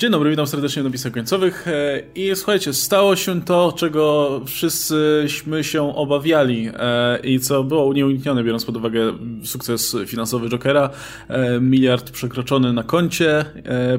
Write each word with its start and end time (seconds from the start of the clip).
Dzień 0.00 0.10
dobry, 0.10 0.30
witam 0.30 0.46
serdecznie 0.46 0.82
w 0.82 0.84
napisach 0.84 1.12
końcowych 1.12 1.68
e, 1.68 2.02
i 2.14 2.36
słuchajcie, 2.36 2.72
stało 2.72 3.16
się 3.16 3.42
to, 3.42 3.72
czego 3.76 4.40
wszyscyśmy 4.46 5.64
się 5.64 5.96
obawiali 5.96 6.70
e, 6.74 7.18
i 7.24 7.40
co 7.40 7.64
było 7.64 7.94
nieuniknione, 7.94 8.44
biorąc 8.44 8.64
pod 8.64 8.76
uwagę 8.76 9.12
sukces 9.44 9.96
finansowy 10.06 10.48
Jokera. 10.48 10.90
E, 11.28 11.60
miliard 11.60 12.10
przekroczony 12.10 12.72
na 12.72 12.82
koncie, 12.82 13.44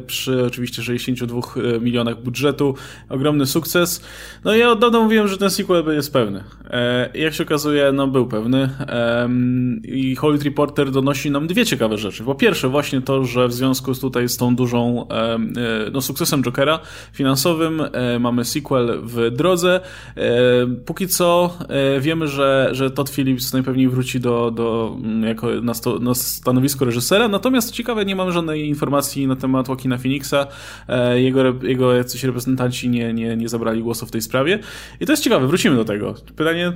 przy 0.07 0.45
oczywiście 0.45 0.83
62 0.83 1.41
milionach 1.81 2.23
budżetu. 2.23 2.75
Ogromny 3.09 3.45
sukces. 3.45 4.01
No 4.43 4.55
i 4.55 4.59
ja 4.59 4.71
od 4.71 4.79
dawna 4.79 4.99
mówiłem, 4.99 5.27
że 5.27 5.37
ten 5.37 5.49
sequel 5.49 5.83
jest 5.95 6.13
pewny. 6.13 6.43
Jak 7.13 7.33
się 7.33 7.43
okazuje, 7.43 7.91
no 7.91 8.07
był 8.07 8.27
pewny. 8.27 8.69
I 9.83 10.15
Hollywood 10.15 10.45
Reporter 10.45 10.91
donosi 10.91 11.31
nam 11.31 11.47
dwie 11.47 11.65
ciekawe 11.65 11.97
rzeczy. 11.97 12.23
Po 12.23 12.35
pierwsze 12.35 12.69
właśnie 12.69 13.01
to, 13.01 13.25
że 13.25 13.47
w 13.47 13.53
związku 13.53 13.93
z 13.93 13.99
tutaj 13.99 14.29
z 14.29 14.37
tą 14.37 14.55
dużą 14.55 15.07
no, 15.93 16.01
sukcesem 16.01 16.43
Jokera 16.43 16.79
finansowym. 17.13 17.81
E, 17.81 18.19
mamy 18.19 18.45
sequel 18.45 19.01
w 19.03 19.31
drodze. 19.31 19.79
E, 20.17 20.21
póki 20.85 21.07
co 21.07 21.57
e, 21.69 21.99
wiemy, 22.01 22.27
że, 22.27 22.69
że 22.71 22.91
Todd 22.91 23.09
Phillips 23.09 23.53
najpewniej 23.53 23.89
wróci 23.89 24.19
do, 24.19 24.51
do, 24.51 24.97
mm, 25.03 25.23
jako 25.23 25.47
na, 25.61 25.73
sto, 25.73 25.99
na 25.99 26.15
stanowisko 26.15 26.85
reżysera. 26.85 27.27
Natomiast 27.27 27.71
ciekawe, 27.71 28.05
nie 28.05 28.15
mamy 28.15 28.31
żadnej 28.31 28.67
informacji 28.67 29.27
na 29.27 29.35
temat 29.35 29.67
Joaquina 29.67 29.97
Phoenixa. 29.97 30.47
Jego, 31.15 31.41
jego 31.63 31.93
jacyś 31.93 32.23
reprezentanci 32.23 32.89
nie, 32.89 33.13
nie, 33.13 33.37
nie 33.37 33.49
zabrali 33.49 33.83
głosu 33.83 34.05
w 34.05 34.11
tej 34.11 34.21
sprawie. 34.21 34.59
I 34.99 35.05
to 35.05 35.13
jest 35.13 35.23
ciekawe, 35.23 35.47
wrócimy 35.47 35.75
do 35.75 35.85
tego. 35.85 36.15
Pytanie, 36.35 36.73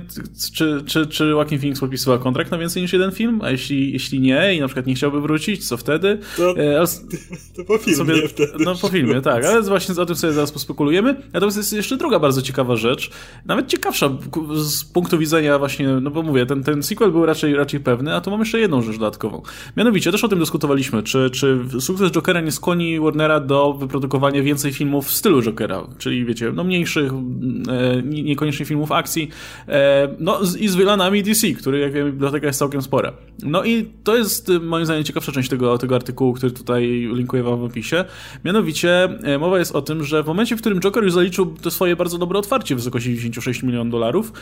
czy, 0.54 0.82
czy, 0.86 1.06
czy 1.06 1.24
Joaquin 1.24 1.58
Phoenix 1.58 1.80
podpisywał 1.80 2.18
kontrakt 2.18 2.50
na 2.50 2.58
więcej 2.58 2.82
niż 2.82 2.92
jeden 2.92 3.12
film? 3.12 3.40
A 3.42 3.50
jeśli, 3.50 3.92
jeśli 3.92 4.20
nie 4.20 4.54
i 4.54 4.60
na 4.60 4.66
przykład 4.66 4.86
nie 4.86 4.94
chciałby 4.94 5.20
wrócić, 5.20 5.68
co 5.68 5.76
wtedy? 5.76 6.18
To, 6.36 6.54
to 7.56 7.64
po 7.64 7.78
filmie 7.78 7.98
sobie, 7.98 8.28
wtedy. 8.28 8.52
No 8.58 8.74
po 8.74 8.88
filmie, 8.88 9.01
tak, 9.22 9.44
ale 9.44 9.62
właśnie 9.62 9.94
o 10.02 10.06
tym 10.06 10.16
sobie 10.16 10.32
zaraz 10.32 10.52
pospekulujemy. 10.52 11.16
Natomiast 11.32 11.56
jest 11.56 11.72
jeszcze 11.72 11.96
druga 11.96 12.18
bardzo 12.18 12.42
ciekawa 12.42 12.76
rzecz, 12.76 13.10
nawet 13.46 13.66
ciekawsza 13.66 14.10
z 14.54 14.84
punktu 14.84 15.18
widzenia 15.18 15.58
właśnie, 15.58 15.88
no 15.88 16.10
bo 16.10 16.22
mówię, 16.22 16.46
ten, 16.46 16.62
ten 16.62 16.82
sequel 16.82 17.12
był 17.12 17.26
raczej, 17.26 17.54
raczej 17.54 17.80
pewny, 17.80 18.14
a 18.14 18.20
tu 18.20 18.30
mam 18.30 18.40
jeszcze 18.40 18.60
jedną 18.60 18.82
rzecz 18.82 18.96
dodatkową. 18.96 19.42
Mianowicie, 19.76 20.12
też 20.12 20.24
o 20.24 20.28
tym 20.28 20.38
dyskutowaliśmy, 20.38 21.02
czy, 21.02 21.30
czy 21.30 21.58
sukces 21.80 22.10
Jokera 22.10 22.40
nie 22.40 22.52
skłoni 22.52 23.00
Warnera 23.00 23.40
do 23.40 23.72
wyprodukowania 23.72 24.42
więcej 24.42 24.72
filmów 24.72 25.06
w 25.06 25.12
stylu 25.12 25.42
Jokera, 25.42 25.86
czyli 25.98 26.24
wiecie, 26.24 26.52
no 26.54 26.64
mniejszych, 26.64 27.12
e, 27.12 28.02
niekoniecznie 28.02 28.66
filmów 28.66 28.92
akcji, 28.92 29.28
e, 29.68 30.08
no 30.18 30.40
i 30.58 30.68
z 30.68 30.74
wylanami 30.74 31.22
DC, 31.22 31.52
który 31.52 31.78
jak 31.78 31.92
wiem, 31.92 32.12
biblioteka 32.12 32.46
jest 32.46 32.58
całkiem 32.58 32.82
spora. 32.82 33.12
No 33.42 33.64
i 33.64 33.90
to 34.04 34.16
jest 34.16 34.48
moim 34.62 34.84
zdaniem 34.84 35.04
ciekawsza 35.04 35.32
część 35.32 35.48
tego, 35.48 35.78
tego 35.78 35.94
artykułu, 35.94 36.32
który 36.32 36.52
tutaj 36.52 37.08
linkuję 37.14 37.42
wam 37.42 37.60
w 37.60 37.64
opisie. 37.64 38.04
Mianowicie 38.44 38.91
e, 39.22 39.38
mowa 39.38 39.58
jest 39.58 39.76
o 39.76 39.82
tym, 39.82 40.04
że 40.04 40.22
w 40.22 40.26
momencie, 40.26 40.56
w 40.56 40.60
którym 40.60 40.80
Joker 40.80 41.04
już 41.04 41.12
zaliczył 41.12 41.54
to 41.62 41.70
swoje 41.70 41.96
bardzo 41.96 42.18
dobre 42.18 42.38
otwarcie 42.38 42.74
w 42.74 42.78
wysokości 42.78 43.08
96 43.08 43.62
milionów 43.62 43.92
dolarów, 43.92 44.32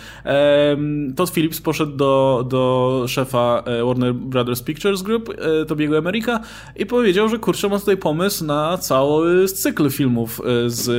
Todd 1.16 1.30
Phillips 1.30 1.60
poszedł 1.60 1.96
do, 1.96 2.46
do 2.48 3.04
szefa 3.08 3.62
e, 3.66 3.84
Warner 3.84 4.14
Brothers 4.14 4.62
Pictures 4.62 5.02
Group, 5.02 5.28
e, 5.28 5.64
Tobiego 5.64 5.98
America 5.98 6.40
i 6.76 6.86
powiedział, 6.86 7.28
że 7.28 7.38
kurczę, 7.38 7.68
ma 7.68 7.78
tutaj 7.78 7.96
pomysł 7.96 8.44
na 8.44 8.78
cały 8.78 9.48
cykl 9.48 9.90
filmów 9.90 10.40
z 10.66 10.90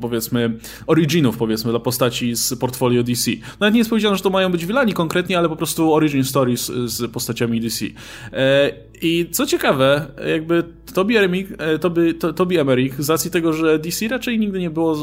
powiedzmy 0.00 0.58
originów, 0.86 1.36
powiedzmy, 1.36 1.70
dla 1.70 1.80
postaci 1.80 2.36
z 2.36 2.54
portfolio 2.54 3.02
DC. 3.02 3.30
Nawet 3.60 3.74
nie 3.74 3.80
jest 3.80 3.90
powiedziane, 3.90 4.16
że 4.16 4.22
to 4.22 4.30
mają 4.30 4.52
być 4.52 4.66
vilani 4.66 4.92
konkretnie, 4.92 5.38
ale 5.38 5.48
po 5.48 5.56
prostu 5.56 5.94
origin 5.94 6.24
stories 6.24 6.72
z 6.84 7.10
postaciami 7.10 7.60
DC. 7.60 7.84
I 9.02 9.28
co 9.32 9.46
ciekawe, 9.46 10.06
jakby 10.28 10.64
Toby 10.92 11.18
Emmerich, 11.18 11.52
Toby, 12.36 12.60
Emmerich 12.60 13.02
z 13.02 13.10
racji 13.10 13.30
tego, 13.30 13.52
że 13.52 13.78
DC 13.78 14.08
raczej 14.08 14.38
nigdy 14.38 14.60
nie 14.60 14.70
było, 14.70 14.96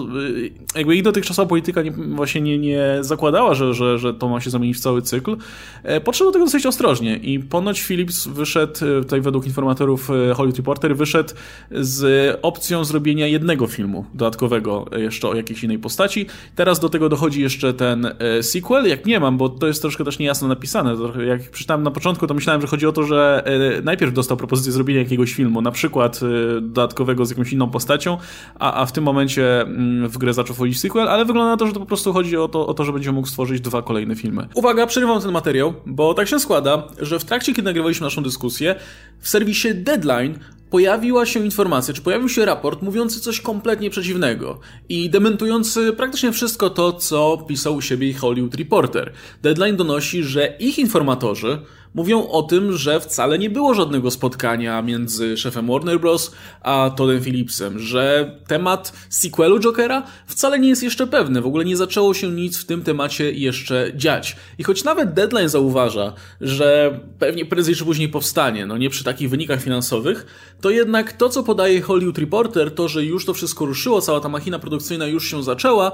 jakby 0.75 0.95
ich 0.95 1.03
dotychczasowa 1.03 1.50
polityka 1.50 1.81
nie, 1.81 1.92
właśnie 1.92 2.42
nie, 2.42 2.58
nie 2.58 2.97
zakładała, 3.02 3.53
że, 3.53 3.73
że, 3.73 4.00
że 4.00 4.14
to 4.14 4.30
ma 4.30 4.42
się 4.42 4.50
zamienić 4.50 4.77
w 4.77 4.80
cały 4.80 5.02
cykl, 5.02 5.38
e, 5.83 6.02
podszedł 6.02 6.30
do 6.30 6.33
tego 6.33 6.45
dosyć 6.45 6.65
ostrożnie 6.65 7.17
i 7.17 7.39
ponoć 7.39 7.82
Philips 7.82 8.27
wyszedł, 8.27 8.73
e, 8.73 9.02
tutaj 9.02 9.21
według 9.21 9.45
informatorów 9.45 10.09
e, 10.09 10.33
Hollywood 10.33 10.58
Reporter, 10.58 10.95
wyszedł 10.95 11.33
z 11.71 12.39
opcją 12.42 12.86
zrobienia 12.86 13.27
jednego 13.27 13.67
filmu 13.67 14.05
dodatkowego 14.14 14.86
jeszcze 14.98 15.27
o 15.27 15.36
jakiejś 15.36 15.64
innej 15.64 15.80
postaci. 15.80 16.26
Teraz 16.55 16.80
do 16.80 16.89
tego 16.89 17.09
dochodzi 17.09 17.42
jeszcze 17.42 17.73
ten 17.73 18.08
sequel, 18.42 18.88
jak 18.88 19.05
nie 19.05 19.20
mam, 19.20 19.38
bo 19.38 19.49
to 19.49 19.67
jest 19.67 19.82
troszkę 19.82 20.04
też 20.04 20.20
niejasno 20.20 20.48
napisane. 20.48 20.95
Jak 21.27 21.52
przeczytałem 21.52 21.83
na 21.83 21.92
początku, 21.92 22.27
to 22.27 22.33
myślałem, 22.33 22.61
że 22.61 22.67
chodzi 22.67 22.88
o 22.88 22.92
to, 22.92 23.04
że 23.04 23.43
najpierw 23.89 24.14
dostał 24.14 24.38
propozycję 24.38 24.72
zrobienia 24.72 25.00
jakiegoś 25.00 25.33
filmu, 25.33 25.61
na 25.61 25.72
przykład 25.72 26.20
dodatkowego 26.61 27.26
z 27.26 27.30
jakąś 27.30 27.54
inną 27.54 27.70
postacią, 27.70 28.17
a, 28.60 28.73
a 28.82 28.86
w 28.86 28.92
tym 28.92 29.04
momencie 29.04 29.61
mm, 29.61 30.10
w 30.10 30.17
grę 30.17 30.33
zaczął 30.33 30.55
wchodzić 30.55 30.80
sequel, 30.80 31.08
ale 31.08 31.26
wygląda 31.26 31.52
na 31.52 31.58
to, 31.58 31.67
że 31.67 31.73
to 31.73 31.80
po 31.80 31.86
prostu 31.86 32.14
chodzi 32.14 32.38
o 32.38 32.48
to, 32.48 32.67
o 32.67 32.73
to, 32.73 32.86
że 32.86 32.94
będzie 32.94 33.11
mógł 33.11 33.27
stworzyć 33.27 33.61
dwa 33.61 33.82
kolejne 33.82 34.16
filmy. 34.16 34.48
Uwaga, 34.55 34.88
przerywam 34.88 35.22
ten 35.22 35.32
materiał, 35.32 35.73
bo 35.86 36.14
tak 36.14 36.27
się 36.27 36.39
składa, 36.39 36.83
że 37.00 37.20
w 37.20 37.26
trakcie, 37.26 37.54
kiedy 37.54 37.66
nagrywaliśmy 37.66 38.04
naszą 38.04 38.23
dyskusję, 38.23 38.76
w 39.20 39.30
serwisie 39.30 39.67
Deadline 39.76 40.39
pojawiła 40.70 41.26
się 41.26 41.39
informacja, 41.39 41.94
czy 41.94 42.02
pojawił 42.02 42.30
się 42.30 42.45
raport 42.45 42.82
mówiący 42.82 43.20
coś 43.20 43.42
kompletnie 43.42 43.89
przeciwnego 43.89 44.60
i 44.89 45.10
dementujący 45.10 45.94
praktycznie 45.94 46.32
wszystko 46.32 46.70
to, 46.70 46.94
co 46.94 47.45
pisał 47.48 47.76
u 47.76 47.82
siebie 47.82 48.14
Hollywood 48.14 48.56
Reporter. 48.56 49.14
Deadline 49.42 49.76
donosi, 49.76 50.23
że 50.23 50.58
ich 50.60 50.80
informatorzy 50.80 51.60
mówią 51.94 52.27
o 52.27 52.44
tym, 52.44 52.77
że 52.77 53.00
wcale 53.00 53.39
nie 53.39 53.50
było 53.50 53.73
żadnego 53.73 54.11
spotkania 54.11 54.82
między 54.82 55.38
szefem 55.38 55.67
Warner 55.67 56.00
Bros. 56.00 56.32
a 56.61 56.92
Toddem 56.95 57.23
Phillipsem, 57.23 57.80
że 57.80 58.36
temat 58.48 58.94
sequelu 59.10 59.60
Jokera 59.60 60.04
wcale 60.27 60.60
nie 60.60 60.70
jest 60.70 60.83
jeszcze 60.83 61.08
pewny, 61.08 61.42
w 61.42 61.48
ogóle 61.48 61.66
nie 61.66 61.77
zaczęło 61.77 62.14
się 62.14 62.30
nic 62.30 62.58
w 62.58 62.66
tym 62.66 62.83
temacie 62.83 63.32
jeszcze 63.32 63.92
dziać. 63.95 64.36
I 64.58 64.64
choć 64.64 64.83
nawet 64.83 65.14
Deadline 65.14 65.50
zauważa, 65.50 66.14
że 66.42 67.00
pewnie 67.20 67.45
prędzej 67.45 67.76
czy 67.76 67.86
później 67.86 68.10
powstanie, 68.10 68.66
no 68.66 68.77
nie 68.77 68.89
przy 68.89 69.04
takich 69.04 69.30
wynikach 69.30 69.61
finansowych, 69.61 70.26
to 70.61 70.70
jednak 70.70 71.14
to, 71.14 71.30
co 71.30 71.44
podaje 71.44 71.82
Hollywood 71.82 72.17
Reporter, 72.17 72.71
to, 72.76 72.88
że 72.88 73.06
już 73.06 73.26
to 73.26 73.33
wszystko 73.33 73.66
ruszyło, 73.66 74.02
cała 74.02 74.20
ta 74.20 74.30
machina 74.30 74.60
produkcyjna 74.60 75.08
już 75.08 75.32
się 75.32 75.44
zaczęła, 75.44 75.92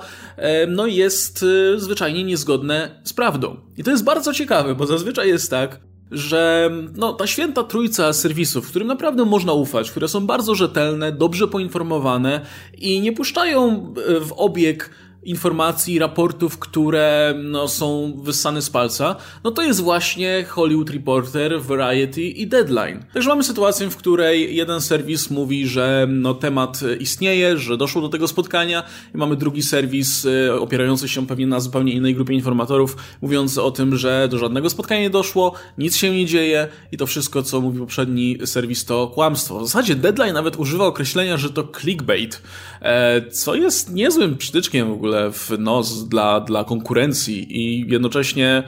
no 0.67 0.87
jest 0.87 1.45
e, 1.75 1.79
zwyczajnie 1.79 2.23
niezgodne 2.23 3.01
z 3.03 3.13
prawdą. 3.13 3.57
I 3.77 3.83
to 3.83 3.91
jest 3.91 4.03
bardzo 4.03 4.33
ciekawe, 4.33 4.75
bo 4.75 4.85
zazwyczaj 4.85 5.27
jest 5.27 5.49
tak, 5.49 5.84
że 6.11 6.71
no, 6.95 7.13
ta 7.13 7.27
święta 7.27 7.63
trójca 7.63 8.13
serwisów, 8.13 8.67
którym 8.67 8.87
naprawdę 8.87 9.25
można 9.25 9.53
ufać, 9.53 9.91
które 9.91 10.07
są 10.07 10.27
bardzo 10.27 10.55
rzetelne, 10.55 11.11
dobrze 11.11 11.47
poinformowane 11.47 12.41
i 12.77 13.01
nie 13.01 13.13
puszczają 13.13 13.93
w 14.21 14.31
obieg 14.35 14.89
informacji, 15.25 15.99
raportów, 15.99 16.59
które 16.59 17.33
no, 17.43 17.67
są 17.67 18.13
wyssane 18.23 18.61
z 18.61 18.69
palca, 18.69 19.15
no 19.43 19.51
to 19.51 19.61
jest 19.61 19.81
właśnie 19.81 20.45
Hollywood 20.49 20.89
Reporter, 20.89 21.61
Variety 21.61 22.21
i 22.21 22.47
Deadline. 22.47 23.05
Także 23.13 23.29
mamy 23.29 23.43
sytuację, 23.43 23.89
w 23.89 23.97
której 23.97 24.55
jeden 24.55 24.81
serwis 24.81 25.29
mówi, 25.29 25.67
że 25.67 26.07
no, 26.09 26.33
temat 26.33 26.79
istnieje, 26.99 27.57
że 27.57 27.77
doszło 27.77 28.01
do 28.01 28.09
tego 28.09 28.27
spotkania 28.27 28.83
i 29.15 29.17
mamy 29.17 29.35
drugi 29.35 29.63
serwis 29.63 30.25
e, 30.25 30.55
opierający 30.59 31.09
się 31.09 31.27
pewnie 31.27 31.47
na 31.47 31.59
zupełnie 31.59 31.93
innej 31.93 32.15
grupie 32.15 32.33
informatorów, 32.33 32.97
mówiący 33.21 33.61
o 33.61 33.71
tym, 33.71 33.97
że 33.97 34.27
do 34.31 34.37
żadnego 34.37 34.69
spotkania 34.69 35.01
nie 35.01 35.09
doszło, 35.09 35.53
nic 35.77 35.95
się 35.95 36.11
nie 36.11 36.25
dzieje 36.25 36.67
i 36.91 36.97
to 36.97 37.07
wszystko, 37.07 37.43
co 37.43 37.61
mówi 37.61 37.79
poprzedni 37.79 38.37
serwis, 38.45 38.85
to 38.85 39.07
kłamstwo. 39.07 39.59
W 39.59 39.65
zasadzie 39.65 39.95
Deadline 39.95 40.33
nawet 40.33 40.55
używa 40.55 40.85
określenia, 40.85 41.37
że 41.37 41.49
to 41.49 41.67
clickbait, 41.79 42.41
e, 42.81 43.31
co 43.31 43.55
jest 43.55 43.93
niezłym 43.93 44.37
przytyczkiem 44.37 44.87
w 44.87 44.91
ogóle 44.91 45.14
ogóle 45.15 45.31
w 45.31 45.51
nos 45.59 46.07
dla, 46.07 46.39
dla 46.39 46.63
konkurencji 46.63 47.57
i 47.57 47.91
jednocześnie 47.91 48.63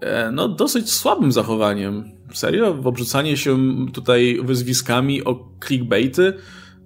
e, 0.00 0.30
no, 0.32 0.48
dosyć 0.48 0.92
słabym 0.92 1.32
zachowaniem. 1.32 2.10
Serio? 2.32 2.78
Obrzucanie 2.84 3.36
się 3.36 3.58
tutaj 3.92 4.40
wyzwiskami 4.42 5.24
o 5.24 5.48
clickbaity? 5.66 6.32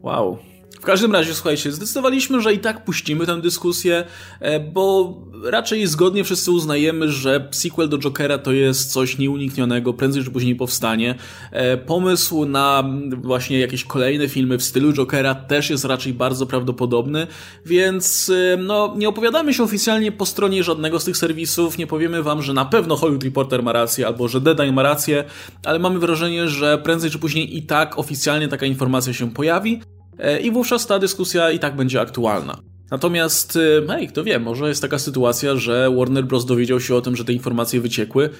Wow. 0.03 0.39
W 0.81 0.85
każdym 0.85 1.13
razie, 1.13 1.35
słuchajcie, 1.35 1.73
zdecydowaliśmy, 1.73 2.41
że 2.41 2.55
i 2.55 2.59
tak 2.59 2.85
puścimy 2.85 3.27
tę 3.27 3.41
dyskusję, 3.41 4.05
e, 4.41 4.61
bo 4.61 5.15
raczej 5.45 5.87
zgodnie 5.87 6.25
wszyscy 6.25 6.51
uznajemy, 6.51 7.13
że 7.13 7.49
sequel 7.51 7.89
do 7.89 7.99
Jokera 7.99 8.39
to 8.39 8.53
jest 8.53 8.93
coś 8.93 9.19
nieuniknionego, 9.19 9.95
prędzej 9.95 10.25
czy 10.25 10.31
później 10.31 10.55
powstanie. 10.57 11.15
E, 11.53 11.77
pomysł 11.77 12.45
na 12.45 12.85
właśnie 13.17 13.59
jakieś 13.59 13.85
kolejne 13.85 14.29
filmy 14.29 14.59
w 14.59 14.63
stylu 14.63 14.93
Jokera 14.93 15.35
też 15.35 15.71
jest 15.71 15.85
raczej 15.85 16.15
bardzo 16.15 16.47
prawdopodobny, 16.47 17.27
więc 17.67 18.31
e, 18.31 18.57
no, 18.57 18.95
nie 18.97 19.09
opowiadamy 19.09 19.55
się 19.55 19.63
oficjalnie 19.63 20.13
po 20.13 20.27
stronie 20.27 20.63
żadnego 20.63 21.01
z 21.01 21.05
tych 21.05 21.17
serwisów, 21.17 21.79
nie 21.79 21.87
powiemy 21.87 22.23
wam, 22.23 22.43
że 22.43 22.53
na 22.53 22.65
pewno 22.65 22.97
Hollywood 22.97 23.25
Reporter 23.25 23.63
ma 23.63 23.73
rację 23.73 24.07
albo 24.07 24.29
że 24.29 24.41
Deadline 24.41 24.75
ma 24.75 24.83
rację, 24.83 25.25
ale 25.65 25.79
mamy 25.79 25.99
wrażenie, 25.99 26.49
że 26.49 26.79
prędzej 26.79 27.11
czy 27.11 27.19
później 27.19 27.57
i 27.57 27.63
tak 27.63 27.99
oficjalnie 27.99 28.49
taka 28.49 28.67
informacja 28.67 29.13
się 29.13 29.31
pojawi. 29.31 29.81
E, 30.21 30.41
i 30.41 30.51
wówczas 30.51 30.87
ta 30.87 30.99
dyskusja 30.99 31.51
i 31.51 31.59
tak 31.59 31.77
będzie 31.77 32.01
aktualna. 32.01 32.61
Natomiast, 32.91 33.57
e, 33.57 33.87
hej, 33.87 34.09
kto 34.09 34.25
wie, 34.25 34.39
może 34.39 34.69
jest 34.69 34.83
taka 34.83 34.99
sytuacja, 34.99 35.57
że 35.57 35.91
Warner 35.97 36.25
Bros. 36.25 36.45
dowiedział 36.45 36.81
się 36.81 36.95
o 36.95 37.01
tym, 37.01 37.17
że 37.17 37.25
te 37.25 37.33
informacje 37.33 37.81
wyciekły 37.81 38.31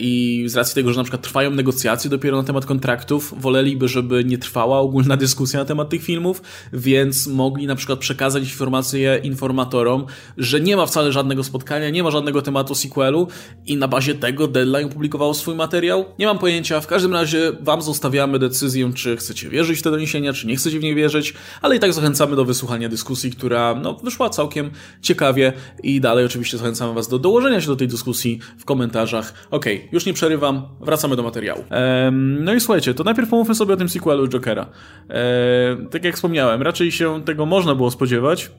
i 0.00 0.44
z 0.46 0.56
racji 0.56 0.74
tego, 0.74 0.92
że 0.92 0.96
na 0.96 1.04
przykład 1.04 1.22
trwają 1.22 1.50
negocjacje 1.50 2.10
dopiero 2.10 2.36
na 2.36 2.42
temat 2.42 2.66
kontraktów, 2.66 3.34
woleliby, 3.36 3.88
żeby 3.88 4.24
nie 4.24 4.38
trwała 4.38 4.78
ogólna 4.78 5.16
dyskusja 5.26 5.58
na 5.58 5.64
temat 5.64 5.88
tych 5.88 6.02
filmów, 6.02 6.42
więc 6.72 7.26
mogli 7.26 7.66
na 7.66 7.76
przykład 7.76 7.98
przekazać 7.98 8.42
informacje 8.42 9.20
informatorom, 9.22 10.06
że 10.36 10.60
nie 10.60 10.76
ma 10.76 10.86
wcale 10.86 11.12
żadnego 11.12 11.44
spotkania, 11.44 11.90
nie 11.90 12.02
ma 12.02 12.10
żadnego 12.10 12.42
tematu 12.42 12.74
sequelu 12.74 13.28
i 13.66 13.76
na 13.76 13.88
bazie 13.88 14.14
tego 14.14 14.48
Deadline 14.48 14.86
opublikował 14.86 15.34
swój 15.34 15.54
materiał. 15.54 16.04
Nie 16.18 16.26
mam 16.26 16.38
pojęcia, 16.38 16.80
w 16.80 16.86
każdym 16.86 17.12
razie 17.12 17.52
wam 17.60 17.82
zostawiamy 17.82 18.38
decyzję, 18.38 18.92
czy 18.94 19.16
chcecie 19.16 19.48
wierzyć 19.48 19.78
w 19.78 19.82
te 19.82 19.90
doniesienia, 19.90 20.32
czy 20.32 20.46
nie 20.46 20.56
chcecie 20.56 20.80
w 20.80 20.82
nie 20.82 20.94
wierzyć, 20.94 21.34
ale 21.62 21.76
i 21.76 21.78
tak 21.80 21.92
zachęcamy 21.92 22.36
do 22.36 22.44
wysłuchania 22.44 22.88
dyskusji, 22.88 23.30
która 23.30 23.74
no, 23.74 23.94
wyszła 23.94 24.30
całkiem 24.30 24.70
ciekawie 25.02 25.52
i 25.82 26.00
dalej 26.00 26.24
oczywiście 26.24 26.58
zachęcamy 26.58 26.94
was 26.94 27.08
do 27.08 27.18
dołożenia 27.18 27.60
się 27.60 27.66
do 27.66 27.76
tej 27.76 27.88
dyskusji 27.88 28.38
w 28.58 28.64
komentarzach 28.64 29.48
Okej, 29.58 29.76
okay, 29.76 29.88
już 29.92 30.06
nie 30.06 30.12
przerywam, 30.12 30.68
wracamy 30.80 31.16
do 31.16 31.22
materiału. 31.22 31.64
Ehm, 31.70 32.44
no 32.44 32.54
i 32.54 32.60
słuchajcie, 32.60 32.94
to 32.94 33.04
najpierw 33.04 33.28
pomówmy 33.28 33.54
sobie 33.54 33.74
o 33.74 33.76
tym 33.76 33.88
sequelu 33.88 34.28
Jokera. 34.28 34.66
Ehm, 35.08 35.88
tak 35.88 36.04
jak 36.04 36.14
wspomniałem, 36.14 36.62
raczej 36.62 36.92
się 36.92 37.24
tego 37.24 37.46
można 37.46 37.74
było 37.74 37.90
spodziewać, 37.90 38.50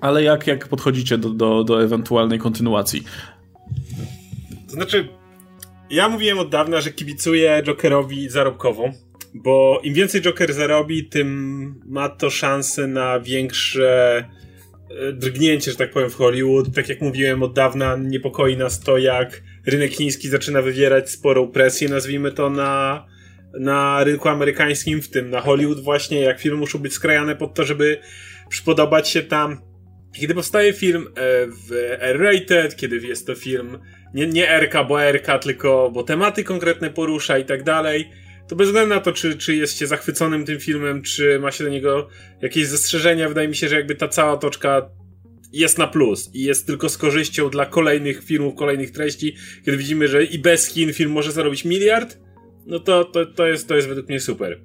ale 0.00 0.22
jak, 0.22 0.46
jak 0.46 0.68
podchodzicie 0.68 1.18
do, 1.18 1.30
do, 1.30 1.64
do 1.64 1.82
ewentualnej 1.82 2.38
kontynuacji? 2.38 3.02
To 4.66 4.72
znaczy, 4.72 5.08
ja 5.90 6.08
mówiłem 6.08 6.38
od 6.38 6.48
dawna, 6.48 6.80
że 6.80 6.92
kibicuję 6.92 7.62
Jokerowi 7.66 8.28
zarobkowo, 8.28 8.90
bo 9.34 9.80
im 9.82 9.94
więcej 9.94 10.22
Joker 10.22 10.52
zarobi, 10.52 11.04
tym 11.04 11.80
ma 11.86 12.08
to 12.08 12.30
szansę 12.30 12.86
na 12.86 13.20
większe 13.20 14.24
E, 14.90 15.12
drgnięcie, 15.12 15.70
że 15.70 15.76
tak 15.76 15.90
powiem, 15.90 16.10
w 16.10 16.14
Hollywood. 16.14 16.74
Tak 16.74 16.88
jak 16.88 17.00
mówiłem 17.00 17.42
od 17.42 17.52
dawna, 17.52 17.96
niepokoi 17.96 18.56
nas 18.56 18.80
to, 18.80 18.98
jak 18.98 19.42
rynek 19.66 19.92
chiński 19.92 20.28
zaczyna 20.28 20.62
wywierać 20.62 21.10
sporą 21.10 21.48
presję, 21.48 21.88
nazwijmy 21.88 22.32
to, 22.32 22.50
na, 22.50 23.06
na 23.60 24.04
rynku 24.04 24.28
amerykańskim, 24.28 25.02
w 25.02 25.08
tym 25.08 25.30
na 25.30 25.40
Hollywood 25.40 25.80
właśnie, 25.80 26.20
jak 26.20 26.40
filmy 26.40 26.58
muszą 26.58 26.78
być 26.78 26.92
skrajane 26.92 27.36
pod 27.36 27.54
to, 27.54 27.64
żeby 27.64 28.00
przypodobać 28.48 29.08
się 29.08 29.22
tam. 29.22 29.60
Kiedy 30.14 30.34
powstaje 30.34 30.72
film 30.72 31.06
e, 31.06 31.12
w 31.46 31.96
R-rated, 32.00 32.76
kiedy 32.76 32.96
jest 32.96 33.26
to 33.26 33.34
film 33.34 33.78
nie, 34.14 34.26
nie 34.26 34.60
RK, 34.60 34.84
bo 34.84 35.10
RK, 35.12 35.38
tylko 35.38 35.90
bo 35.90 36.02
tematy 36.02 36.44
konkretne 36.44 36.90
porusza 36.90 37.38
i 37.38 37.44
tak 37.44 37.62
dalej, 37.62 38.10
to 38.48 38.56
bez 38.56 38.66
względu 38.66 38.94
na 38.94 39.00
to, 39.00 39.12
czy, 39.12 39.36
czy 39.36 39.56
jest 39.56 39.78
się 39.78 39.86
zachwyconym 39.86 40.44
tym 40.44 40.60
filmem, 40.60 41.02
czy 41.02 41.38
ma 41.38 41.50
się 41.50 41.64
do 41.64 41.70
niego 41.70 42.08
jakieś 42.42 42.66
zastrzeżenia, 42.66 43.28
wydaje 43.28 43.48
mi 43.48 43.56
się, 43.56 43.68
że 43.68 43.76
jakby 43.76 43.94
ta 43.94 44.08
cała 44.08 44.36
toczka 44.36 44.90
jest 45.58 45.78
na 45.78 45.86
plus 45.86 46.30
i 46.34 46.42
jest 46.42 46.66
tylko 46.66 46.88
z 46.88 46.98
korzyścią 46.98 47.50
dla 47.50 47.66
kolejnych 47.66 48.24
filmów, 48.24 48.54
kolejnych 48.54 48.90
treści, 48.90 49.36
kiedy 49.64 49.78
widzimy, 49.78 50.08
że 50.08 50.24
i 50.24 50.38
bez 50.38 50.66
Chin 50.66 50.92
film 50.92 51.10
może 51.10 51.32
zarobić 51.32 51.64
miliard, 51.64 52.18
no 52.66 52.80
to, 52.80 53.04
to, 53.04 53.26
to, 53.26 53.46
jest, 53.46 53.68
to 53.68 53.76
jest 53.76 53.88
według 53.88 54.08
mnie 54.08 54.20
super. 54.20 54.60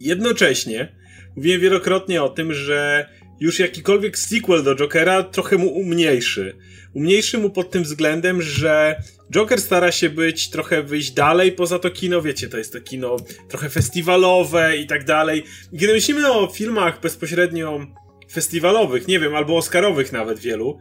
Jednocześnie 0.00 0.96
mówiłem 1.36 1.60
wielokrotnie 1.60 2.22
o 2.22 2.28
tym, 2.28 2.54
że 2.54 3.06
już 3.40 3.58
jakikolwiek 3.58 4.18
sequel 4.18 4.62
do 4.62 4.74
Jokera 4.74 5.22
trochę 5.22 5.58
mu 5.58 5.68
umniejszy. 5.68 6.56
Umniejszy 6.94 7.38
mu 7.38 7.50
pod 7.50 7.70
tym 7.70 7.82
względem, 7.82 8.42
że 8.42 9.02
Joker 9.30 9.60
stara 9.60 9.92
się 9.92 10.10
być 10.10 10.50
trochę 10.50 10.82
wyjść 10.82 11.10
dalej 11.10 11.52
poza 11.52 11.78
to 11.78 11.90
kino, 11.90 12.22
wiecie, 12.22 12.48
to 12.48 12.58
jest 12.58 12.72
to 12.72 12.80
kino 12.80 13.16
trochę 13.48 13.68
festiwalowe 13.70 14.76
i 14.76 14.86
tak 14.86 15.04
dalej. 15.04 15.44
Kiedy 15.80 15.92
myślimy 15.92 16.32
o 16.32 16.46
filmach 16.46 17.00
bezpośrednio 17.00 17.86
festiwalowych, 18.32 19.08
nie 19.08 19.20
wiem, 19.20 19.34
albo 19.34 19.56
oscarowych 19.56 20.12
nawet 20.12 20.38
wielu, 20.38 20.78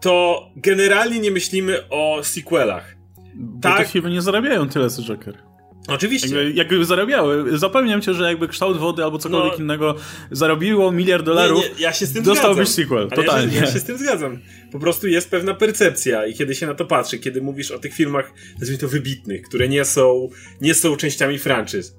to 0.00 0.42
generalnie 0.56 1.20
nie 1.20 1.30
myślimy 1.30 1.88
o 1.88 2.20
sequelach. 2.22 2.96
Bo 3.34 3.60
tak. 3.60 3.78
te 3.78 3.92
filmy 3.92 4.10
nie 4.10 4.22
zarabiają 4.22 4.68
tyle 4.68 4.90
co 4.90 5.02
Joker. 5.02 5.50
Oczywiście. 5.88 6.36
Jakby, 6.36 6.52
jakby 6.52 6.84
zarabiały. 6.84 7.58
Zapewniam 7.58 8.02
cię, 8.02 8.14
że 8.14 8.24
jakby 8.24 8.48
kształt 8.48 8.76
wody 8.76 9.04
albo 9.04 9.18
cokolwiek 9.18 9.52
no, 9.52 9.64
innego 9.64 9.96
zarobiło 10.30 10.92
miliard 10.92 11.24
dolarów, 11.24 11.64
nie, 11.64 11.68
nie, 11.68 11.74
ja 11.78 11.92
się 11.92 12.06
z 12.06 12.12
tym 12.12 12.24
dostałbyś 12.24 12.68
zgadzam. 12.68 12.84
sequel. 12.84 13.08
Totalnie. 13.08 13.54
Ja 13.54 13.60
się, 13.60 13.66
ja 13.66 13.72
się 13.72 13.78
z 13.78 13.84
tym 13.84 13.98
zgadzam. 13.98 14.38
Po 14.72 14.78
prostu 14.78 15.08
jest 15.08 15.30
pewna 15.30 15.54
percepcja 15.54 16.26
i 16.26 16.34
kiedy 16.34 16.54
się 16.54 16.66
na 16.66 16.74
to 16.74 16.84
patrzy, 16.84 17.18
kiedy 17.18 17.42
mówisz 17.42 17.70
o 17.70 17.78
tych 17.78 17.94
filmach, 17.94 18.32
nazwijmy 18.58 18.80
to 18.80 18.88
wybitnych, 18.88 19.42
które 19.42 19.68
nie 19.68 19.84
są, 19.84 20.28
nie 20.60 20.74
są 20.74 20.96
częściami 20.96 21.38
franczyz. 21.38 21.96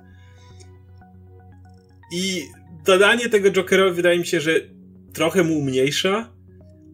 I 2.12 2.46
dodanie 2.86 3.30
tego 3.30 3.52
Jokerowi 3.52 3.96
wydaje 3.96 4.20
mi 4.20 4.26
się, 4.26 4.42
że 4.42 4.52
trochę 5.14 5.44
mu 5.44 5.58
umniejsza, 5.58 6.34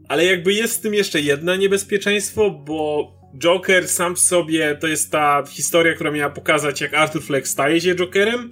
ale 0.08 0.26
jakby 0.26 0.54
jest 0.54 0.78
w 0.78 0.82
tym 0.82 0.94
jeszcze 0.94 1.22
jedno 1.22 1.56
niebezpieczeństwo, 1.56 2.52
bo 2.52 3.12
Joker 3.38 3.88
sam 3.88 4.16
w 4.16 4.20
sobie 4.20 4.76
to 4.76 4.88
jest 4.88 5.12
ta 5.12 5.44
historia, 5.50 5.94
która 5.94 6.12
miała 6.12 6.30
pokazać, 6.30 6.82
jak 6.82 6.94
Arthur 6.94 7.24
Fleck 7.24 7.48
staje 7.48 7.82
się 7.82 7.96
Jokerem. 7.96 8.52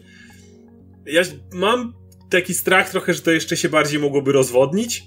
Ja 1.05 1.21
mam 1.53 1.93
taki 2.29 2.53
strach 2.53 2.89
trochę, 2.89 3.13
że 3.13 3.21
to 3.21 3.31
jeszcze 3.31 3.57
się 3.57 3.69
bardziej 3.69 3.99
mogłoby 3.99 4.31
rozwodnić 4.31 5.03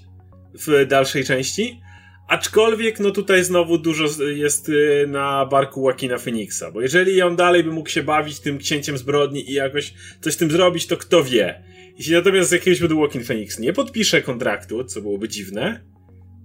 w 0.67 0.85
dalszej 0.87 1.25
części. 1.25 1.81
Aczkolwiek, 2.27 2.99
no 2.99 3.11
tutaj 3.11 3.43
znowu 3.43 3.77
dużo 3.77 4.23
jest 4.23 4.69
y, 4.69 5.05
na 5.07 5.45
barku 5.45 5.81
Joaquina 5.81 6.17
Phoenixa, 6.17 6.63
bo 6.73 6.81
jeżeli 6.81 7.21
on 7.21 7.35
dalej 7.35 7.63
by 7.63 7.71
mógł 7.71 7.89
się 7.89 8.03
bawić 8.03 8.39
tym 8.39 8.57
księciem 8.57 8.97
zbrodni 8.97 9.49
i 9.49 9.53
jakoś 9.53 9.93
coś 10.21 10.33
z 10.33 10.37
tym 10.37 10.51
zrobić, 10.51 10.87
to 10.87 10.97
kto 10.97 11.23
wie. 11.23 11.63
Jeśli 11.99 12.13
natomiast 12.13 12.49
z 12.49 12.51
jakiegoś 12.51 12.79
powodu 12.79 12.99
Joaquin 12.99 13.23
Phoenix 13.23 13.59
nie 13.59 13.73
podpisze 13.73 14.21
kontraktu, 14.21 14.83
co 14.83 15.01
byłoby 15.01 15.29
dziwne, 15.29 15.83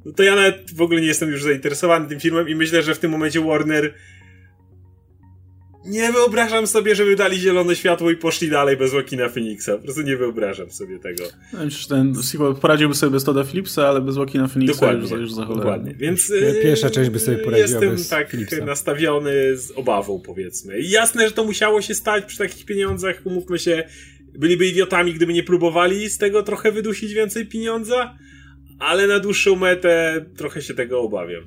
no 0.04 0.12
to 0.12 0.22
ja 0.22 0.36
nawet 0.36 0.74
w 0.74 0.82
ogóle 0.82 1.00
nie 1.00 1.06
jestem 1.06 1.30
już 1.30 1.42
zainteresowany 1.42 2.08
tym 2.08 2.20
filmem 2.20 2.48
i 2.48 2.54
myślę, 2.54 2.82
że 2.82 2.94
w 2.94 2.98
tym 2.98 3.10
momencie 3.10 3.40
Warner 3.40 3.94
nie 5.86 6.12
wyobrażam 6.12 6.66
sobie, 6.66 6.94
żeby 6.94 7.16
dali 7.16 7.38
zielone 7.38 7.76
światło 7.76 8.10
i 8.10 8.16
poszli 8.16 8.50
dalej 8.50 8.76
bez 8.76 8.92
Joaquina 8.92 9.28
Phoenixa. 9.28 9.68
Po 9.68 9.78
prostu 9.78 10.02
nie 10.02 10.16
wyobrażam 10.16 10.70
sobie 10.70 10.98
tego. 10.98 11.24
No, 11.52 11.64
myślę, 11.64 11.80
że 11.80 11.88
ten 11.88 12.22
sequel 12.22 12.54
poradziłby 12.54 12.94
sobie 12.94 13.12
bez 13.12 13.24
Toda 13.24 13.44
Phillipsa, 13.44 13.88
ale 13.88 14.00
bez 14.00 14.16
Joaquina 14.16 14.48
Phoenixa 14.48 14.74
dokładnie, 14.74 15.02
już, 15.02 15.20
już 15.20 15.32
za 15.32 15.44
cholerę. 15.44 15.64
Dokładnie. 15.64 15.94
Więc 15.94 16.32
Pierwsza 16.62 16.90
część 16.90 17.10
by 17.10 17.18
sobie 17.18 17.36
poradziła 17.36 17.68
Jestem 17.68 17.90
bez 17.90 18.08
tak 18.08 18.30
Phillipsa. 18.30 18.64
nastawiony 18.64 19.56
z 19.56 19.70
obawą, 19.70 20.22
powiedzmy. 20.26 20.78
I 20.78 20.90
jasne, 20.90 21.28
że 21.28 21.34
to 21.34 21.44
musiało 21.44 21.82
się 21.82 21.94
stać 21.94 22.24
przy 22.24 22.38
takich 22.38 22.64
pieniądzach, 22.64 23.20
umówmy 23.24 23.58
się, 23.58 23.84
byliby 24.38 24.66
idiotami, 24.66 25.14
gdyby 25.14 25.32
nie 25.32 25.42
próbowali 25.42 26.10
z 26.10 26.18
tego 26.18 26.42
trochę 26.42 26.72
wydusić 26.72 27.12
więcej 27.12 27.46
pieniądza, 27.46 28.18
ale 28.78 29.06
na 29.06 29.20
dłuższą 29.20 29.56
metę 29.56 30.24
trochę 30.36 30.62
się 30.62 30.74
tego 30.74 31.00
obawiam. 31.00 31.44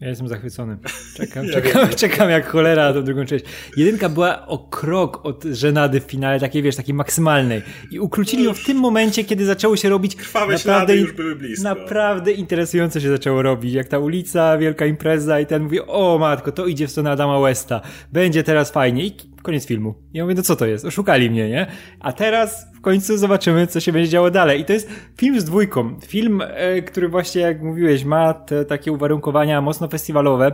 Ja 0.00 0.08
jestem 0.08 0.28
zachwycony. 0.28 0.78
Czekam, 1.16 1.46
ja 1.46 1.52
czekam, 1.52 1.88
czekam 1.88 2.30
jak 2.30 2.46
cholera 2.48 2.84
na 2.84 2.92
tą 2.92 3.04
drugą 3.04 3.24
część. 3.24 3.44
Jedynka 3.76 4.08
była 4.08 4.46
o 4.46 4.58
krok 4.58 5.26
od 5.26 5.44
żenady 5.44 6.00
w 6.00 6.04
finale, 6.04 6.40
takiej 6.40 6.62
wiesz, 6.62 6.76
takiej 6.76 6.94
maksymalnej. 6.94 7.62
I 7.90 8.00
ukrócili 8.00 8.44
ją 8.44 8.54
w 8.54 8.64
tym 8.64 8.76
momencie, 8.76 9.24
kiedy 9.24 9.44
zaczęło 9.44 9.76
się 9.76 9.88
robić 9.88 10.16
Krwawe 10.16 10.52
naprawdę, 10.52 10.96
już 10.96 11.12
były 11.12 11.36
blisko. 11.36 11.62
Naprawdę 11.62 12.32
interesujące 12.32 13.00
się 13.00 13.08
zaczęło 13.08 13.42
robić. 13.42 13.74
Jak 13.74 13.88
ta 13.88 13.98
ulica, 13.98 14.58
wielka 14.58 14.86
impreza 14.86 15.40
i 15.40 15.46
ten 15.46 15.62
mówi, 15.62 15.80
o 15.80 16.18
matko, 16.18 16.52
to 16.52 16.66
idzie 16.66 16.86
w 16.86 16.90
stronę 16.90 17.10
Adama 17.10 17.40
Westa. 17.40 17.80
Będzie 18.12 18.42
teraz 18.42 18.72
fajnie. 18.72 19.06
I 19.06 19.16
koniec 19.42 19.66
filmu. 19.66 19.94
Ja 20.12 20.24
mówię, 20.24 20.34
no 20.34 20.42
co 20.42 20.56
to 20.56 20.66
jest? 20.66 20.84
Oszukali 20.84 21.30
mnie, 21.30 21.48
nie? 21.48 21.66
A 22.00 22.12
teraz 22.12 22.66
w 22.74 22.80
końcu 22.80 23.18
zobaczymy, 23.18 23.66
co 23.66 23.80
się 23.80 23.92
będzie 23.92 24.08
działo 24.08 24.30
dalej. 24.30 24.60
I 24.60 24.64
to 24.64 24.72
jest 24.72 24.90
film 25.16 25.40
z 25.40 25.44
dwójką. 25.44 26.00
Film, 26.06 26.42
e, 26.46 26.82
który 26.82 27.08
właśnie, 27.08 27.40
jak 27.40 27.62
mówiłeś, 27.62 28.04
ma 28.04 28.34
te 28.34 28.64
takie 28.64 28.92
uwarunkowania 28.92 29.60
mocno 29.60 29.88
festiwalowe, 29.88 30.52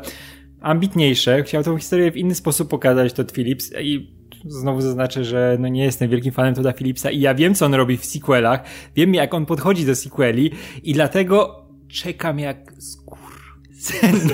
ambitniejsze. 0.61 1.43
Chciał 1.43 1.63
tą 1.63 1.79
historię 1.79 2.13
w 2.13 2.17
inny 2.17 2.35
sposób 2.35 2.69
pokazać 2.69 3.13
Todd 3.13 3.33
Phillips 3.33 3.73
i 3.81 4.15
znowu 4.47 4.81
zaznaczę, 4.81 5.25
że 5.25 5.57
no 5.61 5.69
nie 5.69 5.85
jestem 5.85 6.11
wielkim 6.11 6.33
fanem 6.33 6.55
Todda 6.55 6.73
Phillipsa 6.73 7.11
i 7.11 7.21
ja 7.21 7.35
wiem, 7.35 7.55
co 7.55 7.67
on 7.67 7.75
robi 7.75 7.97
w 7.97 8.05
sequelach, 8.05 8.61
wiem, 8.97 9.15
jak 9.15 9.35
on 9.35 9.47
podchodzi 9.47 9.87
do 9.87 9.95
sequeli 9.95 10.51
i 10.83 10.93
dlatego 10.93 11.65
czekam 11.89 12.39
jak 12.39 12.73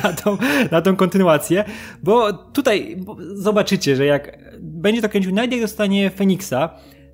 na 0.05 0.13
tą, 0.13 0.39
na 0.71 0.83
tą 0.83 0.97
kontynuację, 0.97 1.65
bo 2.03 2.33
tutaj 2.33 2.97
zobaczycie, 3.35 3.97
że 3.97 4.07
jak 4.07 4.39
będzie 4.61 5.03
to 5.03 5.09
kręcił, 5.09 5.33
nawet 5.33 5.53
jak 5.53 5.61
dostanie 5.61 6.11
Feniksa, 6.11 6.71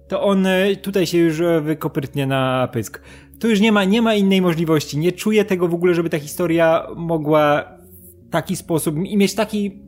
to 0.09 0.23
on 0.23 0.47
e, 0.47 0.77
tutaj 0.77 1.07
się 1.07 1.19
już 1.19 1.41
e, 1.41 1.61
wykoprytnie 1.61 2.27
na 2.27 2.69
pysk. 2.73 3.03
Tu 3.41 3.49
już 3.49 3.61
nie 3.61 3.73
ma, 3.73 3.85
nie 3.85 4.03
ma 4.03 4.15
innej 4.15 4.43
możliwości. 4.43 4.99
Nie 4.99 5.13
czuję 5.13 5.45
tego 5.45 5.69
w 5.69 5.75
ogóle, 5.75 5.95
żeby 5.95 6.11
ta 6.11 6.19
historia 6.19 6.87
mogła 6.97 7.65
w 8.29 8.31
taki 8.31 8.57
sposób 8.57 8.97
i 9.05 9.17
mieć 9.17 9.35
taki 9.35 9.83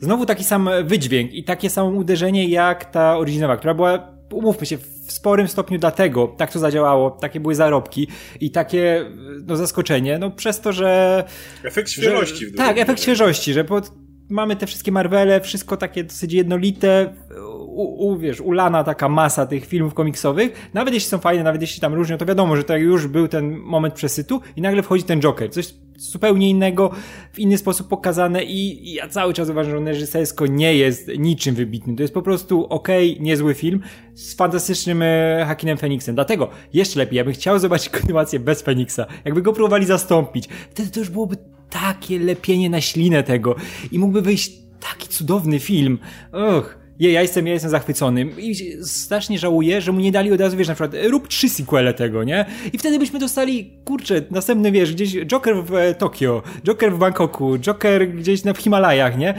znowu 0.00 0.26
taki 0.26 0.44
sam 0.44 0.70
wydźwięk 0.84 1.34
i 1.34 1.44
takie 1.44 1.70
samo 1.70 1.90
uderzenie 1.90 2.48
jak 2.48 2.84
ta 2.84 3.18
oryginalna, 3.18 3.56
która 3.56 3.74
była, 3.74 4.19
umówmy 4.32 4.66
się, 4.66 4.78
w 4.78 5.12
sporym 5.12 5.48
stopniu 5.48 5.78
dlatego 5.78 6.34
tak 6.36 6.52
to 6.52 6.58
zadziałało, 6.58 7.10
takie 7.10 7.40
były 7.40 7.54
zarobki 7.54 8.08
i 8.40 8.50
takie 8.50 9.10
no, 9.46 9.56
zaskoczenie, 9.56 10.18
no 10.18 10.30
przez 10.30 10.60
to, 10.60 10.72
że... 10.72 11.24
Efekt 11.64 11.90
świeżości. 11.90 12.46
Że, 12.46 12.52
tak, 12.52 12.78
efekt 12.78 13.00
świeżości, 13.00 13.52
że 13.52 13.64
pod, 13.64 13.92
mamy 14.30 14.56
te 14.56 14.66
wszystkie 14.66 14.92
Marvele, 14.92 15.40
wszystko 15.40 15.76
takie 15.76 16.04
dosyć 16.04 16.32
jednolite, 16.32 17.14
u, 17.58 18.06
u, 18.08 18.18
wiesz, 18.18 18.40
ulana 18.40 18.84
taka 18.84 19.08
masa 19.08 19.46
tych 19.46 19.66
filmów 19.66 19.94
komiksowych, 19.94 20.70
nawet 20.74 20.94
jeśli 20.94 21.10
są 21.10 21.18
fajne, 21.18 21.44
nawet 21.44 21.60
jeśli 21.60 21.80
tam 21.80 21.94
różnią, 21.94 22.18
to 22.18 22.26
wiadomo, 22.26 22.56
że 22.56 22.64
to 22.64 22.76
już 22.76 23.06
był 23.06 23.28
ten 23.28 23.58
moment 23.58 23.94
przesytu 23.94 24.40
i 24.56 24.60
nagle 24.60 24.82
wchodzi 24.82 25.04
ten 25.04 25.20
Joker, 25.20 25.50
coś 25.50 25.74
zupełnie 26.00 26.50
innego, 26.50 26.90
w 27.32 27.38
inny 27.38 27.58
sposób 27.58 27.88
pokazane 27.88 28.44
i, 28.44 28.88
i 28.88 28.94
ja 28.94 29.08
cały 29.08 29.34
czas 29.34 29.50
uważam, 29.50 29.70
że 29.70 29.78
on 29.78 29.88
reżysersko 29.88 30.46
nie 30.46 30.76
jest 30.76 31.08
niczym 31.18 31.54
wybitnym. 31.54 31.96
To 31.96 32.02
jest 32.02 32.14
po 32.14 32.22
prostu 32.22 32.66
okej, 32.66 33.12
okay, 33.12 33.24
niezły 33.24 33.54
film 33.54 33.80
z 34.14 34.34
fantastycznym 34.34 35.02
e, 35.02 35.44
Hakinem 35.48 35.78
Phoenixem. 35.78 36.14
Dlatego 36.14 36.48
jeszcze 36.72 36.98
lepiej, 36.98 37.16
ja 37.16 37.24
bym 37.24 37.32
chciał 37.32 37.58
zobaczyć 37.58 37.88
kontynuację 37.98 38.40
bez 38.40 38.62
Phoenixa. 38.62 39.00
Jakby 39.24 39.42
go 39.42 39.52
próbowali 39.52 39.86
zastąpić. 39.86 40.48
Wtedy 40.70 40.90
to 40.90 41.00
już 41.00 41.10
byłoby 41.10 41.36
takie 41.70 42.18
lepienie 42.18 42.70
na 42.70 42.80
ślinę 42.80 43.22
tego 43.22 43.56
i 43.92 43.98
mógłby 43.98 44.22
wyjść 44.22 44.52
taki 44.80 45.08
cudowny 45.08 45.58
film. 45.58 45.98
Och. 46.32 46.80
Je, 47.00 47.12
ja 47.12 47.22
jestem, 47.22 47.46
ja 47.46 47.52
jestem 47.52 47.70
zachwycony 47.70 48.26
i 48.38 48.54
strasznie 48.82 49.38
żałuję, 49.38 49.80
że 49.80 49.92
mu 49.92 50.00
nie 50.00 50.12
dali 50.12 50.32
od 50.32 50.40
razu, 50.40 50.56
wiesz, 50.56 50.68
na 50.68 50.74
przykład 50.74 50.94
rób 51.10 51.28
trzy 51.28 51.48
sequele 51.48 51.94
tego, 51.94 52.24
nie? 52.24 52.46
I 52.72 52.78
wtedy 52.78 52.98
byśmy 52.98 53.18
dostali, 53.18 53.72
kurczę, 53.84 54.22
następny, 54.30 54.72
wiesz, 54.72 54.94
gdzieś 54.94 55.16
Joker 55.26 55.64
w 55.64 55.74
e, 55.74 55.94
Tokio, 55.94 56.42
Joker 56.64 56.92
w 56.92 56.98
Bangkoku, 56.98 57.58
Joker 57.58 58.08
gdzieś 58.08 58.44
na, 58.44 58.52
w 58.52 58.58
Himalajach, 58.58 59.18
nie? 59.18 59.34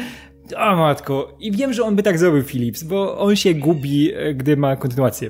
O 0.57 0.75
matko. 0.75 1.37
I 1.39 1.51
wiem, 1.51 1.73
że 1.73 1.83
on 1.83 1.95
by 1.95 2.03
tak 2.03 2.19
zrobił, 2.19 2.43
Philips, 2.43 2.83
bo 2.83 3.19
on 3.19 3.35
się 3.35 3.53
gubi, 3.53 4.13
e, 4.13 4.33
gdy 4.33 4.57
ma 4.57 4.75
kontynuację. 4.75 5.29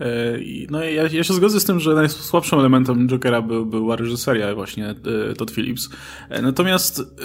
E, 0.00 0.38
no 0.70 0.84
ja, 0.84 1.02
ja 1.12 1.24
się 1.24 1.34
zgodzę 1.34 1.60
z 1.60 1.64
tym, 1.64 1.80
że 1.80 1.94
najsłabszym 1.94 2.58
elementem 2.58 3.08
Jokera 3.08 3.42
był, 3.42 3.66
była 3.66 3.96
reżyseria 3.96 4.54
właśnie 4.54 4.88
e, 5.30 5.34
Todd 5.34 5.50
Phillips. 5.50 5.90
E, 6.28 6.42
natomiast 6.42 7.18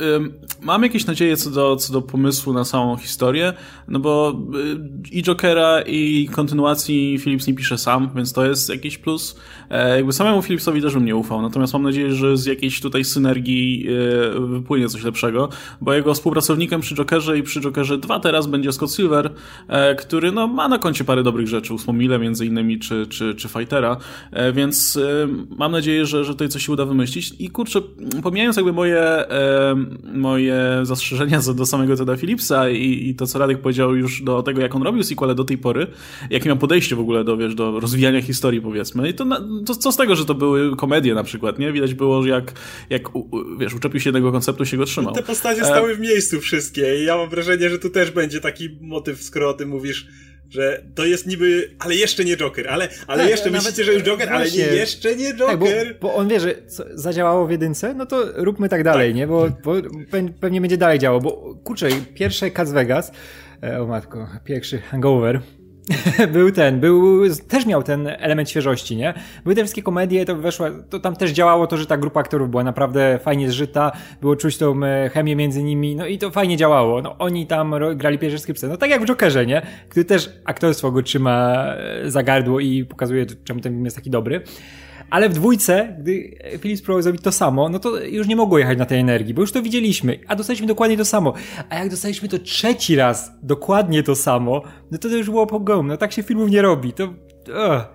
mam 0.62 0.84
jakieś 0.84 1.06
nadzieje 1.06 1.38
co 1.38 1.50
do, 1.50 1.76
co 1.76 1.94
do 1.94 2.02
pomysłu 2.02 2.54
na 2.54 2.66
samą 2.66 2.98
historię, 2.98 3.54
no 3.88 4.00
bo 4.00 4.42
i 5.12 5.24
Jokera 5.24 5.82
i 5.82 6.30
kontynuacji 6.32 7.20
Phillips 7.20 7.48
nie 7.48 7.54
pisze 7.54 7.78
sam, 7.78 8.10
więc 8.16 8.34
to 8.34 8.46
jest 8.46 8.70
jakiś 8.70 8.98
plus. 8.98 9.40
Jakby 9.96 10.14
samemu 10.14 10.42
Phillipsowi 10.42 10.82
też 10.82 10.94
bym 10.94 11.06
nie 11.06 11.16
ufał, 11.16 11.42
natomiast 11.42 11.74
mam 11.74 11.84
nadzieję, 11.84 12.12
że 12.14 12.38
z 12.38 12.46
jakiejś 12.46 12.82
tutaj 12.82 13.04
synergii 13.04 13.88
wypłynie 14.40 14.90
coś 14.90 15.04
lepszego, 15.04 15.50
bo 15.82 15.94
jego 15.94 16.14
współpracownikiem 16.14 16.82
przy 16.82 16.96
Jokerze 16.96 17.38
i 17.38 17.44
przy 17.44 17.62
Jokerze 17.62 17.98
2 17.98 18.20
teraz 18.20 18.48
będzie 18.48 18.72
Scott 18.72 18.92
Silver, 18.92 19.34
który 19.98 20.32
no, 20.32 20.48
ma 20.48 20.68
na 20.68 20.80
koncie 20.80 21.04
parę 21.04 21.24
dobrych 21.24 21.48
rzeczy, 21.48 21.74
ósmą 21.74 21.94
milę 21.94 22.20
między 22.20 22.46
innymi 22.46 22.63
czy, 22.80 23.08
czy, 23.08 23.36
czy 23.36 23.50
Fightera, 23.50 23.98
e, 24.32 24.54
więc 24.54 24.98
e, 24.98 25.28
mam 25.58 25.72
nadzieję, 25.72 26.06
że, 26.06 26.26
że 26.26 26.34
tutaj 26.34 26.50
coś 26.50 26.66
się 26.66 26.72
uda 26.72 26.86
wymyślić 26.86 27.34
i 27.40 27.50
kurczę, 27.50 27.82
pomijając 28.24 28.56
jakby 28.56 28.74
moje, 28.74 29.02
e, 29.02 29.76
moje 30.14 30.80
zastrzeżenia 30.84 31.40
do 31.56 31.66
samego 31.66 31.98
Teda 31.98 32.18
Phillipsa 32.18 32.70
i, 32.70 33.10
i 33.10 33.16
to, 33.16 33.28
co 33.28 33.40
Radek 33.40 33.62
powiedział 33.62 33.96
już 33.96 34.22
do 34.22 34.44
tego, 34.44 34.62
jak 34.62 34.76
on 34.76 34.84
robił 34.84 35.04
sequele 35.04 35.36
do 35.36 35.44
tej 35.44 35.58
pory, 35.58 35.88
jakie 36.30 36.50
miał 36.50 36.58
podejście 36.58 36.96
w 36.96 37.00
ogóle 37.00 37.24
do, 37.24 37.38
wiesz, 37.38 37.56
do 37.56 37.80
rozwijania 37.80 38.22
historii, 38.22 38.62
powiedzmy. 38.62 39.10
I 39.10 39.14
to, 39.14 39.26
to 39.66 39.76
co 39.76 39.92
z 39.92 39.98
tego, 39.98 40.16
że 40.16 40.26
to 40.26 40.36
były 40.36 40.76
komedie 40.76 41.14
na 41.14 41.24
przykład, 41.24 41.60
nie? 41.60 41.72
Widać 41.72 41.94
było, 41.94 42.24
że 42.24 42.30
jak, 42.30 42.54
jak 42.90 43.10
wiesz, 43.60 43.74
uczepił 43.74 44.00
się 44.00 44.10
jednego 44.10 44.32
konceptu, 44.32 44.66
się 44.66 44.78
go 44.78 44.86
trzymał. 44.86 45.14
Te 45.14 45.24
postacie 45.24 45.66
stały 45.66 45.96
w 45.96 46.00
miejscu 46.00 46.42
wszystkie 46.42 47.02
i 47.02 47.06
ja 47.06 47.18
mam 47.18 47.30
wrażenie, 47.30 47.70
że 47.70 47.80
tu 47.80 47.90
też 47.90 48.12
będzie 48.12 48.40
taki 48.42 48.70
motyw, 48.82 49.24
skoro 49.24 49.50
o 49.50 49.54
tym 49.54 49.70
mówisz, 49.70 50.08
że 50.54 50.84
to 50.96 51.06
jest 51.06 51.28
niby, 51.28 51.76
ale 51.80 51.96
jeszcze 51.96 52.26
nie 52.26 52.38
Joker, 52.38 52.70
ale, 52.70 52.90
ale 53.08 53.24
tak, 53.24 53.30
jeszcze 53.30 53.52
myślicie, 53.52 53.84
że 53.84 53.94
już 53.94 54.04
Joker, 54.04 54.30
ale 54.30 54.52
nie, 54.52 54.58
jeszcze 54.58 55.16
nie 55.16 55.34
Joker. 55.34 55.48
Tak, 55.48 55.60
bo, 55.60 55.68
bo, 56.02 56.16
on 56.16 56.28
wie, 56.28 56.40
że 56.40 56.56
zadziałało 56.94 57.48
w 57.48 57.52
jedynce, 57.52 57.94
no 57.94 58.06
to 58.06 58.24
róbmy 58.36 58.70
tak 58.70 58.84
dalej, 58.84 59.10
tak. 59.10 59.16
nie? 59.16 59.28
Bo, 59.28 59.50
bo 59.64 59.74
pewnie 60.40 60.62
będzie 60.62 60.78
dalej 60.78 61.00
działał, 61.00 61.22
bo 61.22 61.56
kurczę, 61.64 61.90
pierwsze 62.14 62.52
Cats 62.52 62.72
Vegas, 62.72 63.12
e, 63.64 63.82
o 63.82 63.88
matko, 63.88 64.28
pierwszy 64.46 64.78
Hangover, 64.78 65.42
był 66.34 66.52
ten, 66.52 66.80
był, 66.80 67.24
też 67.48 67.66
miał 67.66 67.84
ten 67.84 68.08
element 68.08 68.50
świeżości, 68.50 68.96
nie? 68.96 69.14
Były 69.44 69.56
te 69.56 69.62
wszystkie 69.62 69.84
komedie, 69.84 70.26
to 70.26 70.36
weszło, 70.36 70.66
to 70.90 71.00
tam 71.00 71.16
też 71.16 71.32
działało 71.32 71.68
to, 71.68 71.78
że 71.78 71.86
ta 71.86 71.98
grupa 71.98 72.20
aktorów 72.20 72.50
była 72.50 72.64
naprawdę 72.64 73.20
fajnie 73.24 73.50
zżyta, 73.50 73.92
było 74.22 74.36
czuć 74.36 74.58
tą 74.58 74.84
e, 74.84 75.10
chemię 75.10 75.36
między 75.36 75.64
nimi, 75.64 75.96
no 75.96 76.08
i 76.08 76.18
to 76.18 76.32
fajnie 76.32 76.58
działało. 76.58 77.02
No 77.02 77.18
oni 77.18 77.48
tam 77.48 77.76
grali 77.96 78.20
pierwsze 78.20 78.40
skrypce, 78.40 78.68
no 78.68 78.78
tak 78.78 78.90
jak 78.90 79.02
w 79.02 79.06
Jokerze, 79.06 79.46
nie? 79.46 79.62
Który 79.90 80.06
też 80.06 80.30
aktorstwo 80.46 80.92
go 80.92 81.02
trzyma 81.02 81.66
e, 81.76 82.12
za 82.12 82.24
gardło 82.24 82.60
i 82.60 82.86
pokazuje, 82.86 83.26
czemu 83.44 83.60
ten 83.60 83.74
film 83.74 83.86
jest 83.86 83.98
taki 83.98 84.10
dobry. 84.10 84.42
Ale 85.14 85.30
w 85.30 85.34
dwójce, 85.34 85.96
gdy 86.00 86.38
Philips 86.60 86.82
próbował 86.82 87.02
zrobić 87.02 87.22
to 87.22 87.32
samo, 87.32 87.70
no 87.70 87.80
to 87.80 88.00
już 88.00 88.28
nie 88.28 88.36
mogło 88.36 88.58
jechać 88.60 88.78
na 88.78 88.86
tej 88.86 89.00
energii, 89.00 89.34
bo 89.34 89.42
już 89.42 89.52
to 89.52 89.62
widzieliśmy, 89.62 90.20
a 90.28 90.36
dostaliśmy 90.36 90.68
dokładnie 90.68 90.98
to 90.98 91.06
samo. 91.06 91.34
A 91.70 91.76
jak 91.76 91.90
dostaliśmy 91.90 92.30
to 92.30 92.40
trzeci 92.40 92.96
raz, 92.96 93.32
dokładnie 93.44 94.04
to 94.04 94.16
samo, 94.16 94.62
no 94.92 94.98
to 94.98 95.10
to 95.10 95.16
już 95.16 95.30
było 95.30 95.48
pogrom. 95.48 95.88
No 95.88 95.98
tak 95.98 96.12
się 96.12 96.24
filmów 96.24 96.50
nie 96.50 96.62
robi. 96.62 96.94
To 96.94 97.14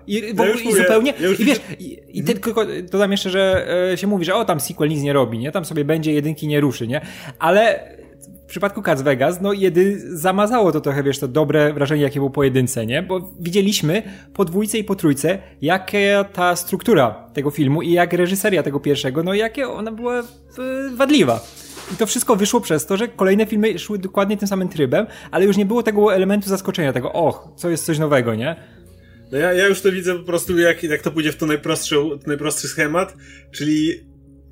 I, 0.07 0.33
bo, 0.33 0.45
ja 0.45 0.53
i 0.53 0.73
zupełnie. 0.73 1.13
Ja 1.19 1.29
I 1.29 1.45
wiesz, 1.45 1.59
i, 1.79 1.99
i 2.13 2.23
tylko 2.23 2.65
dodam 2.91 3.11
jeszcze, 3.11 3.29
że 3.29 3.67
e, 3.91 3.97
się 3.97 4.07
mówi, 4.07 4.25
że 4.25 4.35
o 4.35 4.45
tam 4.45 4.59
sequel 4.59 4.89
nic 4.89 5.01
nie 5.01 5.13
robi, 5.13 5.39
nie? 5.39 5.51
Tam 5.51 5.65
sobie 5.65 5.85
będzie 5.85 6.13
jedynki 6.13 6.47
nie 6.47 6.61
ruszy, 6.61 6.87
nie? 6.87 7.01
Ale 7.39 7.89
przypadku 8.49 8.81
Cats 8.81 9.01
Vegas, 9.01 9.41
no 9.41 9.53
jedy 9.53 10.17
zamazało 10.17 10.71
to 10.71 10.81
trochę, 10.81 11.03
wiesz, 11.03 11.19
to 11.19 11.27
dobre 11.27 11.73
wrażenie, 11.73 12.03
jakie 12.03 12.19
było 12.19 12.29
po 12.29 12.43
jedynce, 12.43 12.85
nie? 12.85 13.03
Bo 13.03 13.31
widzieliśmy 13.39 14.03
po 14.33 14.45
dwójce 14.45 14.77
i 14.77 14.83
po 14.83 14.95
trójce, 14.95 15.37
jaka 15.61 16.23
ta 16.33 16.55
struktura 16.55 17.29
tego 17.33 17.51
filmu 17.51 17.81
i 17.81 17.91
jak 17.91 18.13
reżyseria 18.13 18.63
tego 18.63 18.79
pierwszego, 18.79 19.23
no 19.23 19.33
jakie 19.33 19.67
ona 19.67 19.91
była 19.91 20.23
wadliwa. 20.95 21.39
I 21.93 21.95
to 21.95 22.05
wszystko 22.05 22.35
wyszło 22.35 22.61
przez 22.61 22.85
to, 22.85 22.97
że 22.97 23.07
kolejne 23.07 23.45
filmy 23.45 23.79
szły 23.79 23.99
dokładnie 23.99 24.37
tym 24.37 24.47
samym 24.47 24.69
trybem, 24.69 25.05
ale 25.31 25.45
już 25.45 25.57
nie 25.57 25.65
było 25.65 25.83
tego 25.83 26.15
elementu 26.15 26.49
zaskoczenia, 26.49 26.93
tego, 26.93 27.13
och, 27.13 27.49
co 27.55 27.69
jest 27.69 27.85
coś 27.85 27.99
nowego, 27.99 28.35
nie? 28.35 28.55
No 29.31 29.37
ja, 29.37 29.53
ja 29.53 29.67
już 29.67 29.81
to 29.81 29.91
widzę 29.91 30.15
po 30.15 30.23
prostu, 30.23 30.59
jak, 30.59 30.83
jak 30.83 31.01
to 31.01 31.11
pójdzie 31.11 31.31
w 31.31 31.37
to 31.37 31.45
najprostszy, 31.45 31.95
najprostszy 32.27 32.67
schemat, 32.67 33.13
czyli 33.51 33.91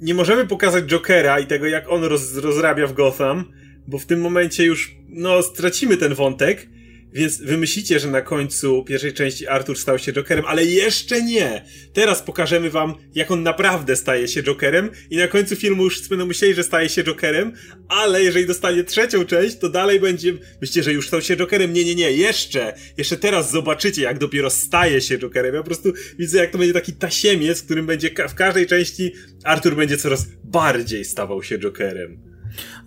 nie 0.01 0.13
możemy 0.13 0.48
pokazać 0.48 0.86
Jokera 0.86 1.39
i 1.39 1.48
tego, 1.48 1.66
jak 1.66 1.92
on 1.92 2.04
roz, 2.04 2.36
rozrabia 2.36 2.88
w 2.88 2.94
Gotham, 2.94 3.46
bo 3.88 3.98
w 3.98 4.06
tym 4.06 4.22
momencie 4.22 4.65
już, 4.65 4.96
no, 5.10 5.44
stracimy 5.44 5.98
ten 5.98 6.13
wątek, 6.13 6.67
więc 7.13 7.41
wymyślicie, 7.41 8.00
że 8.00 8.12
na 8.12 8.22
końcu 8.22 8.84
pierwszej 8.84 9.13
części 9.13 9.48
Arthur 9.48 9.77
stał 9.77 10.00
się 10.00 10.13
Jokerem, 10.13 10.46
ale 10.46 10.65
jeszcze 10.65 11.22
nie! 11.22 11.65
Teraz 11.94 12.22
pokażemy 12.22 12.70
wam, 12.70 12.94
jak 13.15 13.32
on 13.32 13.44
naprawdę 13.44 13.96
staje 13.96 14.27
się 14.27 14.44
Jokerem 14.44 14.89
i 15.10 15.17
na 15.17 15.27
końcu 15.27 15.56
filmu 15.56 15.84
już 15.84 16.10
będą 16.10 16.25
myśleli, 16.25 16.53
że 16.53 16.63
staje 16.63 16.89
się 16.89 17.03
Jokerem, 17.03 17.53
ale 17.88 18.24
jeżeli 18.24 18.46
dostanie 18.46 18.84
trzecią 18.84 19.25
część, 19.25 19.58
to 19.58 19.70
dalej 19.70 20.00
będzie, 20.00 20.34
myślicie, 20.62 20.84
że 20.84 20.94
już 20.94 21.08
stał 21.08 21.22
się 21.22 21.36
Jokerem? 21.38 21.74
Nie, 21.74 21.86
nie, 21.86 21.96
nie, 21.96 22.12
jeszcze! 22.12 22.74
Jeszcze 22.98 23.17
teraz 23.17 23.51
zobaczycie, 23.51 24.01
jak 24.01 24.17
dopiero 24.17 24.50
staje 24.50 25.01
się 25.01 25.17
Jokerem. 25.17 25.56
Ja 25.56 25.62
po 25.62 25.65
prostu 25.65 25.94
widzę, 26.20 26.38
jak 26.38 26.51
to 26.51 26.58
będzie 26.58 26.74
taki 26.74 26.94
tasiemiec, 26.94 27.62
w 27.62 27.65
którym 27.65 27.86
będzie 27.86 28.10
w 28.29 28.36
każdej 28.36 28.67
części 28.67 29.13
Arthur 29.44 29.75
będzie 29.75 29.98
coraz 29.98 30.25
bardziej 30.44 31.06
stawał 31.06 31.44
się 31.44 31.60
Jokerem. 31.60 32.37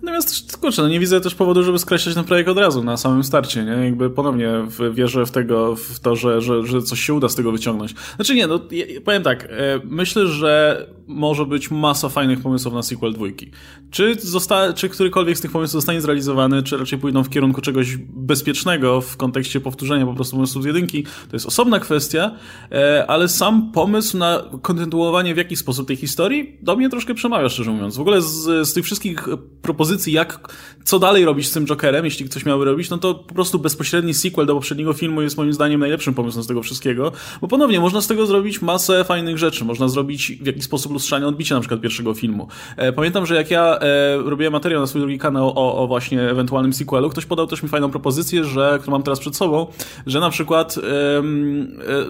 Natomiast, 0.01 0.57
kurczę, 0.57 0.81
no 0.81 0.87
nie 0.87 0.99
widzę 0.99 1.21
też 1.21 1.35
powodu, 1.35 1.63
żeby 1.63 1.79
skreślać 1.79 2.15
ten 2.15 2.23
projekt 2.23 2.49
od 2.49 2.57
razu, 2.57 2.83
na 2.83 2.97
samym 2.97 3.23
starcie, 3.23 3.63
nie? 3.63 3.71
Jakby 3.71 4.09
ponownie 4.09 4.49
wierzę 4.91 5.25
w 5.25 5.31
tego, 5.31 5.75
w 5.75 5.99
to, 5.99 6.15
że, 6.15 6.41
że, 6.41 6.65
że 6.65 6.81
coś 6.81 6.99
się 6.99 7.13
uda 7.13 7.29
z 7.29 7.35
tego 7.35 7.51
wyciągnąć. 7.51 7.95
Znaczy 8.15 8.35
nie, 8.35 8.47
no 8.47 8.59
powiem 9.05 9.23
tak, 9.23 9.43
e, 9.43 9.47
myślę, 9.83 10.27
że 10.27 10.85
może 11.07 11.45
być 11.45 11.71
masa 11.71 12.09
fajnych 12.09 12.41
pomysłów 12.41 12.73
na 12.73 12.83
sequel 12.83 13.13
dwójki. 13.13 13.51
Czy, 13.91 14.15
zosta- 14.15 14.73
czy 14.73 14.89
którykolwiek 14.89 15.37
z 15.37 15.41
tych 15.41 15.51
pomysłów 15.51 15.71
zostanie 15.81 16.01
zrealizowany, 16.01 16.63
czy 16.63 16.77
raczej 16.77 16.99
pójdą 16.99 17.23
w 17.23 17.29
kierunku 17.29 17.61
czegoś 17.61 17.97
bezpiecznego 18.13 19.01
w 19.01 19.17
kontekście 19.17 19.59
powtórzenia 19.59 20.05
po 20.05 20.13
prostu 20.13 20.35
pomysłów 20.35 20.63
z 20.63 20.67
jedynki, 20.67 21.03
to 21.03 21.35
jest 21.35 21.45
osobna 21.45 21.79
kwestia, 21.79 22.31
e, 22.71 23.05
ale 23.07 23.29
sam 23.29 23.71
pomysł 23.71 24.17
na 24.17 24.43
kontynuowanie 24.61 25.33
w 25.33 25.37
jakiś 25.37 25.59
sposób 25.59 25.87
tej 25.87 25.95
historii 25.95 26.57
do 26.61 26.75
mnie 26.75 26.89
troszkę 26.89 27.13
przemawia, 27.13 27.49
szczerze 27.49 27.71
mówiąc. 27.71 27.97
W 27.97 28.01
ogóle 28.01 28.21
z, 28.21 28.67
z 28.69 28.73
tych 28.73 28.85
wszystkich 28.85 29.27
propozycji, 29.61 30.13
jak, 30.13 30.55
co 30.83 30.99
dalej 30.99 31.25
robić 31.25 31.47
z 31.47 31.51
tym 31.51 31.65
Jokerem, 31.65 32.05
jeśli 32.05 32.25
ktoś 32.25 32.45
miałby 32.45 32.65
robić, 32.65 32.89
no 32.89 32.97
to 32.97 33.15
po 33.15 33.33
prostu 33.33 33.59
bezpośredni 33.59 34.13
sequel 34.13 34.45
do 34.45 34.53
poprzedniego 34.53 34.93
filmu 34.93 35.21
jest 35.21 35.37
moim 35.37 35.53
zdaniem 35.53 35.79
najlepszym 35.79 36.13
pomysłem 36.13 36.43
z 36.43 36.47
tego 36.47 36.63
wszystkiego, 36.63 37.11
bo 37.41 37.47
ponownie 37.47 37.79
można 37.79 38.01
z 38.01 38.07
tego 38.07 38.25
zrobić 38.25 38.61
masę 38.61 39.03
fajnych 39.03 39.37
rzeczy, 39.37 39.65
można 39.65 39.87
zrobić 39.87 40.31
w 40.41 40.45
jakiś 40.45 40.63
sposób 40.63 40.90
lustrzanie 40.91 41.27
odbicie 41.27 41.55
na 41.55 41.61
przykład 41.61 41.81
pierwszego 41.81 42.13
filmu. 42.13 42.47
E, 42.77 42.93
pamiętam, 42.93 43.25
że 43.25 43.35
jak 43.35 43.51
ja 43.51 43.79
e, 43.79 44.17
robiłem 44.17 44.53
materiał 44.53 44.81
na 44.81 44.87
swój 44.87 45.01
drugi 45.01 45.19
kanał 45.19 45.49
o, 45.55 45.83
o 45.83 45.87
właśnie 45.87 46.29
ewentualnym 46.29 46.73
sequelu, 46.73 47.09
ktoś 47.09 47.25
podał 47.25 47.47
też 47.47 47.63
mi 47.63 47.69
fajną 47.69 47.89
propozycję, 47.91 48.43
że, 48.43 48.77
którą 48.81 48.91
mam 48.91 49.03
teraz 49.03 49.19
przed 49.19 49.35
sobą, 49.35 49.67
że 50.05 50.19
na 50.19 50.29
przykład 50.29 50.77
e, 50.77 50.81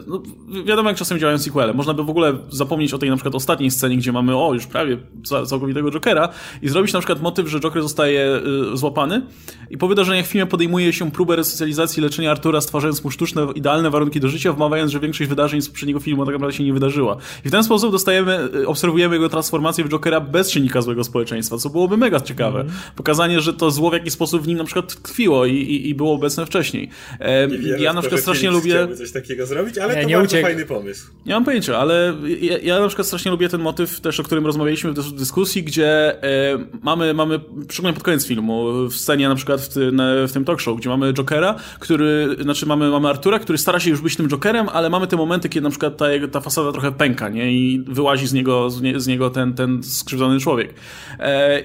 no, 0.07 0.21
wiadomo 0.65 0.89
jak 0.89 0.97
czasem 0.97 1.19
działają 1.19 1.38
sequele, 1.38 1.73
można 1.73 1.93
by 1.93 2.03
w 2.03 2.09
ogóle 2.09 2.33
zapomnieć 2.50 2.93
o 2.93 2.97
tej 2.97 3.09
na 3.09 3.15
przykład 3.15 3.35
ostatniej 3.35 3.71
scenie, 3.71 3.97
gdzie 3.97 4.11
mamy 4.11 4.38
o, 4.38 4.53
już 4.53 4.67
prawie 4.67 4.97
całkowitego 5.45 5.91
Jokera 5.91 6.29
i 6.61 6.69
zrobić 6.69 6.93
na 6.93 7.00
przykład 7.00 7.21
motyw 7.21 7.47
że 7.47 7.59
Joker 7.59 7.81
zostaje 7.81 8.41
złapany 8.73 9.21
i 9.69 9.77
po 9.77 9.88
wydarzeniach 9.88 10.25
w 10.25 10.29
filmie 10.29 10.45
podejmuje 10.45 10.93
się 10.93 11.11
próbę 11.11 11.35
resocjalizacji 11.35 12.03
leczenia 12.03 12.31
Artura, 12.31 12.61
stwarzając 12.61 13.03
mu 13.03 13.11
sztuczne, 13.11 13.47
idealne 13.55 13.89
warunki 13.89 14.19
do 14.19 14.27
życia, 14.29 14.53
wmawiając, 14.53 14.91
że 14.91 15.00
większość 15.00 15.29
wydarzeń 15.29 15.61
z 15.61 15.69
poprzedniego 15.69 16.00
filmu 16.00 16.25
tak 16.25 16.33
naprawdę 16.33 16.57
się 16.57 16.63
nie 16.63 16.73
wydarzyła. 16.73 17.17
I 17.45 17.50
w 17.50 17.51
ten 17.51 17.63
sposób 17.63 17.91
dostajemy, 17.91 18.50
obserwujemy 18.71 19.15
jego 19.15 19.29
transformację 19.29 19.83
w 19.83 19.89
Jokera 19.89 20.19
bez 20.19 20.51
silnika 20.51 20.81
złego 20.81 21.03
społeczeństwa, 21.03 21.57
co 21.57 21.69
byłoby 21.69 21.97
mega 21.97 22.19
ciekawe. 22.19 22.61
Mm. 22.61 22.73
Pokazanie, 22.95 23.41
że 23.41 23.53
to 23.53 23.71
zło 23.71 23.89
w 23.89 23.93
jakiś 23.93 24.13
sposób 24.13 24.41
w 24.41 24.47
nim 24.47 24.57
na 24.57 24.63
przykład 24.63 24.95
tkwiło 24.95 25.45
i, 25.45 25.55
i, 25.55 25.89
i 25.89 25.95
było 25.95 26.13
obecne 26.13 26.45
wcześniej. 26.45 26.89
E, 27.19 27.47
ja 27.79 27.93
na 27.93 28.01
przykład 28.01 28.21
strasznie 28.21 28.51
lubię... 28.51 28.87
coś 28.97 29.11
takiego 29.11 29.45
zrobić, 29.45 29.77
ale 29.77 29.95
nie, 29.95 30.01
to 30.01 30.07
nie 30.07 30.15
bardzo 30.15 30.29
uciek. 30.29 30.45
fajny 30.45 30.65
pomysł. 30.65 31.07
Nie 31.25 31.33
mam 31.33 31.45
pojęcia, 31.45 31.77
ale 31.77 32.13
ja, 32.41 32.57
ja, 32.57 32.79
na 32.79 32.87
przykład 32.87 33.07
strasznie 33.07 33.31
lubię 33.31 33.49
ten 33.49 33.61
motyw 33.61 34.01
też, 34.01 34.19
o 34.19 34.23
którym 34.23 34.45
rozmawialiśmy 34.45 34.91
w 34.91 35.11
dyskusji, 35.11 35.63
gdzie 35.63 36.23
e, 36.23 36.57
mamy, 36.81 37.13
mamy, 37.13 37.39
szczególnie 37.69 37.93
pod 37.93 38.03
koniec 38.03 38.27
filmu, 38.27 38.87
w 38.89 38.95
scenie 38.95 39.29
na 39.29 39.35
przykład 39.35 39.61
w, 39.61 39.73
ty, 39.73 39.91
na, 39.91 40.27
w 40.27 40.31
tym 40.31 40.45
talk 40.45 40.61
show, 40.61 40.77
gdzie 40.77 40.89
mamy 40.89 41.13
Jokera, 41.13 41.55
który, 41.79 42.35
znaczy 42.41 42.65
mamy, 42.65 42.89
mamy 42.89 43.09
Artura, 43.09 43.39
który 43.39 43.57
stara 43.57 43.79
się 43.79 43.89
już 43.89 44.01
być 44.01 44.15
tym 44.15 44.29
Jokerem, 44.29 44.69
ale 44.69 44.89
mamy 44.89 45.07
te 45.07 45.17
momenty, 45.17 45.49
kiedy 45.49 45.63
na 45.63 45.69
przykład 45.69 45.97
ta, 45.97 46.05
ta 46.31 46.41
fasada 46.41 46.71
trochę 46.71 46.91
pęka, 46.91 47.29
nie? 47.29 47.51
I 47.53 47.83
wyłazi 47.87 48.27
z 48.27 48.33
niego, 48.33 48.60
z, 48.69 48.81
nie, 48.81 48.99
z 48.99 49.07
niego 49.07 49.29
ten, 49.29 49.53
ten 49.53 49.83
skrzywdzony 49.83 50.39
człowiek. 50.39 50.73
E, 51.19 51.61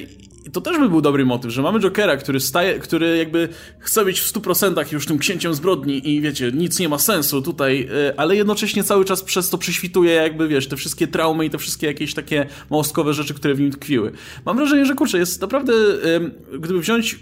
i 0.46 0.50
to 0.50 0.60
też 0.60 0.78
by 0.78 0.88
był 0.88 1.00
dobry 1.00 1.24
motyw, 1.24 1.52
że 1.52 1.62
mamy 1.62 1.80
Jokera, 1.80 2.16
który 2.16 2.40
staje, 2.40 2.78
który 2.78 3.16
jakby 3.16 3.48
chce 3.78 4.04
być 4.04 4.20
w 4.20 4.32
100% 4.32 4.92
już 4.92 5.06
tym 5.06 5.18
księciem 5.18 5.54
zbrodni 5.54 6.10
i 6.10 6.20
wiecie, 6.20 6.52
nic 6.52 6.78
nie 6.78 6.88
ma 6.88 6.98
sensu 6.98 7.42
tutaj, 7.42 7.88
e, 8.08 8.20
ale 8.20 8.36
jednocześnie 8.36 8.84
cały 8.84 9.04
czas 9.04 9.22
przez 9.22 9.50
to 9.50 9.58
prześwituje 9.58 10.12
jakby, 10.12 10.48
wiesz, 10.48 10.68
te 10.68 10.76
wszystkie 10.76 11.06
traumy 11.06 11.46
i 11.46 11.50
te 11.50 11.58
wszystkie 11.58 11.86
jakieś 11.86 12.14
takie 12.14 12.46
małostkowe 12.70 13.14
rzeczy, 13.14 13.34
które 13.34 13.54
w 13.54 13.60
nim 13.60 13.70
tkwiły. 13.70 14.12
Mam 14.44 14.56
wrażenie, 14.56 14.86
że 14.86 14.94
kurczę, 14.94 15.18
jest 15.18 15.40
naprawdę, 15.40 15.72
gdyby 16.58 16.80
wziąć 16.80 17.18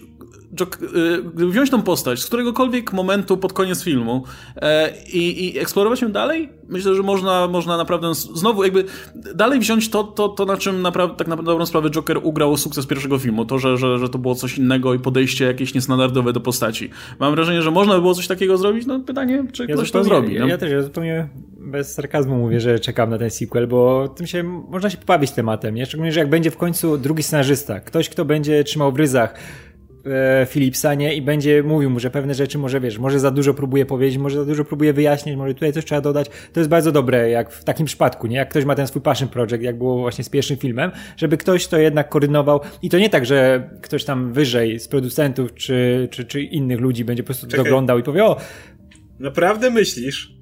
gdyby 1.34 1.50
wziąć 1.52 1.70
tą 1.70 1.82
postać 1.82 2.20
z 2.20 2.26
któregokolwiek 2.26 2.92
momentu 2.92 3.36
pod 3.36 3.52
koniec 3.52 3.84
filmu 3.84 4.24
e, 4.56 4.92
i, 5.12 5.44
i 5.44 5.58
eksplorować 5.58 6.02
ją 6.02 6.12
dalej, 6.12 6.48
myślę, 6.68 6.94
że 6.94 7.02
można, 7.02 7.48
można 7.48 7.76
naprawdę 7.76 8.14
znowu 8.14 8.64
jakby 8.64 8.84
dalej 9.34 9.60
wziąć 9.60 9.90
to, 9.90 10.04
to, 10.04 10.28
to 10.28 10.44
na 10.44 10.56
czym 10.56 10.82
naprawdę, 10.82 11.16
tak 11.16 11.28
na 11.28 11.36
dobrą 11.36 11.66
sprawę 11.66 11.90
Joker 11.90 12.20
ugrał 12.22 12.56
sukces 12.56 12.86
pierwszego 12.86 13.18
filmu, 13.18 13.44
to, 13.44 13.58
że, 13.58 13.76
że, 13.76 13.98
że 13.98 14.08
to 14.08 14.18
było 14.18 14.34
coś 14.34 14.58
innego 14.58 14.94
i 14.94 14.98
podejście 14.98 15.44
jakieś 15.44 15.74
niestandardowe 15.74 16.32
do 16.32 16.40
postaci. 16.40 16.90
Mam 17.20 17.34
wrażenie, 17.34 17.62
że 17.62 17.70
można 17.70 17.94
by 17.94 18.00
było 18.00 18.14
coś 18.14 18.26
takiego 18.26 18.58
zrobić, 18.58 18.86
no 18.86 19.00
pytanie, 19.00 19.44
czy 19.52 19.66
ja 19.66 19.74
ktoś 19.74 19.90
to 19.90 20.04
zrobi. 20.04 20.38
No? 20.38 20.46
Ja 20.46 20.58
też, 20.58 20.72
ja 20.72 20.82
zupełnie 20.82 21.28
bez 21.56 21.94
sarkazmu 21.94 22.36
mówię, 22.36 22.60
że 22.60 22.78
czekam 22.78 23.10
na 23.10 23.18
ten 23.18 23.30
sequel, 23.30 23.66
bo 23.66 24.08
tym 24.08 24.26
się, 24.26 24.42
można 24.42 24.90
się 24.90 24.96
pobawić 24.96 25.30
tematem, 25.30 25.74
nie? 25.74 25.86
Szczególnie, 25.86 26.12
że 26.12 26.20
jak 26.20 26.28
będzie 26.28 26.50
w 26.50 26.56
końcu 26.56 26.98
drugi 26.98 27.22
scenarzysta, 27.22 27.80
ktoś, 27.80 28.08
kto 28.08 28.24
będzie 28.24 28.64
trzymał 28.64 28.92
w 28.92 28.96
ryzach 28.96 29.34
Philipsa, 30.46 30.94
nie? 30.94 31.14
I 31.14 31.22
będzie 31.22 31.62
mówił 31.62 31.90
mu, 31.90 32.00
że 32.00 32.10
pewne 32.10 32.34
rzeczy 32.34 32.58
może, 32.58 32.80
wiesz, 32.80 32.98
może 32.98 33.20
za 33.20 33.30
dużo 33.30 33.54
próbuje 33.54 33.86
powiedzieć, 33.86 34.18
może 34.18 34.38
za 34.38 34.44
dużo 34.44 34.64
próbuje 34.64 34.92
wyjaśnić, 34.92 35.36
może 35.36 35.54
tutaj 35.54 35.72
coś 35.72 35.84
trzeba 35.84 36.00
dodać. 36.00 36.30
To 36.52 36.60
jest 36.60 36.70
bardzo 36.70 36.92
dobre, 36.92 37.30
jak 37.30 37.50
w 37.50 37.64
takim 37.64 37.86
przypadku, 37.86 38.26
nie? 38.26 38.36
Jak 38.36 38.48
ktoś 38.48 38.64
ma 38.64 38.74
ten 38.74 38.86
swój 38.86 39.02
passion 39.02 39.28
project, 39.28 39.62
jak 39.62 39.78
było 39.78 39.98
właśnie 39.98 40.24
z 40.24 40.28
pierwszym 40.28 40.56
filmem, 40.56 40.90
żeby 41.16 41.36
ktoś 41.36 41.66
to 41.66 41.78
jednak 41.78 42.08
koordynował 42.08 42.60
i 42.82 42.90
to 42.90 42.98
nie 42.98 43.10
tak, 43.10 43.26
że 43.26 43.70
ktoś 43.82 44.04
tam 44.04 44.32
wyżej 44.32 44.80
z 44.80 44.88
producentów 44.88 45.54
czy, 45.54 46.08
czy, 46.10 46.24
czy 46.24 46.42
innych 46.42 46.80
ludzi 46.80 47.04
będzie 47.04 47.22
po 47.22 47.26
prostu 47.26 47.46
Czekaj. 47.46 47.64
doglądał 47.64 47.98
i 47.98 48.02
powie, 48.02 48.24
o... 48.24 48.36
Naprawdę 49.18 49.70
myślisz, 49.70 50.34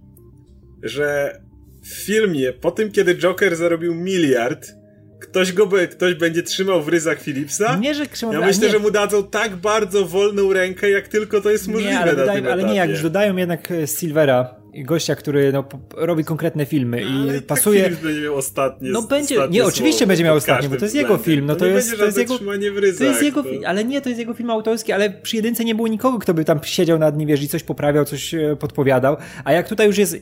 że 0.83 1.41
w 1.83 1.89
filmie, 1.89 2.53
po 2.53 2.71
tym 2.71 2.93
kiedy 2.93 3.15
Joker 3.15 3.57
zarobił 3.57 3.95
miliard, 3.95 4.82
ktoś 5.23 5.53
go 5.53 5.69
ktoś 5.91 6.15
będzie 6.15 6.43
trzymał 6.43 6.83
w 6.83 6.89
ryzach 6.89 7.23
Philipsa. 7.23 7.77
Nie, 7.77 7.95
że 7.95 8.07
trzymał, 8.07 8.35
Ja 8.35 8.47
myślę, 8.47 8.67
nie. 8.67 8.73
że 8.73 8.79
mu 8.79 8.91
dadzą 8.91 9.25
tak 9.25 9.57
bardzo 9.57 10.07
wolną 10.07 10.53
rękę, 10.53 10.91
jak 10.91 11.09
tylko 11.09 11.41
to 11.41 11.51
jest 11.51 11.69
możliwe 11.69 11.91
nie, 11.91 12.01
ale, 12.01 12.53
ale 12.53 12.65
nie, 12.65 12.75
jak 12.75 12.91
już 12.91 13.03
dodają 13.03 13.37
jednak 13.37 13.71
e, 13.71 13.87
Silvera, 13.87 14.55
gościa, 14.75 15.15
który 15.15 15.53
no, 15.53 15.65
robi 15.97 16.25
konkretne 16.25 16.67
filmy 16.67 17.03
i 17.03 17.43
pasuje. 17.43 17.83
Tak 17.83 17.95
będzie 17.95 18.21
miał 18.21 18.35
ostatnie. 18.35 18.91
No 18.91 19.03
będzie, 19.03 19.37
nie, 19.51 19.65
oczywiście 19.65 20.07
będzie 20.07 20.25
miał 20.25 20.37
ostatnie, 20.37 20.69
bo 20.69 20.77
to 20.77 20.85
jest 20.85 20.95
jego 20.95 21.19
film. 21.19 21.47
No 21.47 21.55
to, 21.55 21.61
to 21.61 21.67
jest, 21.67 21.99
to 21.99 22.05
jest 22.05 22.19
jego. 22.19 22.39
Ryzach, 22.81 22.99
to 22.99 23.05
jest 23.05 23.23
jego, 23.23 23.43
to... 23.43 23.49
ale 23.67 23.85
nie, 23.85 24.01
to 24.01 24.09
jest 24.09 24.19
jego 24.19 24.35
film 24.35 24.51
autorski, 24.51 24.93
ale 24.93 25.11
przy 25.11 25.37
jedynce 25.37 25.65
nie 25.65 25.75
było 25.75 25.89
nikogo, 25.89 26.19
kto 26.19 26.35
by 26.35 26.45
tam 26.45 26.61
siedział 26.65 26.99
nad 26.99 27.17
nim, 27.17 27.29
wiesz, 27.29 27.43
i 27.43 27.49
coś 27.49 27.63
poprawiał, 27.63 28.05
coś 28.05 28.35
e, 28.35 28.57
podpowiadał. 28.57 29.17
A 29.45 29.53
jak 29.53 29.69
tutaj 29.69 29.87
już 29.87 29.99
jest 29.99 30.17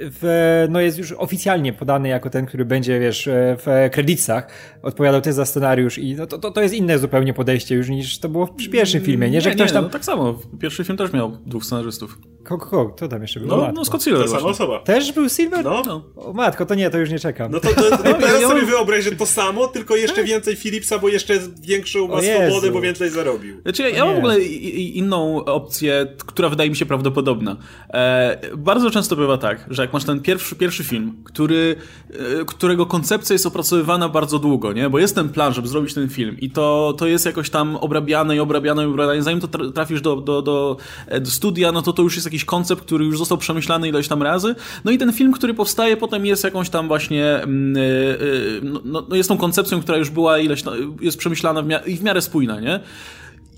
w, 0.00 0.66
no 0.70 0.80
jest 0.80 0.98
już 0.98 1.12
oficjalnie 1.12 1.72
podany 1.72 2.08
jako 2.08 2.30
ten, 2.30 2.46
który 2.46 2.64
będzie, 2.64 3.00
wiesz, 3.00 3.28
w 3.32 3.88
kredytach 3.92 4.48
odpowiadał 4.82 5.20
też 5.20 5.34
za 5.34 5.44
scenariusz 5.44 5.98
i 5.98 6.14
no 6.14 6.26
to, 6.26 6.38
to, 6.38 6.50
to 6.50 6.62
jest 6.62 6.74
inne 6.74 6.98
zupełnie 6.98 7.34
podejście 7.34 7.74
już 7.74 7.88
niż 7.88 8.18
to 8.18 8.28
było 8.28 8.46
przy 8.46 8.70
pierwszym 8.70 9.00
filmie, 9.00 9.30
nie? 9.30 9.40
Że 9.40 9.50
nie, 9.50 9.56
ktoś 9.56 9.72
tam... 9.72 9.84
no 9.84 9.90
tak 9.90 10.04
samo. 10.04 10.38
Pierwszy 10.60 10.84
film 10.84 10.98
też 10.98 11.12
miał 11.12 11.30
dwóch 11.46 11.64
scenarzystów. 11.64 12.18
Kogo, 12.44 12.66
kogo? 12.66 12.92
Kto 12.92 13.08
tam 13.08 13.22
jeszcze 13.22 13.40
był? 13.40 13.48
No, 13.48 13.72
no 13.74 13.84
Scott 13.84 14.02
Silver. 14.02 14.26
Ta 14.26 14.36
sama 14.36 14.48
osoba. 14.48 14.78
Też 14.78 15.12
był 15.12 15.28
Silver? 15.28 15.64
No. 15.64 15.82
no. 15.86 16.02
O, 16.16 16.32
matko, 16.32 16.66
to 16.66 16.74
nie, 16.74 16.90
to 16.90 16.98
już 16.98 17.10
nie 17.10 17.18
czekam. 17.18 17.52
No 17.52 17.60
to, 17.60 17.68
to, 17.68 17.82
to, 17.82 17.96
to 17.96 18.14
teraz 18.20 18.42
sobie 18.42 18.62
wyobraź, 18.62 19.04
że 19.04 19.12
to 19.12 19.26
samo, 19.26 19.68
tylko 19.68 19.96
jeszcze 19.96 20.24
więcej 20.24 20.56
Philipsa, 20.56 20.98
bo 20.98 21.08
jeszcze 21.08 21.34
większą 21.60 22.08
ma 22.08 22.22
swobodę, 22.22 22.70
bo 22.70 22.80
więcej 22.80 23.10
zarobił. 23.10 23.60
Znaczy, 23.62 23.82
ja, 23.82 23.88
ja 23.88 24.04
mam 24.04 24.14
w 24.14 24.18
ogóle 24.18 24.40
inną 24.40 25.44
opcję, 25.44 26.06
która 26.26 26.48
wydaje 26.48 26.70
mi 26.70 26.76
się 26.76 26.86
prawdopodobna. 26.86 27.56
E, 27.90 28.38
bardzo 28.56 28.90
często 28.90 29.16
bywa 29.16 29.38
tak, 29.38 29.66
że 29.70 29.82
jak 29.82 29.92
masz 29.92 30.04
ten 30.04 30.20
pierwszy, 30.20 30.56
pierwszy 30.56 30.84
film, 30.84 31.22
który, 31.24 31.76
e, 32.10 32.44
którego 32.44 32.86
koncepcja 32.86 33.34
jest 33.34 33.46
opracowywana 33.46 34.08
bardzo 34.08 34.38
długo, 34.38 34.72
nie? 34.72 34.90
Bo 34.90 34.98
jest 34.98 35.14
ten 35.14 35.28
plan, 35.28 35.54
żeby 35.54 35.68
zrobić 35.68 35.94
ten 35.94 36.08
film 36.08 36.36
i 36.40 36.50
to, 36.50 36.94
to 36.98 37.06
jest 37.06 37.26
jakoś 37.26 37.50
tam 37.50 37.76
obrabiane 37.76 38.36
i 38.36 38.40
obrabiane 38.40 38.82
i 38.82 38.86
obrabiane. 38.86 39.22
Zanim 39.22 39.40
to 39.40 39.48
trafisz 39.48 40.00
do, 40.00 40.16
do, 40.16 40.42
do, 40.42 40.76
do 41.20 41.30
studia, 41.30 41.72
no 41.72 41.82
to 41.82 41.92
to 41.92 42.02
już 42.02 42.14
jest 42.14 42.33
jakiś 42.34 42.44
koncept, 42.44 42.82
który 42.82 43.04
już 43.04 43.18
został 43.18 43.38
przemyślany 43.38 43.88
ileś 43.88 44.08
tam 44.08 44.22
razy. 44.22 44.54
No 44.84 44.90
i 44.90 44.98
ten 44.98 45.12
film, 45.12 45.32
który 45.32 45.54
powstaje, 45.54 45.96
potem 45.96 46.26
jest 46.26 46.44
jakąś 46.44 46.70
tam 46.70 46.88
właśnie, 46.88 47.40
yy, 47.76 48.60
no, 48.62 48.80
no, 49.08 49.16
jest 49.16 49.28
tą 49.28 49.38
koncepcją, 49.38 49.80
która 49.80 49.98
już 49.98 50.10
była 50.10 50.38
ileś, 50.38 50.62
jest 51.00 51.18
przemyślana 51.18 51.62
w 51.62 51.66
i 51.86 51.96
w 51.96 52.02
miarę 52.02 52.22
spójna, 52.22 52.60
nie? 52.60 52.80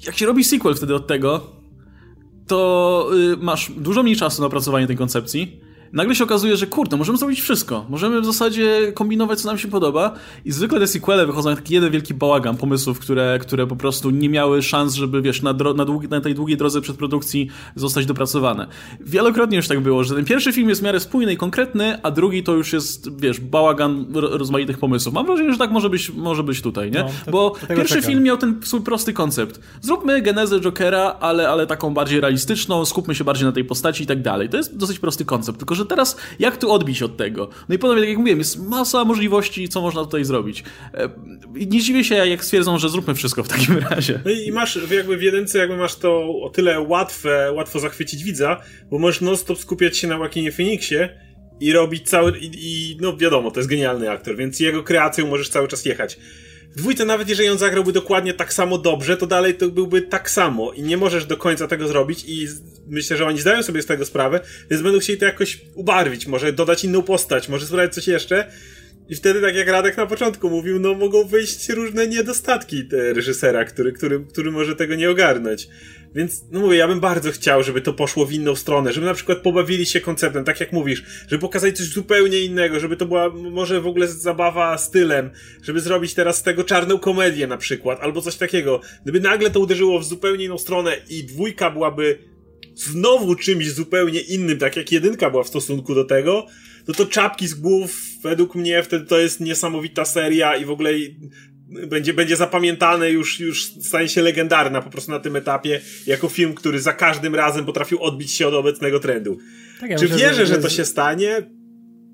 Jak 0.07 0.19
się 0.19 0.27
robi 0.27 0.45
sequel 0.45 0.75
wtedy 0.75 0.95
od 0.95 1.07
tego, 1.07 1.47
to 2.47 3.11
yy, 3.13 3.37
masz 3.37 3.73
dużo 3.77 4.03
mniej 4.03 4.17
czasu 4.17 4.43
na 4.43 4.47
opracowanie 4.47 4.87
tej 4.87 4.97
koncepcji, 4.97 5.61
nagle 5.93 6.15
się 6.15 6.25
okazuje, 6.25 6.57
że 6.57 6.67
kurde, 6.67 6.97
możemy 6.97 7.19
zrobić 7.19 7.41
wszystko. 7.41 7.87
Możemy 7.89 8.21
w 8.21 8.25
zasadzie 8.25 8.93
kombinować, 8.95 9.41
co 9.41 9.49
nam 9.49 9.59
się 9.59 9.69
podoba. 9.69 10.13
I 10.45 10.53
zwykle 10.53 10.81
te 10.81 10.87
sequele 10.87 11.27
wychodzą 11.27 11.51
jak 11.51 11.59
taki 11.59 11.75
jeden 11.75 11.91
wielki 11.91 12.15
bałagan 12.15 12.57
pomysłów, 12.57 12.99
które, 12.99 13.39
które 13.43 13.67
po 13.67 13.77
prostu 13.77 14.11
nie 14.11 14.29
miały 14.29 14.63
szans, 14.63 14.95
żeby 14.95 15.23
wiesz, 15.23 15.43
na, 15.43 15.53
na, 15.53 15.85
długi, 15.85 16.09
na 16.09 16.21
tej 16.21 16.35
długiej 16.35 16.57
drodze 16.57 16.81
przedprodukcji 16.81 17.49
zostać 17.75 18.07
dopracowane. 18.07 18.67
Wielokrotnie 19.01 19.57
już 19.57 19.69
tak 19.69 19.81
było, 19.81 20.05
że 20.05 20.15
ten 20.15 20.25
pierwszy 20.25 20.53
film 20.53 20.69
jest 20.69 20.81
w 20.81 20.85
miarę 20.85 21.01
spójny 21.01 21.33
i 21.33 21.37
konkretny, 21.37 22.03
a 22.03 22.11
drugi 22.11 22.43
to 22.43 22.55
już 22.55 22.73
jest, 22.73 23.21
wiesz, 23.21 23.41
bałagan 23.41 24.07
rozmaitych 24.13 24.79
pomysłów. 24.79 25.15
Mam 25.15 25.27
wrażenie, 25.27 25.53
że 25.53 25.59
tak 25.59 25.71
może 25.71 25.91
być, 25.91 26.11
może 26.11 26.43
być 26.43 26.63
tutaj, 26.63 26.91
nie? 26.91 27.03
No, 27.03 27.09
to, 27.25 27.31
Bo 27.31 27.51
to 27.51 27.67
pierwszy 27.67 27.95
czekam. 27.95 28.11
film 28.11 28.23
miał 28.23 28.37
ten 28.37 28.61
swój 28.65 28.81
prosty 28.81 29.13
koncept. 29.13 29.61
Zróbmy 29.81 30.23
genezę 30.23 30.61
Jokera, 30.61 31.17
ale, 31.21 31.49
ale 31.49 31.67
taką 31.67 31.95
bardziej 31.95 32.21
realistyczną, 32.21 32.85
skupmy 32.85 33.15
się 33.15 33.25
bardziej 33.25 33.47
na 33.47 33.53
tej 33.53 33.65
postaci 33.65 34.05
i 34.05 34.07
tak 34.07 34.23
dalej. 34.23 34.49
To 34.49 34.57
jest 34.57 34.77
dosyć 34.77 34.99
prosty 34.99 35.25
koncept, 35.25 35.59
tylko 35.59 35.75
że 35.77 35.87
teraz 35.87 36.17
jak 36.39 36.57
tu 36.57 36.73
odbić 36.73 37.03
od 37.03 37.17
tego? 37.17 37.49
No 37.69 37.75
i 37.75 37.79
potem, 37.79 37.99
tak 37.99 38.09
jak 38.09 38.19
mówiłem, 38.19 38.39
jest 38.39 38.69
masa 38.69 39.05
możliwości, 39.05 39.69
co 39.69 39.81
można 39.81 40.05
tutaj 40.05 40.25
zrobić. 40.25 40.65
E, 40.95 41.09
nie 41.55 41.81
dziwię 41.81 42.05
się, 42.05 42.15
jak 42.15 42.45
stwierdzą, 42.45 42.79
że 42.79 42.89
zróbmy 42.89 43.15
wszystko 43.15 43.43
w 43.43 43.49
takim 43.49 43.79
razie. 43.91 44.21
No 44.25 44.31
i 44.31 44.53
masz 44.53 44.79
jakby 44.91 45.17
w 45.17 45.23
jedynce 45.23 45.59
jakby 45.59 45.77
masz 45.77 45.97
to 45.97 46.41
o 46.43 46.51
tyle 46.51 46.81
łatwe, 46.81 47.53
łatwo 47.53 47.81
zachwycić 47.81 48.25
widza, 48.25 48.63
bo 48.91 48.99
możesz 48.99 49.21
non-stop 49.21 49.59
skupiać 49.59 49.99
się 49.99 50.09
na 50.09 50.19
Łakinie 50.19 50.53
Phoenixie 50.53 51.21
i 51.61 51.73
robić 51.73 52.09
cały, 52.09 52.39
i, 52.39 52.51
i 52.55 52.97
no 53.01 53.17
wiadomo, 53.17 53.51
to 53.51 53.61
jest 53.61 53.71
genialny 53.71 54.11
aktor, 54.11 54.37
więc 54.37 54.61
jego 54.61 54.83
kreacją 54.83 55.27
możesz 55.27 55.49
cały 55.49 55.69
czas 55.69 55.85
jechać. 55.85 56.19
Dwójce 56.77 57.05
nawet 57.05 57.29
jeżeli 57.29 57.49
on 57.49 57.59
zagrałby 57.59 57.93
dokładnie 57.93 58.35
tak 58.35 58.53
samo 58.53 58.79
dobrze, 58.79 59.17
to 59.17 59.27
dalej 59.27 59.55
to 59.55 59.69
byłby 59.69 60.03
tak 60.03 60.31
samo 60.31 60.73
i 60.73 60.83
nie 60.83 60.97
możesz 60.97 61.27
do 61.27 61.37
końca 61.37 61.69
tego 61.69 61.89
zrobić 61.89 62.25
i 62.27 62.49
myślę, 62.87 63.17
że 63.17 63.27
oni 63.27 63.41
zdają 63.41 63.63
sobie 63.63 63.83
z 63.83 63.87
tego 63.87 64.05
sprawę, 64.05 64.41
więc 64.71 64.83
będą 64.83 64.99
chcieli 64.99 65.19
to 65.19 65.25
jakoś 65.25 65.61
ubarwić, 65.75 66.27
może 66.27 66.53
dodać 66.53 66.85
inną 66.85 67.03
postać, 67.03 67.49
może 67.49 67.67
sprawdzić 67.67 67.95
coś 67.95 68.09
jeszcze 68.09 68.51
i 69.09 69.15
wtedy, 69.15 69.41
tak 69.41 69.55
jak 69.55 69.69
Radek 69.69 69.97
na 69.97 70.07
początku 70.07 70.51
mówił, 70.51 70.81
no 70.81 70.95
mogą 70.95 71.25
wyjść 71.25 71.69
różne 71.69 72.07
niedostatki 72.07 72.89
reżysera, 72.91 73.65
który, 73.65 73.93
który, 73.93 74.25
który 74.33 74.51
może 74.51 74.77
tego 74.77 74.95
nie 74.95 75.11
ogarnąć. 75.11 75.69
Więc, 76.17 76.45
no 76.51 76.61
mówię, 76.61 76.77
ja 76.77 76.89
bym 76.89 77.01
bardzo 77.01 77.33
chciał, 77.33 77.63
żeby 77.63 77.81
to 77.81 77.93
poszło 77.93 78.27
w 78.27 78.33
inną 78.33 78.57
stronę, 78.57 78.93
żeby 78.93 79.07
na 79.07 79.15
przykład 79.15 79.39
pobawili 79.39 79.87
się 79.87 80.01
konceptem, 80.01 80.45
tak 80.45 80.61
jak 80.61 80.73
mówisz, 80.73 81.05
żeby 81.29 81.41
pokazali 81.41 81.73
coś 81.73 81.87
zupełnie 81.87 82.41
innego, 82.41 82.81
żeby 82.81 82.97
to 82.97 83.07
była 83.07 83.29
może 83.29 83.81
w 83.81 83.87
ogóle 83.87 84.09
zabawa 84.09 84.79
stylem, 84.79 85.31
żeby 85.63 85.81
zrobić 85.81 86.15
teraz 86.15 86.37
z 86.37 86.43
tego 86.43 86.65
czarną 86.65 86.99
komedię 86.99 87.47
na 87.47 87.57
przykład, 87.57 88.01
albo 88.01 88.23
coś 88.23 88.37
takiego. 88.37 88.81
Gdyby 89.03 89.21
nagle 89.21 89.51
to 89.51 89.61
uderzyło 89.61 89.99
w 89.99 90.05
zupełnie 90.05 90.45
inną 90.45 90.59
stronę 90.59 90.97
i 91.09 91.25
dwójka 91.25 91.71
byłaby 91.71 92.19
znowu 92.75 93.35
czymś 93.35 93.71
zupełnie 93.71 94.21
innym, 94.21 94.59
tak 94.59 94.77
jak 94.77 94.93
jedynka 94.93 95.31
była 95.31 95.43
w 95.43 95.49
stosunku 95.49 95.95
do 95.95 96.05
tego, 96.05 96.47
no 96.89 96.95
to 96.95 97.07
czapki 97.07 97.49
z 97.49 97.55
głów 97.55 98.03
według 98.23 98.55
mnie 98.55 98.83
wtedy 98.83 99.07
to 99.07 99.19
jest 99.19 99.41
niesamowita 99.41 100.05
seria 100.05 100.57
i 100.57 100.65
w 100.65 100.71
ogóle 100.71 100.91
będzie, 101.67 102.15
będzie 102.15 102.37
zapamiętane 102.37 103.11
już, 103.11 103.41
już 103.41 103.65
stanie 103.65 104.09
się 104.09 104.23
legendarna 104.23 104.83
po 104.83 104.91
prostu 104.91 105.11
na 105.11 105.19
tym 105.19 105.37
etapie, 105.37 105.81
jako 106.07 106.29
film, 106.29 106.55
który 106.55 106.81
za 106.81 106.93
każdym 106.93 107.35
razem 107.35 107.65
potrafił 107.65 108.03
odbić 108.03 108.33
się 108.33 108.49
od 108.49 108.55
obecnego 108.55 109.01
trendu. 109.01 109.39
Tak, 109.81 109.91
ja 109.91 109.99
Czy 109.99 110.05
myślę, 110.05 110.19
wierzę, 110.19 110.47
że, 110.47 110.55
że 110.55 110.63
to 110.63 110.69
się 110.69 110.85
stanie? 110.85 111.43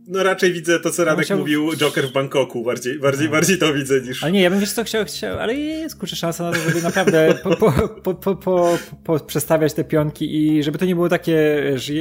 No 0.06 0.22
raczej 0.22 0.52
widzę 0.52 0.80
to, 0.80 0.90
co 0.90 1.04
Radek 1.04 1.30
mówił, 1.30 1.76
Joker 1.76 2.08
w 2.08 2.12
Bangkoku. 2.12 2.62
Bardziej, 2.62 2.98
bardziej, 2.98 3.26
no. 3.26 3.32
bardziej 3.32 3.58
to 3.58 3.74
widzę 3.74 4.00
niż... 4.00 4.22
Ale 4.22 4.32
nie, 4.32 4.42
ja 4.42 4.50
bym 4.50 4.60
wiesz 4.60 4.72
co 4.72 4.84
chciał, 4.84 5.04
chciał, 5.04 5.38
ale 5.38 5.54
jest 5.54 5.98
kurczę 5.98 6.16
szansa 6.16 6.44
na 6.44 6.52
to, 6.52 6.58
żeby 6.58 6.82
naprawdę 6.82 7.34
po, 7.42 7.56
po, 7.56 7.72
po, 7.72 8.14
po, 8.14 8.36
po, 8.36 8.78
po 9.04 9.20
przestawiać 9.20 9.72
te 9.72 9.84
pionki 9.84 10.36
i 10.36 10.62
żeby 10.62 10.78
to 10.78 10.84
nie 10.84 10.94
było 10.94 11.08
takie 11.08 11.62
że 11.74 11.92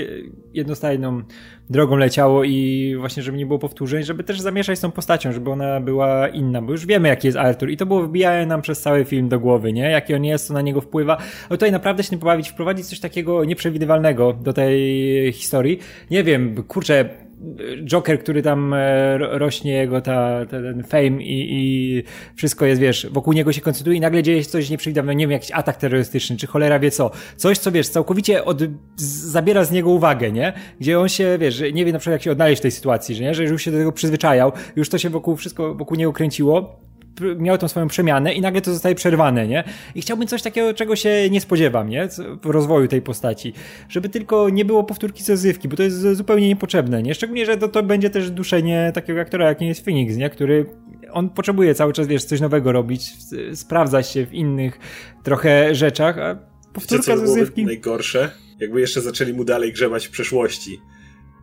jednostajną 0.53 1.21
drogą 1.69 1.97
leciało 1.97 2.43
i 2.43 2.95
właśnie 2.99 3.23
żeby 3.23 3.37
nie 3.37 3.45
było 3.45 3.59
powtórzeń, 3.59 4.03
żeby 4.03 4.23
też 4.23 4.41
zamieszać 4.41 4.77
z 4.77 4.81
tą 4.81 4.91
postacią, 4.91 5.31
żeby 5.31 5.51
ona 5.51 5.81
była 5.81 6.27
inna, 6.27 6.61
bo 6.61 6.71
już 6.71 6.85
wiemy 6.85 7.07
jaki 7.07 7.27
jest 7.27 7.37
Arthur 7.37 7.69
i 7.69 7.77
to 7.77 7.85
było 7.85 8.03
wbijane 8.03 8.45
nam 8.45 8.61
przez 8.61 8.81
cały 8.81 9.05
film 9.05 9.29
do 9.29 9.39
głowy, 9.39 9.73
nie? 9.73 9.91
Jaki 9.91 10.13
on 10.13 10.25
jest, 10.25 10.47
co 10.47 10.53
na 10.53 10.61
niego 10.61 10.81
wpływa. 10.81 11.17
Ale 11.49 11.57
tutaj 11.57 11.71
naprawdę 11.71 12.03
się 12.03 12.09
nie 12.11 12.19
pobawić, 12.19 12.49
wprowadzić 12.49 12.85
coś 12.85 12.99
takiego 12.99 13.45
nieprzewidywalnego 13.45 14.33
do 14.33 14.53
tej 14.53 15.31
historii. 15.33 15.79
Nie 16.11 16.23
wiem, 16.23 16.63
kurczę, 16.63 17.09
Joker, 17.85 18.19
który 18.19 18.41
tam 18.41 18.73
e, 18.73 19.17
rośnie, 19.17 19.71
jego 19.71 20.01
ta, 20.01 20.45
ten 20.45 20.83
fame 20.83 21.23
i, 21.23 21.47
i 21.49 22.03
wszystko 22.35 22.65
jest, 22.65 22.81
wiesz, 22.81 23.07
wokół 23.11 23.33
niego 23.33 23.53
się 23.53 23.61
koncentruje 23.61 23.97
i 23.97 24.01
nagle 24.01 24.23
dzieje 24.23 24.43
się 24.43 24.49
coś 24.49 24.69
nieprzewidywalnego, 24.69 25.17
nie 25.17 25.27
wiem, 25.27 25.31
jakiś 25.31 25.51
atak 25.51 25.77
terrorystyczny, 25.77 26.37
czy 26.37 26.47
cholera 26.47 26.79
wie 26.79 26.91
co. 26.91 27.11
Coś, 27.35 27.57
co, 27.57 27.71
wiesz, 27.71 27.89
całkowicie 27.89 28.45
od, 28.45 28.59
zabiera 28.95 29.63
z 29.63 29.71
niego 29.71 29.89
uwagę, 29.89 30.31
nie? 30.31 30.53
Gdzie 30.79 30.99
on 30.99 31.09
się, 31.09 31.37
wiesz, 31.39 31.63
nie 31.73 31.85
wie 31.85 31.93
na 31.93 31.99
przykład 31.99 32.13
jak 32.13 32.23
się 32.23 32.31
odnaleźć 32.31 32.59
w 32.59 32.61
tej 32.61 32.71
sytuacji, 32.71 33.15
że 33.15 33.23
nie? 33.23 33.35
Że 33.35 33.43
już 33.43 33.61
się 33.61 33.71
do 33.71 33.77
tego 33.77 33.91
przyzwyczajał, 33.91 34.51
już 34.75 34.89
to 34.89 34.97
się 34.97 35.09
wokół, 35.09 35.35
wszystko 35.35 35.75
wokół 35.75 35.97
niego 35.97 36.13
kręciło, 36.13 36.79
miał 37.37 37.57
tą 37.57 37.67
swoją 37.67 37.87
przemianę 37.87 38.33
i 38.33 38.41
nagle 38.41 38.61
to 38.61 38.73
zostaje 38.73 38.95
przerwane, 38.95 39.47
nie? 39.47 39.63
I 39.95 40.01
chciałbym 40.01 40.27
coś 40.27 40.41
takiego, 40.41 40.73
czego 40.73 40.95
się 40.95 41.29
nie 41.31 41.41
spodziewam, 41.41 41.89
nie? 41.89 42.07
W 42.43 42.45
rozwoju 42.45 42.87
tej 42.87 43.01
postaci. 43.01 43.53
Żeby 43.89 44.09
tylko 44.09 44.49
nie 44.49 44.65
było 44.65 44.83
powtórki 44.83 45.23
zezywki, 45.23 45.67
bo 45.67 45.77
to 45.77 45.83
jest 45.83 46.01
zupełnie 46.01 46.47
niepotrzebne, 46.47 47.03
nie? 47.03 47.15
Szczególnie, 47.15 47.45
że 47.45 47.57
to, 47.57 47.67
to 47.67 47.83
będzie 47.83 48.09
też 48.09 48.31
duszenie 48.31 48.91
takiego 48.93 49.21
aktora, 49.21 49.47
jakim 49.47 49.67
jest 49.67 49.85
Phoenix, 49.85 50.15
nie? 50.17 50.29
Który 50.29 50.65
on 51.11 51.29
potrzebuje 51.29 51.75
cały 51.75 51.93
czas, 51.93 52.07
wiesz, 52.07 52.23
coś 52.23 52.41
nowego 52.41 52.71
robić, 52.71 53.13
sprawdzać 53.53 54.09
się 54.09 54.25
w 54.25 54.33
innych 54.33 54.79
trochę 55.23 55.75
rzeczach, 55.75 56.17
a 56.17 56.35
powtórka 56.73 57.17
zezywki... 57.17 57.65
najgorsze? 57.65 58.31
Jakby 58.59 58.81
jeszcze 58.81 59.01
zaczęli 59.01 59.33
mu 59.33 59.43
dalej 59.43 59.73
grzebać 59.73 60.07
w 60.07 60.11
przeszłości 60.11 60.79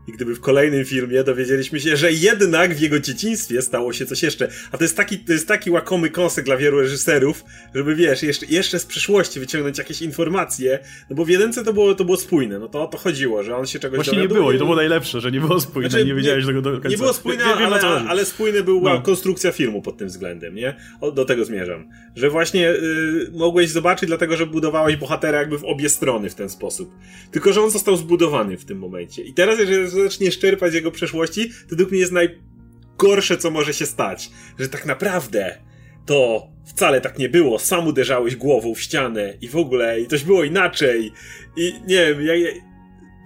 i 0.09 0.13
gdyby 0.13 0.35
w 0.35 0.41
kolejnym 0.41 0.85
filmie 0.85 1.25
dowiedzieliśmy 1.25 1.81
się, 1.81 1.97
że 1.97 2.13
jednak 2.13 2.75
w 2.75 2.81
jego 2.81 3.01
dzieciństwie 3.01 3.63
stało 3.63 3.93
się 3.93 4.07
coś 4.07 4.23
jeszcze. 4.23 4.49
A 4.73 4.79
to 4.79 4.85
jest 4.85 4.97
taki, 4.97 5.19
to 5.19 5.33
jest 5.33 5.49
taki 5.49 5.71
łakomy 5.71 6.11
kąsek 6.11 6.45
dla 6.45 6.57
wielu 6.57 6.81
reżyserów, 6.81 7.45
żeby 7.75 7.95
wiesz, 7.95 8.23
jeszcze, 8.23 8.47
jeszcze 8.47 8.79
z 8.79 8.87
przeszłości 8.87 9.41
wyciągnąć 9.41 9.79
jakieś 9.79 10.03
informacje, 10.03 10.79
no 11.11 11.17
bo 11.17 11.25
w 11.25 11.29
jedynce 11.29 11.65
to 11.65 11.73
było, 11.73 11.95
to 11.95 12.05
było 12.05 12.17
spójne, 12.17 12.59
no 12.59 12.69
to 12.69 12.83
o 12.83 12.87
to 12.87 12.99
chodziło, 12.99 13.43
że 13.43 13.57
on 13.57 13.67
się 13.67 13.79
czegoś 13.79 13.97
Właśnie 13.97 14.19
nie 14.19 14.29
było 14.29 14.53
i 14.53 14.59
to 14.59 14.65
było 14.65 14.77
najlepsze, 14.77 15.21
że 15.21 15.33
nie 15.33 15.41
było 15.41 15.61
spójne 15.61 15.91
znaczy, 15.91 16.05
nie 16.05 16.15
wiedziałeś 16.15 16.47
tego 16.47 16.63
do 16.63 16.71
końca. 16.73 16.89
Nie 16.89 16.97
było 16.97 17.13
spójne, 17.13 17.45
nie, 17.45 17.67
ale, 17.67 17.81
ale 18.09 18.25
spójny 18.25 18.63
była 18.63 18.95
no. 18.95 19.03
konstrukcja 19.03 19.53
filmu 19.53 19.83
pod 19.83 19.97
tym 19.97 20.09
względem, 20.09 20.55
nie? 20.55 20.77
O, 21.01 21.13
do 21.13 21.25
tego 21.25 21.45
zmierzam. 21.45 21.89
Że 22.17 22.31
właśnie 22.31 22.71
y, 22.71 23.31
mogłeś 23.33 23.71
zobaczyć, 23.71 24.09
dlatego 24.09 24.37
że 24.37 24.47
budowałeś 24.47 24.97
bohatera 24.97 25.39
jakby 25.39 25.59
w 25.59 25.65
obie 25.65 25.89
strony 25.89 26.31
w 26.31 26.35
ten 26.35 26.49
sposób. 26.49 26.95
Tylko, 27.31 27.53
że 27.53 27.63
on 27.63 27.71
został 27.71 27.97
zbudowany 27.97 28.57
w 28.57 28.65
tym 28.65 28.79
momencie. 28.79 29.23
I 29.23 29.35
teraz, 29.35 29.59
jeżeli 29.59 29.98
zaczniesz 30.03 30.39
czerpać 30.39 30.75
jego 30.75 30.91
przeszłości, 30.91 31.49
to 31.49 31.69
według 31.71 31.91
mnie 31.91 32.01
jest 32.01 32.13
najgorsze, 32.13 33.37
co 33.37 33.51
może 33.51 33.75
się 33.75 33.87
stać. 33.87 34.31
Że 34.59 34.69
tak 34.69 34.87
naprawdę 34.87 35.59
to 36.07 36.49
wcale 36.67 37.01
tak 37.01 37.19
nie 37.19 37.29
było. 37.29 37.59
Sam 37.59 37.87
uderzałeś 37.87 38.37
głową 38.37 38.75
w 38.75 38.81
ścianę 38.81 39.35
i 39.41 39.49
w 39.49 39.57
ogóle, 39.57 40.01
i 40.01 40.07
coś 40.07 40.25
było 40.25 40.45
inaczej. 40.45 41.13
I 41.57 41.75
nie 41.87 42.07
wiem, 42.07 42.23
ja, 42.23 42.35
ja, 42.35 42.49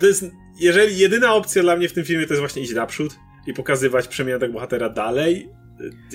to 0.00 0.06
jest. 0.06 0.24
Jeżeli 0.60 0.98
jedyna 0.98 1.34
opcja 1.34 1.62
dla 1.62 1.76
mnie 1.76 1.88
w 1.88 1.92
tym 1.92 2.04
filmie 2.04 2.26
to 2.26 2.32
jest 2.32 2.40
właśnie 2.40 2.62
iść 2.62 2.74
naprzód 2.74 3.16
i 3.46 3.54
pokazywać 3.54 4.08
przemianę 4.08 4.48
bohatera 4.48 4.88
dalej, 4.88 5.48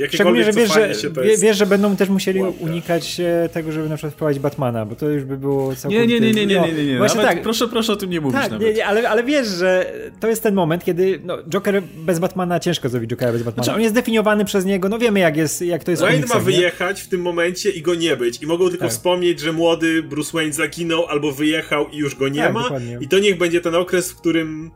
Szczególnie, 0.10 0.44
że 0.44 0.52
wiesz, 0.52 0.74
że, 0.74 0.88
jest... 1.24 1.44
wiesz, 1.44 1.58
że 1.58 1.66
będą 1.66 1.96
też 1.96 2.10
musieli 2.10 2.42
Łapka. 2.42 2.64
unikać 2.64 3.20
e, 3.20 3.50
tego, 3.50 3.72
żeby 3.72 3.90
na 3.90 3.96
przykład 3.96 4.14
wprowadzić 4.14 4.42
Batmana, 4.42 4.86
bo 4.86 4.96
to 4.96 5.10
już 5.10 5.24
by 5.24 5.38
było 5.38 5.76
całkowicie... 5.76 6.08
Nie, 6.08 6.20
nie, 6.20 6.34
nie, 6.34 6.34
nie, 6.34 6.46
nie, 6.46 6.62
nie, 6.62 6.74
nie, 6.74 6.86
nie. 6.86 6.98
Właśnie 6.98 7.22
tak. 7.22 7.42
Proszę, 7.42 7.68
proszę 7.68 7.94
o 7.94 7.96
tym 7.96 8.10
nie 8.10 8.22
mówić 8.22 8.42
tak, 8.42 8.52
nawet. 8.52 8.68
Nie, 8.68 8.74
nie, 8.74 8.86
ale, 8.86 9.10
ale 9.10 9.24
wiesz, 9.24 9.48
że 9.48 9.94
to 10.20 10.28
jest 10.28 10.44
ten 10.44 10.56
moment, 10.56 10.84
kiedy 10.84 11.20
no, 11.24 11.38
Joker 11.50 11.84
bez 12.06 12.20
Batmana, 12.20 12.60
ciężko 12.60 12.90
zrobić 12.90 13.10
Jokera 13.10 13.32
bez 13.32 13.44
Batmana. 13.44 13.64
Znaczy... 13.64 13.76
On 13.76 13.82
jest 13.82 13.94
zdefiniowany 13.94 14.46
przez 14.46 14.66
niego, 14.66 14.90
no 14.90 15.00
wiemy 15.00 15.20
jak 15.20 15.38
jest, 15.38 15.62
jak 15.62 15.84
to 15.84 15.92
jest 15.92 16.04
Wayne 16.04 16.28
ma 16.28 16.40
wyjechać 16.40 17.02
w 17.02 17.08
tym 17.08 17.22
momencie 17.22 17.70
i 17.70 17.82
go 17.82 17.96
nie 17.96 18.18
być 18.18 18.44
i 18.44 18.48
mogą 18.48 18.70
tylko 18.70 18.86
tak. 18.86 18.92
wspomnieć, 18.92 19.40
że 19.40 19.54
młody 19.54 20.04
Bruce 20.04 20.32
Wayne 20.34 20.54
zaginął 20.54 21.06
albo 21.06 21.32
wyjechał 21.32 21.90
i 21.90 21.98
już 21.98 22.16
go 22.16 22.28
nie 22.28 22.42
tak, 22.42 22.54
ma 22.54 22.64
dokładnie. 22.64 22.98
i 23.02 23.08
to 23.08 23.20
niech 23.20 23.38
będzie 23.38 23.62
ten 23.62 23.76
okres, 23.76 24.12
w 24.12 24.16
którym 24.16 24.72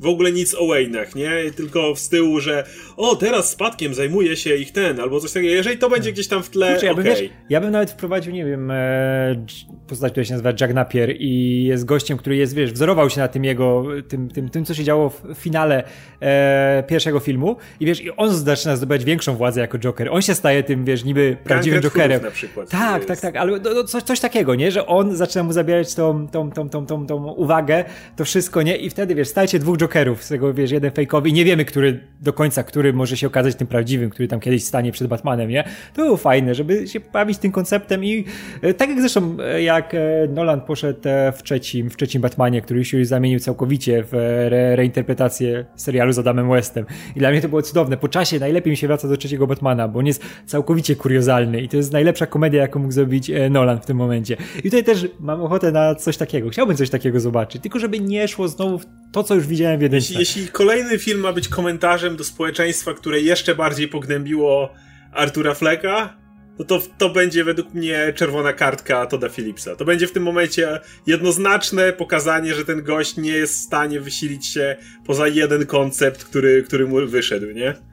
w 0.00 0.06
ogóle 0.06 0.32
nic 0.32 0.54
o 0.54 0.66
Wayne'ach, 0.66 1.16
nie? 1.16 1.50
Tylko 1.56 1.96
z 1.96 2.08
tyłu, 2.08 2.40
że 2.40 2.64
o, 2.96 3.16
teraz 3.16 3.50
spadkiem 3.50 3.94
zajmuje 3.94 4.36
się 4.36 4.56
ich 4.56 4.72
ten, 4.72 5.00
albo 5.00 5.20
coś 5.20 5.32
takiego. 5.32 5.54
Jeżeli 5.54 5.78
to 5.78 5.90
będzie 5.90 6.12
gdzieś 6.12 6.28
tam 6.28 6.42
w 6.42 6.50
tle, 6.50 6.72
Kurczę, 6.72 6.86
ja, 6.86 6.94
bym, 6.94 7.06
okay. 7.06 7.20
wiesz, 7.20 7.30
ja 7.50 7.60
bym 7.60 7.70
nawet 7.70 7.90
wprowadził, 7.90 8.32
nie 8.32 8.44
wiem, 8.44 8.70
e, 8.70 9.46
postać, 9.86 10.12
która 10.12 10.24
się 10.24 10.32
nazywa 10.32 10.52
Jack 10.60 10.74
Napier 10.74 11.14
i 11.18 11.64
jest 11.64 11.84
gościem, 11.84 12.18
który 12.18 12.36
jest, 12.36 12.54
wiesz, 12.54 12.72
wzorował 12.72 13.10
się 13.10 13.20
na 13.20 13.28
tym 13.28 13.44
jego, 13.44 13.84
tym, 14.08 14.28
tym, 14.28 14.48
tym 14.48 14.64
co 14.64 14.74
się 14.74 14.84
działo 14.84 15.10
w 15.10 15.22
finale 15.34 15.84
e, 16.20 16.84
pierwszego 16.88 17.20
filmu 17.20 17.56
i 17.80 17.86
wiesz, 17.86 18.00
i 18.00 18.10
on 18.16 18.34
zaczyna 18.34 18.76
zdobywać 18.76 19.04
większą 19.04 19.36
władzę 19.36 19.60
jako 19.60 19.78
Joker. 19.78 20.08
On 20.10 20.22
się 20.22 20.34
staje 20.34 20.62
tym, 20.62 20.84
wiesz, 20.84 21.04
niby 21.04 21.36
prawdziwym 21.44 21.80
Jokerem. 21.82 22.22
na 22.22 22.30
przykład. 22.30 22.70
Tak, 22.70 23.04
tak, 23.04 23.20
tak, 23.20 23.36
ale 23.36 23.58
no, 23.58 23.84
coś, 23.84 24.02
coś 24.02 24.20
takiego, 24.20 24.54
nie? 24.54 24.70
Że 24.70 24.86
on 24.86 25.16
zaczyna 25.16 25.44
mu 25.44 25.52
zabierać 25.52 25.94
tą, 25.94 26.28
tą, 26.28 26.50
tą, 26.50 26.68
tą, 26.68 26.86
tą, 26.86 27.06
tą 27.06 27.26
uwagę, 27.26 27.84
to 28.16 28.24
wszystko, 28.24 28.62
nie? 28.62 28.76
I 28.76 28.90
wtedy, 28.90 29.14
wiesz, 29.14 29.28
stajecie 29.28 29.58
dwóch 29.58 29.76
Jokerów 29.76 29.89
Jokerów, 29.90 30.24
z 30.24 30.28
tego 30.28 30.54
wiesz, 30.54 30.70
jeden 30.70 30.90
fejkowy 30.90 31.28
i 31.28 31.32
nie 31.32 31.44
wiemy, 31.44 31.64
który 31.64 32.00
do 32.20 32.32
końca, 32.32 32.62
który 32.62 32.92
może 32.92 33.16
się 33.16 33.26
okazać 33.26 33.54
tym 33.54 33.66
prawdziwym, 33.66 34.10
który 34.10 34.28
tam 34.28 34.40
kiedyś 34.40 34.64
stanie 34.64 34.92
przed 34.92 35.08
Batmanem, 35.08 35.48
nie? 35.48 35.64
To 35.94 36.02
było 36.02 36.16
fajne, 36.16 36.54
żeby 36.54 36.88
się 36.88 37.00
bawić 37.00 37.38
tym 37.38 37.52
konceptem 37.52 38.04
i 38.04 38.24
e, 38.62 38.74
tak 38.74 38.88
jak 38.88 39.00
zresztą 39.00 39.36
e, 39.40 39.62
jak 39.62 39.94
e, 39.94 39.98
Nolan 40.28 40.60
poszedł 40.60 41.00
w 41.36 41.42
trzecim, 41.42 41.90
w 41.90 41.96
trzecim 41.96 42.22
Batmanie, 42.22 42.62
który 42.62 42.84
się 42.84 42.98
już 42.98 43.06
zamienił 43.06 43.40
całkowicie 43.40 44.04
w 44.04 44.14
re 44.14 44.76
reinterpretację 44.76 45.64
serialu 45.76 46.12
z 46.12 46.18
Adamem 46.18 46.50
Westem. 46.50 46.86
I 47.16 47.18
dla 47.18 47.30
mnie 47.30 47.40
to 47.40 47.48
było 47.48 47.62
cudowne. 47.62 47.96
Po 47.96 48.08
czasie 48.08 48.38
najlepiej 48.38 48.70
mi 48.70 48.76
się 48.76 48.86
wraca 48.86 49.08
do 49.08 49.16
trzeciego 49.16 49.46
Batmana, 49.46 49.88
bo 49.88 49.98
on 49.98 50.06
jest 50.06 50.22
całkowicie 50.46 50.96
kuriozalny 50.96 51.60
i 51.60 51.68
to 51.68 51.76
jest 51.76 51.92
najlepsza 51.92 52.26
komedia, 52.26 52.62
jaką 52.62 52.80
mógł 52.80 52.92
zrobić 52.92 53.30
Nolan 53.50 53.80
w 53.80 53.86
tym 53.86 53.96
momencie. 53.96 54.36
I 54.58 54.62
tutaj 54.62 54.84
też 54.84 55.08
mam 55.20 55.42
ochotę 55.42 55.72
na 55.72 55.94
coś 55.94 56.16
takiego. 56.16 56.48
Chciałbym 56.48 56.76
coś 56.76 56.90
takiego 56.90 57.20
zobaczyć, 57.20 57.62
tylko 57.62 57.78
żeby 57.78 58.00
nie 58.00 58.28
szło 58.28 58.48
znowu 58.48 58.78
w 58.78 58.86
to, 59.12 59.22
co 59.24 59.34
już 59.34 59.46
widziałem 59.46 59.79
w 59.80 59.82
jedynce. 59.82 60.06
Jeśli, 60.06 60.18
jeśli 60.18 60.48
kolejny 60.48 60.98
film 60.98 61.20
ma 61.20 61.32
być 61.32 61.48
komentarzem 61.48 62.16
do 62.16 62.24
społeczeństwa, 62.24 62.94
które 62.94 63.20
jeszcze 63.20 63.54
bardziej 63.54 63.88
pognębiło 63.88 64.74
Artura 65.12 65.54
Flecka, 65.54 66.16
no 66.58 66.64
to 66.64 66.82
to 66.98 67.10
będzie 67.10 67.44
według 67.44 67.74
mnie 67.74 68.12
czerwona 68.16 68.52
kartka 68.52 69.06
Toda 69.06 69.28
Phillipsa. 69.28 69.76
To 69.76 69.84
będzie 69.84 70.06
w 70.06 70.12
tym 70.12 70.22
momencie 70.22 70.80
jednoznaczne 71.06 71.92
pokazanie, 71.92 72.54
że 72.54 72.64
ten 72.64 72.82
gość 72.82 73.16
nie 73.16 73.30
jest 73.30 73.54
w 73.54 73.64
stanie 73.64 74.00
wysilić 74.00 74.46
się 74.46 74.76
poza 75.06 75.28
jeden 75.28 75.66
koncept, 75.66 76.24
który, 76.24 76.62
który 76.62 76.86
mu 76.86 77.06
wyszedł, 77.06 77.46
nie? 77.46 77.89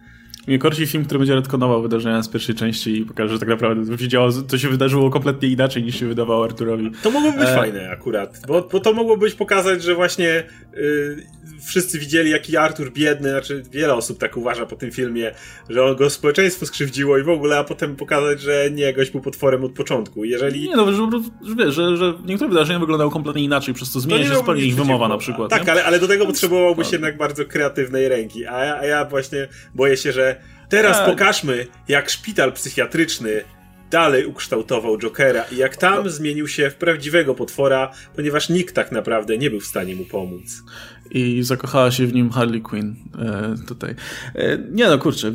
Mnie 0.48 0.60
korci 0.60 0.88
film, 0.88 1.06
który 1.06 1.20
będzie 1.20 1.36
retkonował 1.36 1.82
wydarzenia 1.82 2.24
z 2.24 2.30
pierwszej 2.30 2.56
części 2.56 2.98
i 2.98 3.06
pokaże, 3.06 3.34
że 3.34 3.40
tak 3.40 3.50
naprawdę 3.50 3.92
to 3.92 3.98
się, 3.98 4.08
działo, 4.08 4.32
to 4.32 4.58
się 4.58 4.70
wydarzyło 4.70 5.10
kompletnie 5.10 5.50
inaczej 5.50 5.84
niż 5.84 6.00
się 6.00 6.08
wydawało 6.08 6.46
Arturowi. 6.46 6.92
To 7.04 7.12
mogłoby 7.12 7.40
być 7.40 7.50
e... 7.50 7.56
fajne 7.56 7.90
akurat, 7.90 8.42
bo, 8.48 8.70
bo 8.72 8.80
to 8.80 8.94
mogłoby 8.94 9.32
pokazać, 9.32 9.84
że 9.84 9.96
właśnie 9.96 10.44
yy, 10.74 11.28
wszyscy 11.68 12.00
widzieli, 12.00 12.32
jaki 12.32 12.58
Artur 12.58 12.92
biedny, 12.92 13.30
znaczy 13.30 13.64
wiele 13.72 13.94
osób 13.94 14.20
tak 14.20 14.38
uważa 14.38 14.66
po 14.66 14.76
tym 14.76 14.92
filmie, 14.92 15.32
że 15.70 15.86
on 15.86 15.96
go 15.96 16.10
społeczeństwo 16.10 16.66
skrzywdziło 16.66 17.18
i 17.18 17.24
w 17.24 17.30
ogóle, 17.30 17.58
a 17.58 17.64
potem 17.64 17.96
pokazać, 17.96 18.42
że 18.42 18.72
nie, 18.72 18.94
gość 18.94 19.12
był 19.12 19.22
potworem 19.22 19.64
od 19.64 19.72
początku. 19.72 20.24
Jeżeli... 20.24 20.70
Nie 20.70 20.76
no, 20.76 20.92
że, 20.92 20.98
że 21.42 21.56
wiesz, 21.56 21.76
że, 21.76 21.98
że 21.98 22.14
niektóre 22.26 22.50
wydarzenia 22.50 22.80
wyglądały 22.80 23.12
kompletnie 23.12 23.44
inaczej, 23.44 23.74
przez 23.74 23.92
to 23.92 24.00
zmienia 24.00 24.26
się 24.26 24.36
zupełnie 24.36 24.64
ich 24.64 24.76
wymowa 24.76 25.08
na 25.08 25.18
przykład. 25.18 25.50
Tak, 25.50 25.70
ale, 25.70 25.86
ale 25.86 26.00
do 26.00 26.08
tego 26.08 26.26
potrzebowałbyś 26.26 26.92
jednak 26.92 27.18
bardzo 27.18 27.46
kreatywnej 27.46 28.08
ręki, 28.08 28.46
a 28.46 28.66
ja, 28.66 28.78
a 28.78 28.86
ja 28.86 29.06
właśnie 29.06 29.48
boję 29.76 29.98
się, 29.98 30.12
że 30.12 30.37
teraz 30.70 30.98
tak. 30.98 31.06
pokażmy, 31.10 31.68
jak 31.88 32.10
szpital 32.10 32.54
psychiatryczny 32.54 33.44
dalej 33.90 34.26
ukształtował 34.26 34.98
Jokera 34.98 35.44
i 35.52 35.58
jak 35.58 35.76
tam 35.76 36.10
zmienił 36.10 36.48
się 36.48 36.70
w 36.70 36.76
prawdziwego 36.76 37.36
potwora, 37.36 37.92
ponieważ 38.16 38.50
nikt 38.50 38.76
tak 38.76 38.92
naprawdę 38.92 39.38
nie 39.38 39.50
był 39.50 39.60
w 39.60 39.66
stanie 39.66 39.96
mu 39.96 40.06
pomóc. 40.06 40.64
I 41.12 41.44
zakochała 41.44 41.92
się 41.92 42.08
w 42.08 42.14
nim 42.14 42.30
Harley 42.30 42.62
Quinn 42.62 42.96
e, 43.20 43.56
tutaj. 43.68 43.96
E, 44.36 44.58
nie 44.72 44.88
no, 44.88 44.98
kurczę, 44.98 45.32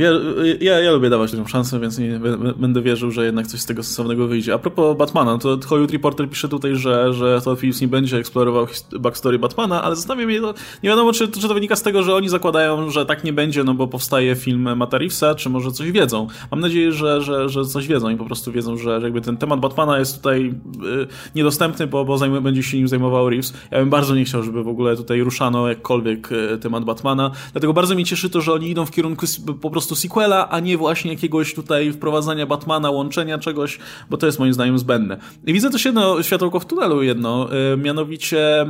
ja, 0.60 0.80
ja 0.80 0.92
lubię 0.92 1.10
dawać 1.10 1.30
tę 1.30 1.48
szansę, 1.48 1.80
więc 1.80 1.98
nie, 1.98 2.20
będę 2.56 2.82
wierzył, 2.82 3.10
że 3.10 3.24
jednak 3.24 3.46
coś 3.46 3.60
z 3.60 3.66
tego 3.66 3.82
sensownego 3.82 4.28
wyjdzie. 4.28 4.54
A 4.54 4.58
propos 4.58 4.98
Batmana, 4.98 5.38
to 5.38 5.58
Hollywood 5.66 5.92
Reporter 5.92 6.30
pisze 6.30 6.48
tutaj, 6.48 6.76
że, 6.76 7.14
że 7.14 7.40
Todd 7.44 7.60
Phillips 7.60 7.80
nie 7.80 7.88
będzie 7.88 8.16
eksplorował 8.16 8.66
backstory 9.00 9.38
Batmana, 9.38 9.82
ale 9.82 9.96
zastanawia 9.96 10.26
mnie, 10.26 10.40
to, 10.40 10.54
nie 10.82 10.90
wiadomo, 10.90 11.12
czy, 11.12 11.28
czy 11.28 11.48
to 11.48 11.54
wynika 11.54 11.76
z 11.76 11.82
tego, 11.82 12.02
że 12.02 12.14
oni 12.14 12.28
zakładają, 12.28 12.90
że 12.90 13.06
tak 13.06 13.24
nie 13.24 13.32
będzie, 13.32 13.64
no 13.64 13.74
bo 13.74 13.86
powstaje 13.86 14.36
film 14.36 14.76
Matta 14.76 14.98
Reevesa, 14.98 15.34
czy 15.34 15.50
może 15.50 15.70
coś 15.70 15.92
wiedzą. 15.92 16.26
Mam 16.50 16.60
nadzieję, 16.60 16.92
że, 16.92 17.22
że, 17.22 17.48
że 17.48 17.64
coś 17.64 17.86
wiedzą 17.86 18.10
i 18.10 18.16
po 18.16 18.24
prostu 18.24 18.52
wiedzą, 18.52 18.76
że, 18.76 19.00
że 19.00 19.06
jakby 19.06 19.20
ten 19.20 19.36
temat 19.36 19.60
Batmana 19.60 19.98
jest 19.98 20.16
tutaj 20.16 20.40
y, 20.46 21.06
niedostępny, 21.34 21.86
bo, 21.86 22.04
bo 22.04 22.18
zajmuje, 22.18 22.40
będzie 22.40 22.62
się 22.62 22.76
nim 22.76 22.88
zajmował 22.88 23.30
Reeves. 23.30 23.52
Ja 23.70 23.78
bym 23.78 23.90
bardzo 23.90 24.14
nie 24.14 24.24
chciał, 24.24 24.42
żeby 24.42 24.64
w 24.64 24.68
ogóle 24.68 24.96
tutaj 24.96 25.20
ruszano 25.20 25.61
jakkolwiek 25.68 26.28
e, 26.32 26.58
temat 26.58 26.84
Batmana. 26.84 27.30
Dlatego 27.52 27.72
bardzo 27.72 27.94
mnie 27.94 28.04
cieszy 28.04 28.30
to, 28.30 28.40
że 28.40 28.52
oni 28.52 28.70
idą 28.70 28.86
w 28.86 28.90
kierunku 28.90 29.26
po 29.60 29.70
prostu 29.70 29.94
sequela, 29.94 30.48
a 30.50 30.60
nie 30.60 30.76
właśnie 30.76 31.10
jakiegoś 31.12 31.54
tutaj 31.54 31.92
wprowadzania 31.92 32.46
Batmana, 32.46 32.90
łączenia 32.90 33.38
czegoś, 33.38 33.78
bo 34.10 34.16
to 34.16 34.26
jest 34.26 34.38
moim 34.38 34.54
zdaniem 34.54 34.78
zbędne. 34.78 35.16
I 35.46 35.52
widzę 35.52 35.70
też 35.70 35.84
jedno 35.84 36.22
światełko 36.22 36.60
w 36.60 36.66
tunelu 36.66 37.02
jedno, 37.02 37.48
e, 37.52 37.76
mianowicie 37.76 38.60
e, 38.60 38.68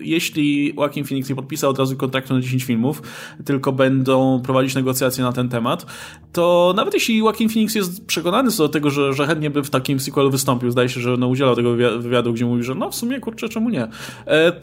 jeśli 0.00 0.74
Joaquin 0.76 1.04
Phoenix 1.04 1.28
nie 1.28 1.36
podpisał 1.36 1.70
od 1.70 1.78
razu 1.78 1.96
kontraktu 1.96 2.34
na 2.34 2.40
10 2.40 2.64
filmów, 2.64 3.02
tylko 3.44 3.72
będą 3.72 4.42
prowadzić 4.44 4.74
negocjacje 4.74 5.24
na 5.24 5.32
ten 5.32 5.48
temat, 5.48 5.86
to 6.32 6.72
nawet 6.76 6.94
jeśli 6.94 7.18
Joaquin 7.18 7.48
Phoenix 7.48 7.74
jest 7.74 8.06
przekonany 8.06 8.50
co 8.50 8.62
do 8.62 8.68
tego, 8.68 8.90
że, 8.90 9.12
że 9.12 9.26
chętnie 9.26 9.50
by 9.50 9.62
w 9.62 9.70
takim 9.70 10.00
sequelu 10.00 10.30
wystąpił, 10.30 10.70
zdaje 10.70 10.88
się, 10.88 11.00
że 11.00 11.16
no, 11.16 11.28
udzielał 11.28 11.56
tego 11.56 11.70
wywiadu, 11.98 12.32
gdzie 12.32 12.46
mówi, 12.46 12.62
że 12.62 12.74
no 12.74 12.90
w 12.90 12.94
sumie 12.94 13.20
kurczę, 13.20 13.48
czemu 13.48 13.70
nie, 13.70 13.88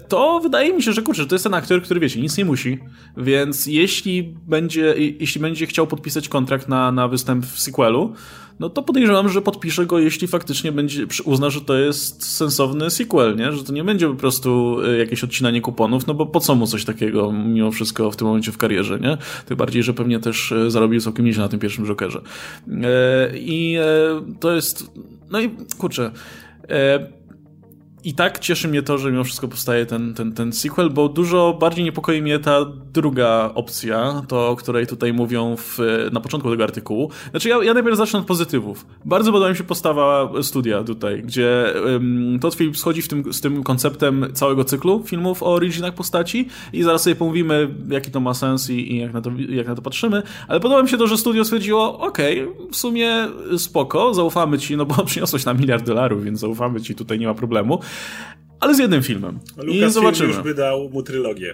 to 0.08 0.40
wydaje 0.44 0.74
mi 0.74 0.84
się, 0.84 0.94
że 0.94 1.02
kurczę, 1.02 1.26
to 1.32 1.36
jest 1.36 1.44
ten 1.44 1.54
aktor, 1.54 1.82
który 1.82 2.00
wiecie, 2.00 2.22
nic 2.22 2.38
nie 2.38 2.46
musi, 2.46 2.80
więc 3.18 3.66
jeśli 3.66 4.24
będzie, 4.48 4.96
jeśli 5.20 5.42
będzie 5.42 5.68
chciał 5.68 5.88
podpisać 5.88 6.30
kontrakt 6.30 6.68
na, 6.68 6.92
na 6.92 7.08
występ 7.08 7.46
w 7.46 7.60
sequelu, 7.60 8.14
no 8.60 8.70
to 8.70 8.84
podejrzewam, 8.84 9.30
że 9.30 9.42
podpisze 9.42 9.86
go, 9.86 10.00
jeśli 10.00 10.28
faktycznie 10.28 10.72
będzie, 10.72 11.06
uzna, 11.26 11.50
że 11.50 11.62
to 11.62 11.78
jest 11.78 12.36
sensowny 12.36 12.90
sequel, 12.90 13.36
nie? 13.36 13.52
Że 13.52 13.64
to 13.64 13.74
nie 13.74 13.84
będzie 13.84 14.08
po 14.08 14.16
prostu 14.16 14.78
e, 14.86 14.98
jakieś 14.98 15.24
odcinanie 15.24 15.62
kuponów, 15.62 16.08
no 16.08 16.14
bo 16.14 16.26
po 16.26 16.40
co 16.40 16.56
mu 16.56 16.68
coś 16.68 16.86
takiego 16.86 17.32
mimo 17.32 17.72
wszystko 17.72 18.12
w 18.12 18.16
tym 18.16 18.28
momencie 18.28 18.52
w 18.52 18.58
karierze, 18.58 19.00
nie? 19.00 19.18
Tym 19.46 19.58
bardziej, 19.58 19.84
że 19.84 19.94
pewnie 19.94 20.20
też 20.20 20.52
e, 20.52 20.72
zarobił 20.72 21.02
całkiem 21.02 21.26
nieźle 21.26 21.44
na 21.44 21.50
tym 21.50 21.60
pierwszym 21.60 21.86
Jokerze. 21.86 22.22
E, 22.68 23.32
I 23.38 23.78
to 24.40 24.56
jest, 24.56 24.92
no 25.32 25.42
i 25.42 25.50
kurczę, 25.78 26.12
i 28.04 28.14
tak 28.14 28.40
cieszy 28.40 28.68
mnie 28.68 28.82
to, 28.82 28.98
że 28.98 29.12
mimo 29.12 29.24
wszystko 29.24 29.48
powstaje 29.48 29.86
ten, 29.86 30.14
ten, 30.14 30.34
ten 30.34 30.54
sequel, 30.54 30.90
bo 30.90 31.10
dużo 31.10 31.58
bardziej 31.60 31.86
niepokoi 31.86 32.22
mnie 32.22 32.40
ta 32.40 32.66
druga 32.94 33.52
opcja, 33.56 34.22
to 34.28 34.50
o 34.50 34.56
której 34.56 34.88
tutaj 34.88 35.14
mówią 35.14 35.56
w, 35.58 35.80
na 36.12 36.20
początku 36.20 36.50
tego 36.50 36.64
artykułu. 36.64 37.10
Znaczy 37.32 37.50
ja, 37.50 37.64
ja 37.64 37.74
najpierw 37.74 37.98
zacznę 37.98 38.20
od 38.20 38.26
pozytywów. 38.26 38.86
Bardzo 39.06 39.32
podoba 39.32 39.50
mi 39.50 39.58
się 39.58 39.64
postawa 39.64 40.32
studia 40.42 40.84
tutaj, 40.84 41.24
gdzie 41.24 41.74
um, 41.86 42.40
Todd 42.42 42.56
Phillips 42.56 42.80
schodzi 42.80 43.02
w 43.02 43.08
tym, 43.08 43.34
z 43.34 43.42
tym 43.42 43.64
konceptem 43.64 44.26
całego 44.34 44.64
cyklu 44.64 45.04
filmów 45.06 45.44
o 45.44 45.54
originach 45.54 45.94
postaci 45.94 46.48
i 46.74 46.84
zaraz 46.84 47.04
sobie 47.04 47.16
pomówimy, 47.16 47.70
jaki 47.90 48.12
to 48.12 48.20
ma 48.20 48.34
sens 48.34 48.70
i, 48.70 48.94
i 48.94 49.00
jak, 49.00 49.14
na 49.14 49.22
to, 49.22 49.32
jak 49.50 49.68
na 49.68 49.76
to 49.76 49.82
patrzymy, 49.82 50.24
ale 50.48 50.60
podoba 50.60 50.84
mi 50.84 50.90
się 50.90 50.98
to, 50.98 51.08
że 51.08 51.18
studio 51.18 51.46
stwierdziło, 51.46 52.00
okej, 52.00 52.44
okay, 52.44 52.72
w 52.72 52.76
sumie 52.76 53.28
spoko, 53.58 54.14
zaufamy 54.14 54.60
ci, 54.60 54.78
no 54.78 54.86
bo 54.86 55.04
przyniosłeś 55.06 55.46
na 55.46 55.54
miliard 55.54 55.86
dolarów, 55.86 56.24
więc 56.24 56.40
zaufamy 56.40 56.82
ci, 56.82 56.96
tutaj 56.96 57.20
nie 57.20 57.28
ma 57.28 57.34
problemu 57.34 57.80
ale 58.60 58.76
z 58.76 58.80
jednym 58.80 59.04
filmem. 59.04 59.40
Lukas 59.58 59.90
I 59.90 59.94
zobaczymy. 59.94 60.30
już 60.30 60.44
wydał 60.44 60.90
mu 60.90 61.04
trylogię. 61.04 61.54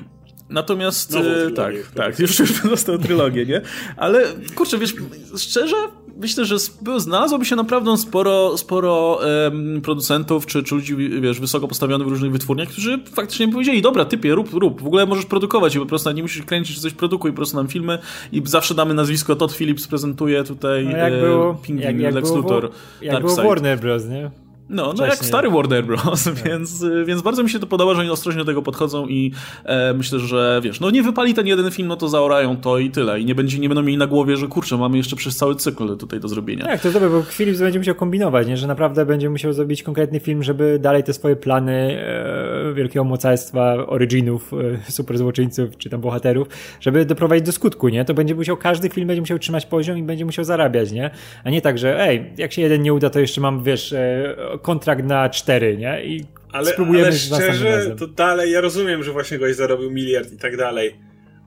Natomiast 0.49 1.15
e, 1.15 1.51
tak, 1.51 1.73
tak, 1.95 2.19
już, 2.19 2.39
już 2.39 2.61
dostał 2.63 2.97
trylogię, 2.97 3.45
nie? 3.45 3.61
Ale 3.97 4.23
kurczę, 4.55 4.77
wiesz, 4.77 4.95
szczerze, 5.37 5.75
myślę, 6.17 6.45
że 6.45 6.55
znalazłoby 6.97 7.45
się 7.45 7.55
naprawdę 7.55 7.97
sporo, 7.97 8.57
sporo 8.57 9.19
um, 9.43 9.81
producentów 9.81 10.45
czy, 10.45 10.63
czy 10.63 10.75
ludzi, 10.75 10.95
wiesz, 11.21 11.39
wysoko 11.39 11.67
postawionych 11.67 12.07
w 12.07 12.09
różnych 12.09 12.31
wytwórniach, 12.31 12.69
którzy 12.69 12.99
faktycznie 13.13 13.47
powiedzieli, 13.47 13.81
dobra, 13.81 14.05
typie, 14.05 14.35
rób, 14.35 14.53
rób, 14.53 14.81
w 14.81 14.87
ogóle 14.87 15.05
możesz 15.05 15.25
produkować 15.25 15.75
i 15.75 15.79
po 15.79 15.85
prostu 15.85 16.11
nie 16.11 16.21
musisz 16.21 16.43
kręcić, 16.45 16.75
czy 16.75 16.81
coś 16.81 16.93
produkuj, 16.93 17.31
po 17.31 17.35
prostu 17.35 17.57
nam 17.57 17.67
filmy 17.67 17.99
i 18.31 18.41
zawsze 18.45 18.75
damy 18.75 18.93
nazwisko 18.93 19.35
Todd 19.35 19.53
Phillips 19.53 19.87
prezentuje 19.87 20.43
tutaj 20.43 20.85
no 20.85 20.97
jak 20.97 21.13
e, 21.13 21.21
było, 21.21 21.53
Pingwin, 21.53 21.85
jak, 21.85 21.99
jak 21.99 22.13
Lex 22.15 22.31
Luthor, 22.31 22.69
Jak 23.01 23.21
było 23.21 23.35
Warner 23.35 23.79
Bros., 23.79 24.05
nie? 24.05 24.31
No, 24.69 24.93
no 24.97 25.05
jak 25.05 25.25
stary 25.25 25.49
Warner 25.49 25.85
Bros., 25.85 26.23
tak. 26.23 26.33
więc, 26.33 26.85
więc 27.05 27.21
bardzo 27.21 27.43
mi 27.43 27.49
się 27.49 27.59
to 27.59 27.67
podoba, 27.67 27.93
że 27.93 28.01
oni 28.01 28.09
ostrożnie 28.09 28.39
do 28.39 28.45
tego 28.45 28.61
podchodzą 28.61 29.07
i 29.07 29.31
e, 29.65 29.93
myślę, 29.93 30.19
że 30.19 30.61
wiesz, 30.63 30.79
no 30.79 30.91
nie 30.91 31.03
wypali 31.03 31.33
ten 31.33 31.47
jeden 31.47 31.71
film, 31.71 31.87
no 31.87 31.95
to 31.95 32.07
zaorają 32.07 32.57
to 32.57 32.77
i 32.77 32.89
tyle. 32.89 33.19
I 33.19 33.25
nie, 33.25 33.35
będzie, 33.35 33.59
nie 33.59 33.69
będą 33.69 33.83
mieli 33.83 33.97
na 33.97 34.07
głowie, 34.07 34.37
że 34.37 34.47
kurczę, 34.47 34.77
mamy 34.77 34.97
jeszcze 34.97 35.15
przez 35.15 35.35
cały 35.35 35.55
cykl 35.55 35.97
tutaj 35.97 36.19
do 36.19 36.27
zrobienia. 36.27 36.65
Tak, 36.65 36.81
to 36.81 36.91
dobrze, 36.91 37.09
bo 37.09 37.23
Philips 37.23 37.59
będzie 37.59 37.79
musiał 37.79 37.95
kombinować, 37.95 38.47
nie? 38.47 38.57
że 38.57 38.67
naprawdę 38.67 39.05
będzie 39.05 39.29
musiał 39.29 39.53
zrobić 39.53 39.83
konkretny 39.83 40.19
film, 40.19 40.43
żeby 40.43 40.79
dalej 40.79 41.03
te 41.03 41.13
swoje 41.13 41.35
plany 41.35 41.73
e, 41.73 42.73
wielkiego 42.73 43.03
mocarstwa, 43.03 43.73
originów, 43.87 44.53
e, 44.87 44.91
super 44.91 45.17
złoczyńców, 45.17 45.77
czy 45.77 45.89
tam 45.89 46.01
bohaterów, 46.01 46.47
żeby 46.79 47.05
doprowadzić 47.05 47.45
do 47.45 47.51
skutku, 47.51 47.89
nie? 47.89 48.05
To 48.05 48.13
będzie 48.13 48.35
musiał, 48.35 48.57
każdy 48.57 48.89
film 48.89 49.07
będzie 49.07 49.21
musiał 49.21 49.39
trzymać 49.39 49.65
poziom 49.65 49.97
i 49.97 50.03
będzie 50.03 50.25
musiał 50.25 50.45
zarabiać, 50.45 50.91
nie? 50.91 51.09
A 51.43 51.49
nie 51.49 51.61
tak, 51.61 51.77
że 51.77 52.07
ej, 52.07 52.33
jak 52.37 52.53
się 52.53 52.61
jeden 52.61 52.81
nie 52.81 52.93
uda, 52.93 53.09
to 53.09 53.19
jeszcze 53.19 53.41
mam, 53.41 53.63
wiesz, 53.63 53.93
e, 53.93 54.35
kontrakt 54.57 55.03
na 55.03 55.29
cztery, 55.29 55.77
nie? 55.77 56.05
I 56.05 56.25
ale, 56.51 56.71
spróbujemy 56.71 57.07
ale 57.07 57.17
szczerze, 57.17 57.95
to 57.99 58.07
dalej, 58.07 58.51
ja 58.51 58.61
rozumiem, 58.61 59.03
że 59.03 59.11
właśnie 59.11 59.39
goś 59.39 59.55
zarobił 59.55 59.91
miliard 59.91 60.33
i 60.33 60.37
tak 60.37 60.57
dalej, 60.57 60.95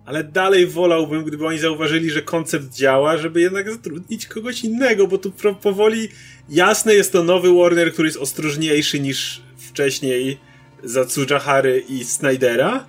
ale 0.05 0.25
dalej 0.25 0.67
wolałbym, 0.67 1.25
gdyby 1.25 1.47
oni 1.47 1.59
zauważyli, 1.59 2.11
że 2.11 2.23
koncept 2.23 2.75
działa, 2.75 3.17
żeby 3.17 3.41
jednak 3.41 3.71
zatrudnić 3.71 4.27
kogoś 4.27 4.65
innego, 4.65 5.07
bo 5.07 5.19
tu 5.19 5.33
powoli 5.63 6.09
jasne 6.49 6.95
jest 6.95 7.13
to 7.13 7.23
nowy 7.23 7.55
Warner, 7.55 7.93
który 7.93 8.09
jest 8.09 8.19
ostrożniejszy 8.19 9.01
niż 9.01 9.43
wcześniej 9.57 10.39
za 10.85 11.05
Tsujahary 11.05 11.85
i 11.89 12.05
Snydera 12.05 12.87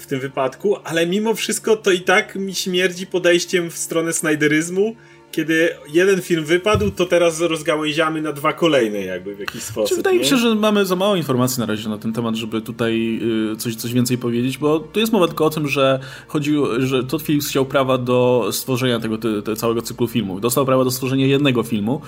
w 0.00 0.06
tym 0.06 0.20
wypadku, 0.20 0.76
ale 0.84 1.06
mimo 1.06 1.34
wszystko 1.34 1.76
to 1.76 1.90
i 1.90 2.00
tak 2.00 2.36
mi 2.36 2.54
śmierdzi 2.54 3.06
podejściem 3.06 3.70
w 3.70 3.78
stronę 3.78 4.12
Snyderyzmu, 4.12 4.96
kiedy 5.32 5.70
jeden 5.92 6.22
film 6.22 6.44
wypadł, 6.44 6.90
to 6.90 7.06
teraz 7.06 7.40
rozgałęziamy 7.40 8.22
na 8.22 8.32
dwa 8.32 8.52
kolejne 8.52 9.00
jakby 9.00 9.34
w 9.34 9.40
jakiś 9.40 9.62
sposób. 9.62 9.88
Czy 9.88 9.96
wydaje 9.96 10.18
mi 10.18 10.24
się, 10.24 10.36
że 10.36 10.54
mamy 10.54 10.86
za 10.86 10.96
mało 10.96 11.16
informacji 11.16 11.60
na 11.60 11.66
razie 11.66 11.88
na 11.88 11.98
ten 11.98 12.12
temat, 12.12 12.34
żeby 12.34 12.60
tutaj 12.60 13.20
y, 13.52 13.56
coś, 13.56 13.74
coś 13.74 13.92
więcej 13.92 14.18
powiedzieć, 14.18 14.58
bo 14.58 14.80
tu 14.80 15.00
jest 15.00 15.12
mowa 15.12 15.26
tylko 15.26 15.44
o 15.44 15.50
tym, 15.50 15.68
że 15.68 16.00
chodziło, 16.26 16.80
że 16.80 17.04
Todd 17.04 17.22
Phillips 17.22 17.48
chciał 17.48 17.66
prawa 17.66 17.98
do 17.98 18.48
stworzenia 18.52 19.00
tego 19.00 19.18
te, 19.18 19.42
te 19.42 19.56
całego 19.56 19.82
cyklu 19.82 20.08
filmów. 20.08 20.40
Dostał 20.40 20.66
prawa 20.66 20.84
do 20.84 20.90
stworzenia 20.90 21.26
jednego 21.26 21.62
filmu, 21.62 22.00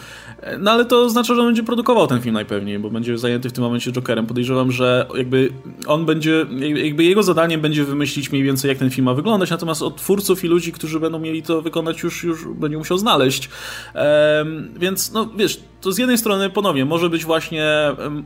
no 0.58 0.70
ale 0.70 0.84
to 0.84 1.02
oznacza, 1.02 1.34
że 1.34 1.40
on 1.40 1.46
będzie 1.46 1.62
produkował 1.62 2.06
ten 2.06 2.20
film 2.20 2.34
najpewniej, 2.34 2.78
bo 2.78 2.90
będzie 2.90 3.18
zajęty 3.18 3.48
w 3.48 3.52
tym 3.52 3.64
momencie 3.64 3.92
Jokerem. 3.92 4.26
Podejrzewam, 4.26 4.72
że 4.72 5.06
jakby 5.14 5.52
on 5.86 6.06
będzie, 6.06 6.46
jakby 6.74 7.04
jego 7.04 7.22
zadaniem 7.22 7.60
będzie 7.60 7.84
wymyślić 7.84 8.32
mniej 8.32 8.44
więcej 8.44 8.68
jak 8.68 8.78
ten 8.78 8.90
film 8.90 9.04
ma 9.04 9.14
wyglądać, 9.14 9.50
natomiast 9.50 9.82
od 9.82 9.96
twórców 9.96 10.44
i 10.44 10.48
ludzi, 10.48 10.72
którzy 10.72 11.00
będą 11.00 11.18
mieli 11.18 11.42
to 11.42 11.62
wykonać 11.62 12.02
już, 12.02 12.24
już 12.24 12.44
będzie 12.44 12.78
musiał 12.78 12.98
znaleźć 12.98 13.17
znaleźć. 13.18 13.50
Więc, 14.76 15.12
no 15.12 15.30
wiesz, 15.36 15.60
to 15.80 15.92
z 15.92 15.98
jednej 15.98 16.18
strony 16.18 16.50
ponownie 16.50 16.84
może 16.84 17.10
być 17.10 17.24
właśnie 17.24 17.66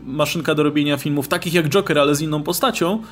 maszynka 0.07 0.55
do 0.55 0.63
robienia 0.63 0.97
filmów 0.97 1.29
takich 1.29 1.55
jak 1.55 1.69
Joker, 1.69 1.99
ale 1.99 2.15
z 2.15 2.21
inną 2.21 2.43
postacią. 2.43 3.03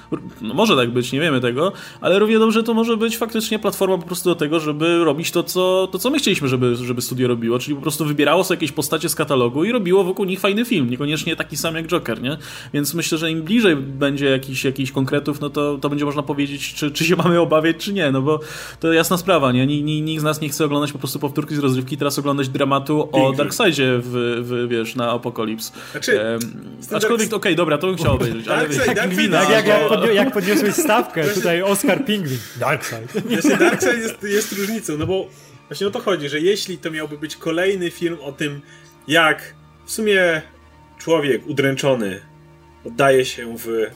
No, 0.40 0.54
może 0.54 0.76
tak 0.76 0.90
być, 0.90 1.12
nie 1.12 1.20
wiemy 1.20 1.40
tego, 1.40 1.72
ale 2.00 2.18
równie 2.18 2.38
dobrze 2.38 2.62
to 2.62 2.74
może 2.74 2.96
być 2.96 3.16
faktycznie 3.16 3.58
platforma 3.58 3.98
po 3.98 4.06
prostu 4.06 4.30
do 4.30 4.34
tego, 4.34 4.60
żeby 4.60 5.04
robić 5.04 5.30
to, 5.30 5.42
co, 5.42 5.88
to, 5.92 5.98
co 5.98 6.10
my 6.10 6.18
chcieliśmy, 6.18 6.48
żeby, 6.48 6.76
żeby 6.76 7.02
studio 7.02 7.28
robiło, 7.28 7.58
czyli 7.58 7.76
po 7.76 7.82
prostu 7.82 8.04
wybierało 8.04 8.44
sobie 8.44 8.56
jakieś 8.56 8.72
postacie 8.72 9.08
z 9.08 9.14
katalogu 9.14 9.64
i 9.64 9.72
robiło 9.72 10.04
wokół 10.04 10.24
nich 10.24 10.40
fajny 10.40 10.64
film, 10.64 10.90
niekoniecznie 10.90 11.36
taki 11.36 11.56
sam 11.56 11.74
jak 11.74 11.86
Joker, 11.86 12.22
nie? 12.22 12.36
Więc 12.74 12.94
myślę, 12.94 13.18
że 13.18 13.30
im 13.30 13.42
bliżej 13.42 13.76
będzie 13.76 14.26
jakichś 14.26 14.64
jakich 14.64 14.92
konkretów, 14.92 15.40
no 15.40 15.50
to, 15.50 15.78
to 15.78 15.88
będzie 15.88 16.04
można 16.04 16.22
powiedzieć, 16.22 16.74
czy, 16.74 16.90
czy 16.90 17.04
się 17.04 17.16
mamy 17.16 17.40
obawiać, 17.40 17.76
czy 17.76 17.92
nie, 17.92 18.10
no 18.10 18.22
bo 18.22 18.40
to 18.80 18.92
jasna 18.92 19.16
sprawa, 19.16 19.52
nie? 19.52 19.66
Nikt 19.66 20.20
z 20.20 20.24
nas 20.24 20.40
nie 20.40 20.48
chce 20.48 20.64
oglądać 20.64 20.92
po 20.92 20.98
prostu 20.98 21.18
powtórki 21.18 21.54
z 21.54 21.58
rozrywki, 21.58 21.96
teraz 21.96 22.18
oglądać 22.18 22.48
dramatu 22.48 23.08
o 23.12 23.32
Darkseidzie 23.32 24.00
w 24.02 24.29
w, 24.40 24.68
wiesz, 24.68 24.94
na 24.94 25.10
Apokalips. 25.10 25.72
Znaczy, 25.92 26.20
um, 26.40 26.96
aczkolwiek, 26.96 27.26
okej, 27.26 27.36
okay, 27.36 27.54
dobra, 27.54 27.78
to 27.78 27.86
bym 27.86 27.96
chciał 27.96 28.14
obejrzeć, 28.14 28.48
ale 28.48 28.68
Dark 28.68 28.86
jak, 28.86 29.00
Pingwina, 29.02 29.42
jak, 29.42 29.66
jak, 29.66 29.88
podniosłeś, 29.88 30.16
jak 30.16 30.32
podniosłeś 30.32 30.74
stawkę, 30.74 31.24
tutaj 31.28 31.62
Oscar 31.62 32.04
Pingwin, 32.04 32.38
Darkseid. 32.60 33.12
Właśnie 33.26 33.56
Darkseid 33.56 33.98
jest, 33.98 34.22
jest 34.22 34.52
różnicą, 34.52 34.98
no 34.98 35.06
bo 35.06 35.26
właśnie 35.68 35.86
o 35.86 35.90
to 35.90 36.00
chodzi, 36.00 36.28
że 36.28 36.40
jeśli 36.40 36.78
to 36.78 36.90
miałby 36.90 37.18
być 37.18 37.36
kolejny 37.36 37.90
film 37.90 38.16
o 38.22 38.32
tym, 38.32 38.60
jak 39.08 39.54
w 39.86 39.92
sumie 39.92 40.42
człowiek 40.98 41.46
udręczony 41.46 42.20
oddaje 42.84 43.24
się 43.24 43.56
w 43.58 43.86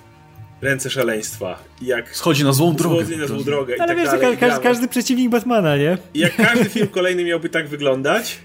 ręce 0.62 0.90
szaleństwa. 0.90 1.59
I 1.83 1.87
jak 1.87 2.16
schodzi 2.16 2.44
na 2.44 2.53
złą 2.53 2.75
drogę. 2.75 3.05
Schodzi 3.05 3.16
na 3.16 3.27
złą 3.27 3.42
drogę. 3.42 3.75
Ale 3.79 3.88
tak 3.88 3.97
wiesz, 3.97 4.20
dalej, 4.20 4.37
każdy, 4.37 4.62
każdy 4.62 4.88
przeciwnik 4.88 5.31
Batmana, 5.31 5.77
nie? 5.77 5.99
I 6.14 6.18
jak 6.18 6.37
każdy 6.37 6.64
film 6.64 6.88
kolejny 6.88 7.25
miałby 7.25 7.49
tak 7.49 7.68
wyglądać, 7.68 8.38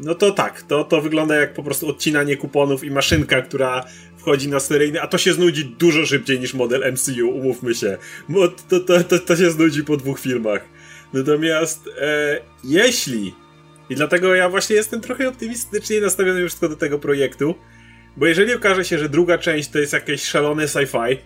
no 0.00 0.14
to 0.14 0.30
tak, 0.30 0.62
to, 0.62 0.84
to 0.84 1.00
wygląda 1.00 1.34
jak 1.34 1.54
po 1.54 1.62
prostu 1.62 1.88
odcinanie 1.88 2.36
kuponów 2.36 2.84
i 2.84 2.90
maszynka, 2.90 3.42
która 3.42 3.84
wchodzi 4.18 4.48
na 4.48 4.60
seryjny, 4.60 5.02
a 5.02 5.06
to 5.06 5.18
się 5.18 5.32
znudzi 5.32 5.64
dużo 5.64 6.06
szybciej 6.06 6.40
niż 6.40 6.54
model 6.54 6.92
MCU, 6.92 7.28
umówmy 7.28 7.74
się. 7.74 7.98
Bo 8.28 8.48
to, 8.48 8.80
to, 8.80 9.04
to, 9.04 9.18
to 9.18 9.36
się 9.36 9.50
znudzi 9.50 9.84
po 9.84 9.96
dwóch 9.96 10.20
filmach. 10.20 10.64
Natomiast 11.12 11.88
e, 12.00 12.40
jeśli, 12.64 13.34
i 13.90 13.94
dlatego 13.94 14.34
ja 14.34 14.48
właśnie 14.48 14.76
jestem 14.76 15.00
trochę 15.00 15.28
optymistycznie 15.28 16.00
nastawiony 16.00 16.40
już 16.40 16.54
do 16.54 16.76
tego 16.76 16.98
projektu, 16.98 17.54
bo 18.16 18.26
jeżeli 18.26 18.54
okaże 18.54 18.84
się, 18.84 18.98
że 18.98 19.08
druga 19.08 19.38
część 19.38 19.68
to 19.70 19.78
jest 19.78 19.92
jakieś 19.92 20.22
szalone 20.24 20.64
sci-fi, 20.64 21.16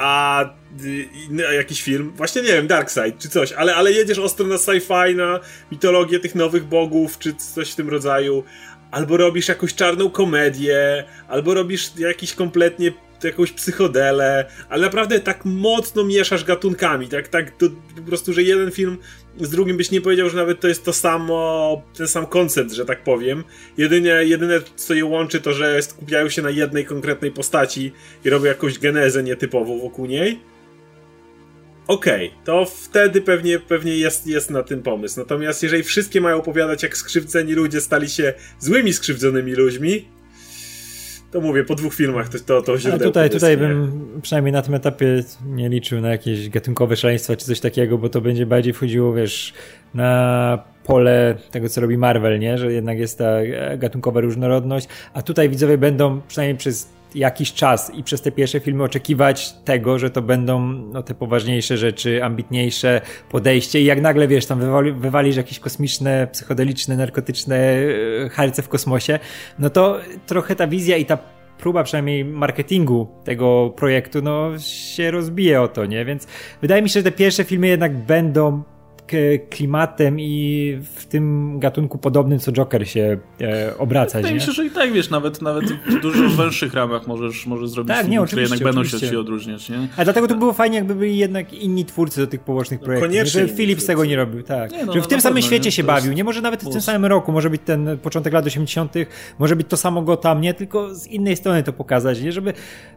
a 0.00 0.44
y, 0.84 1.54
jakiś 1.54 1.82
film, 1.82 2.12
właśnie 2.16 2.42
nie 2.42 2.48
wiem, 2.48 2.66
Darkseid 2.66 3.18
czy 3.18 3.28
coś, 3.28 3.52
ale, 3.52 3.74
ale 3.74 3.92
jedziesz 3.92 4.18
ostro 4.18 4.46
na 4.46 4.56
sci-fi, 4.56 5.16
na 5.16 5.40
mitologię 5.72 6.20
tych 6.20 6.34
nowych 6.34 6.64
bogów, 6.64 7.18
czy 7.18 7.34
coś 7.34 7.72
w 7.72 7.76
tym 7.76 7.88
rodzaju, 7.88 8.44
albo 8.90 9.16
robisz 9.16 9.48
jakąś 9.48 9.74
czarną 9.74 10.10
komedię, 10.10 11.04
albo 11.28 11.54
robisz 11.54 11.96
jakiś 11.96 12.34
kompletnie 12.34 12.92
jakąś 13.28 13.52
psychodelę, 13.52 14.50
ale 14.68 14.82
naprawdę 14.82 15.20
tak 15.20 15.44
mocno 15.44 16.04
mieszasz 16.04 16.44
gatunkami, 16.44 17.08
tak, 17.08 17.28
tak 17.28 17.50
to, 17.50 17.66
po 17.96 18.02
prostu, 18.02 18.32
że 18.32 18.42
jeden 18.42 18.70
film 18.70 18.98
z 19.40 19.50
drugim 19.50 19.76
byś 19.76 19.90
nie 19.90 20.00
powiedział, 20.00 20.30
że 20.30 20.36
nawet 20.36 20.60
to 20.60 20.68
jest 20.68 20.84
to 20.84 20.92
samo, 20.92 21.82
ten 21.96 22.08
sam 22.08 22.26
koncept, 22.26 22.72
że 22.72 22.84
tak 22.84 23.04
powiem. 23.04 23.44
Jedynie, 23.78 24.10
jedyne 24.10 24.60
co 24.76 24.94
je 24.94 25.04
łączy 25.04 25.40
to, 25.40 25.52
że 25.52 25.82
skupiają 25.82 26.28
się 26.28 26.42
na 26.42 26.50
jednej 26.50 26.84
konkretnej 26.84 27.30
postaci 27.30 27.92
i 28.24 28.30
robią 28.30 28.46
jakąś 28.46 28.78
genezę 28.78 29.22
nietypową 29.22 29.78
wokół 29.78 30.06
niej. 30.06 30.40
Okej, 31.86 32.26
okay, 32.28 32.44
to 32.44 32.64
wtedy 32.64 33.20
pewnie, 33.20 33.58
pewnie 33.58 33.96
jest, 33.96 34.26
jest 34.26 34.50
na 34.50 34.62
tym 34.62 34.82
pomysł. 34.82 35.20
Natomiast 35.20 35.62
jeżeli 35.62 35.82
wszystkie 35.82 36.20
mają 36.20 36.36
opowiadać, 36.36 36.82
jak 36.82 36.96
skrzywdzeni 36.96 37.52
ludzie 37.52 37.80
stali 37.80 38.08
się 38.08 38.34
złymi 38.58 38.92
skrzywdzonymi 38.92 39.52
ludźmi, 39.52 40.08
to 41.30 41.40
mówię, 41.40 41.64
po 41.64 41.74
dwóch 41.74 41.94
filmach 41.94 42.28
to, 42.28 42.38
to, 42.38 42.62
to 42.62 42.78
źródełko 42.78 43.04
tutaj, 43.04 43.30
tutaj 43.30 43.56
bym 43.56 44.20
przynajmniej 44.22 44.52
na 44.52 44.62
tym 44.62 44.74
etapie 44.74 45.06
nie 45.46 45.68
liczył 45.68 46.00
na 46.00 46.08
jakieś 46.08 46.48
gatunkowe 46.48 46.96
szaleństwa 46.96 47.36
czy 47.36 47.46
coś 47.46 47.60
takiego, 47.60 47.98
bo 47.98 48.08
to 48.08 48.20
będzie 48.20 48.46
bardziej 48.46 48.72
wchodziło, 48.72 49.14
wiesz, 49.14 49.54
na 49.94 50.64
pole 50.84 51.36
tego, 51.50 51.68
co 51.68 51.80
robi 51.80 51.98
Marvel, 51.98 52.38
nie? 52.38 52.58
Że 52.58 52.72
jednak 52.72 52.98
jest 52.98 53.18
ta 53.18 53.30
gatunkowa 53.78 54.20
różnorodność, 54.20 54.88
a 55.14 55.22
tutaj 55.22 55.48
widzowie 55.48 55.78
będą 55.78 56.20
przynajmniej 56.28 56.58
przez 56.58 56.88
jakiś 57.14 57.52
czas 57.52 57.94
i 57.94 58.04
przez 58.04 58.22
te 58.22 58.32
pierwsze 58.32 58.60
filmy 58.60 58.84
oczekiwać 58.84 59.52
tego, 59.52 59.98
że 59.98 60.10
to 60.10 60.22
będą 60.22 60.60
no, 60.68 61.02
te 61.02 61.14
poważniejsze 61.14 61.76
rzeczy, 61.76 62.24
ambitniejsze 62.24 63.00
podejście 63.30 63.80
i 63.80 63.84
jak 63.84 64.00
nagle, 64.00 64.28
wiesz, 64.28 64.46
tam 64.46 64.60
wywali, 64.60 64.92
wywalisz 64.92 65.36
jakieś 65.36 65.58
kosmiczne, 65.58 66.28
psychodeliczne, 66.32 66.96
narkotyczne 66.96 67.56
e, 67.56 68.28
harce 68.28 68.62
w 68.62 68.68
kosmosie, 68.68 69.18
no 69.58 69.70
to 69.70 69.98
trochę 70.26 70.56
ta 70.56 70.66
wizja 70.66 70.96
i 70.96 71.04
ta 71.06 71.18
próba 71.58 71.82
przynajmniej 71.84 72.24
marketingu 72.24 73.08
tego 73.24 73.74
projektu, 73.76 74.22
no 74.22 74.58
się 74.58 75.10
rozbije 75.10 75.62
o 75.62 75.68
to, 75.68 75.86
nie? 75.86 76.04
Więc 76.04 76.26
wydaje 76.62 76.82
mi 76.82 76.88
się, 76.88 77.00
że 77.00 77.04
te 77.04 77.12
pierwsze 77.12 77.44
filmy 77.44 77.68
jednak 77.68 77.96
będą 77.96 78.62
klimatem 79.50 80.20
i 80.20 80.78
w 80.94 81.06
tym 81.06 81.54
gatunku 81.58 81.98
podobnym, 81.98 82.38
co 82.38 82.52
Joker 82.52 82.88
się 82.88 83.18
e, 83.40 83.78
obraca. 83.78 84.18
Wydaje 84.18 84.34
mi 84.34 84.40
się, 84.40 84.52
że 84.52 84.66
i 84.66 84.70
tak, 84.70 84.92
wiesz, 84.92 85.10
nawet, 85.10 85.42
nawet 85.42 85.64
w 85.64 86.00
dużo 86.00 86.28
węższych 86.42 86.74
ramach 86.74 87.06
możesz, 87.06 87.46
możesz 87.46 87.68
zrobić 87.70 87.94
tak, 87.96 88.06
film, 88.06 88.26
które 88.26 88.42
jednak 88.42 88.60
będą 88.60 88.84
się, 88.84 88.98
się 88.98 89.18
odróżniać, 89.18 89.68
nie? 89.68 89.88
A 89.96 90.04
dlatego 90.04 90.28
to 90.28 90.34
było 90.34 90.52
fajnie, 90.52 90.76
jakby 90.76 90.94
byli 90.94 91.18
jednak 91.18 91.52
inni 91.52 91.84
twórcy 91.84 92.20
do 92.20 92.26
tych 92.26 92.40
pobocznych 92.40 92.80
no, 92.80 92.84
projektów. 92.84 93.10
Koniecznie. 93.10 93.40
Że 93.40 93.54
Philips 93.54 93.86
tego 93.86 94.04
nie 94.04 94.16
robił, 94.16 94.42
tak. 94.42 94.72
Nie, 94.72 94.86
no, 94.86 94.92
że 94.92 95.02
w 95.02 95.06
tym 95.06 95.20
samym 95.20 95.42
świecie 95.42 95.68
nie? 95.68 95.72
się 95.72 95.84
bawił, 95.84 96.12
nie 96.12 96.24
może 96.24 96.40
nawet 96.40 96.64
w 96.64 96.72
tym 96.72 96.80
samym 96.80 97.04
roku, 97.04 97.32
może 97.32 97.50
być 97.50 97.60
ten 97.64 97.98
początek 97.98 98.32
lat 98.32 98.46
80., 98.46 98.94
może 99.38 99.56
być 99.56 99.66
to 99.68 99.76
samo 99.76 100.02
go 100.02 100.16
tam, 100.16 100.40
nie? 100.40 100.54
Tylko 100.54 100.94
z 100.94 101.06
innej 101.06 101.36
strony 101.36 101.62
to 101.62 101.72
pokazać, 101.72 102.20
nie? 102.20 102.32
Żeby, 102.32 102.52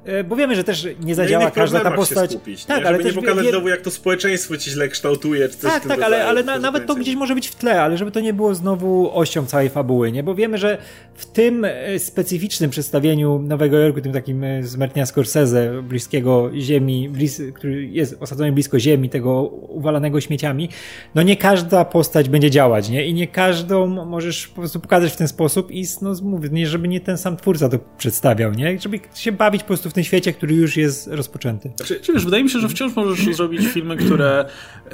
e, 0.06 0.24
bo 0.24 0.36
wiemy, 0.36 0.56
że 0.56 0.64
też 0.64 0.88
nie 1.04 1.16
zadziała 1.16 1.52
każda 1.52 1.80
ta 1.80 1.92
postać. 1.92 2.32
Skupić, 2.32 2.66
tak, 2.66 2.86
ale 2.86 2.98
też 2.98 3.16
nie 3.16 3.22
pokazać 3.22 3.46
wie... 3.46 3.52
znowu, 3.52 3.68
jak 3.68 3.82
to 3.82 3.92
społeczeństwo 3.92 4.58
ci 4.58 4.72
źle 4.72 4.88
kształtuje, 4.88 5.50
czy 5.50 5.58
coś 5.58 5.72
tak, 5.72 5.86
tak, 5.88 6.03
ale, 6.06 6.26
ale 6.26 6.44
na, 6.44 6.60
nawet 6.60 6.86
to 6.86 6.96
gdzieś 6.96 7.16
może 7.16 7.36
być 7.36 7.48
w 7.48 7.56
tle, 7.56 7.82
ale 7.82 7.98
żeby 7.98 8.12
to 8.12 8.20
nie 8.20 8.34
było 8.34 8.56
znowu 8.56 9.18
ością 9.18 9.46
całej 9.46 9.70
fabuły, 9.70 10.12
nie? 10.12 10.24
Bo 10.24 10.36
wiemy, 10.36 10.58
że 10.58 10.78
w 11.14 11.26
tym 11.26 11.66
e, 11.66 12.00
specyficznym 12.00 12.70
przedstawieniu 12.70 13.40
Nowego 13.40 13.78
Jorku, 13.78 14.02
tym 14.02 14.14
takim 14.14 14.44
e, 14.44 14.64
z 14.64 14.76
Martina 14.76 15.06
Scorsese, 15.06 15.82
bliskiego 15.84 16.52
ziemi, 16.60 17.10
blis, 17.10 17.42
który 17.54 17.88
jest 17.88 18.18
osadzony 18.20 18.52
blisko 18.52 18.80
ziemi, 18.80 19.10
tego 19.10 19.42
uwalanego 19.70 20.22
śmieciami, 20.22 20.70
no 21.16 21.22
nie 21.22 21.38
każda 21.38 21.86
postać 21.86 22.30
będzie 22.30 22.52
działać, 22.52 22.90
nie? 22.90 23.06
I 23.06 23.14
nie 23.14 23.28
każdą 23.28 23.88
możesz 23.88 24.48
po 24.48 24.56
prostu 24.56 24.80
pokazać 24.80 25.12
w 25.12 25.16
ten 25.16 25.28
sposób 25.28 25.72
i 25.72 25.86
no 26.02 26.14
mówię, 26.22 26.50
nie, 26.52 26.68
żeby 26.68 26.88
nie 26.88 27.00
ten 27.00 27.18
sam 27.18 27.38
twórca 27.38 27.70
to 27.70 27.80
przedstawiał, 27.98 28.54
nie? 28.54 28.80
Żeby 28.80 29.00
się 29.16 29.32
bawić 29.32 29.62
po 29.62 29.68
prostu 29.68 29.90
w 29.90 29.94
tym 29.94 30.04
świecie, 30.04 30.34
który 30.34 30.56
już 30.56 30.78
jest 30.78 31.08
rozpoczęty. 31.08 31.72
Znaczy, 31.76 32.00
wiesz, 32.14 32.26
wydaje 32.26 32.44
mi 32.44 32.50
się, 32.50 32.60
że 32.60 32.70
wciąż 32.70 32.96
możesz 32.96 33.36
zrobić 33.36 33.68
filmy, 33.68 33.98
które 33.98 34.46
e, 34.86 34.92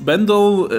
będą 0.00 0.66
e, 0.66 0.70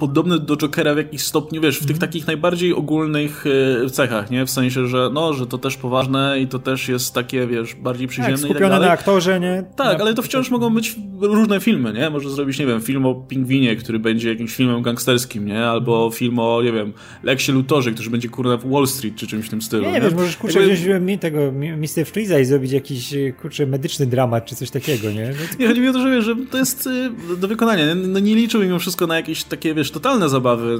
podobny 0.00 0.38
do 0.38 0.56
Jokera 0.56 0.94
w 0.94 0.96
jakiś 0.96 1.22
stopniu, 1.22 1.60
wiesz, 1.60 1.76
w 1.76 1.80
tych 1.80 1.96
mhm. 1.96 2.00
takich 2.00 2.26
najbardziej 2.26 2.74
ogólnych 2.74 3.44
e, 3.86 3.90
cechach, 3.90 4.30
nie? 4.30 4.46
W 4.46 4.50
sensie, 4.50 4.86
że 4.86 5.10
no, 5.12 5.34
że 5.34 5.46
to 5.46 5.58
też 5.58 5.76
poważne 5.76 6.40
i 6.40 6.46
to 6.46 6.58
też 6.58 6.88
jest 6.88 7.14
takie, 7.14 7.46
wiesz, 7.46 7.74
bardziej 7.74 8.06
tak, 8.06 8.10
przyziemne 8.10 8.38
tak, 8.38 8.50
i 8.50 8.54
tak 8.54 8.62
dalej. 8.62 8.88
na 8.88 8.92
aktorze, 8.92 9.40
nie? 9.40 9.64
Tak, 9.76 9.98
na... 9.98 10.04
ale 10.04 10.14
to 10.14 10.22
wciąż 10.22 10.50
mogą 10.50 10.74
być 10.74 10.96
różne 11.20 11.60
filmy, 11.60 11.92
nie? 11.92 12.10
Może 12.10 12.30
zrobić, 12.30 12.58
nie 12.58 12.66
wiem, 12.66 12.80
film 12.80 13.06
o 13.06 13.14
pingwinie, 13.14 13.76
który 13.76 13.98
będzie 13.98 14.28
jakimś 14.28 14.54
filmem 14.54 14.82
gangsterskim, 14.82 15.46
nie? 15.46 15.66
Albo 15.66 15.94
mhm. 15.94 16.12
film 16.12 16.38
o, 16.38 16.62
nie 16.62 16.72
wiem, 16.72 16.92
Leksie 17.22 17.52
Lutorze, 17.52 17.92
który 17.92 18.10
będzie, 18.10 18.28
kurwa, 18.28 18.56
w 18.56 18.70
Wall 18.70 18.86
Street, 18.86 19.16
czy 19.16 19.26
czymś 19.26 19.46
w 19.46 19.50
tym 19.50 19.62
stylu. 19.62 19.84
Nie, 19.84 19.92
nie? 19.92 20.00
wiesz, 20.00 20.14
możesz, 20.14 20.36
kurczę, 20.36 20.60
Jakby... 20.60 20.74
wziąć 20.74 21.02
mi 21.02 21.18
tego 21.18 21.52
Mr. 21.52 22.06
Freeza 22.06 22.38
i 22.38 22.44
zrobić 22.44 22.72
jakiś, 22.72 23.14
kurczę, 23.42 23.66
medyczny 23.66 24.06
dramat, 24.06 24.46
czy 24.46 24.56
coś 24.56 24.70
takiego, 24.70 25.10
nie? 25.10 25.28
No, 25.28 25.56
nie, 25.58 25.68
chodzi 25.68 25.80
mi 25.80 25.88
o 25.88 25.92
to, 25.92 26.00
że, 26.02 26.10
wiesz, 26.10 26.24
że 26.24 26.36
to 26.50 26.58
jest 26.58 26.86
y, 26.86 27.36
do 27.36 27.48
wykonania. 27.48 27.94
No 27.94 28.18
nie 28.18 28.34
liczył 28.34 28.62
mimo 28.62 28.78
wszystko 28.78 29.06
na 29.06 29.16
jakieś 29.16 29.44
takie, 29.44 29.74
wiesz, 29.74 29.89
totalne 29.90 30.28
zabawy 30.28 30.78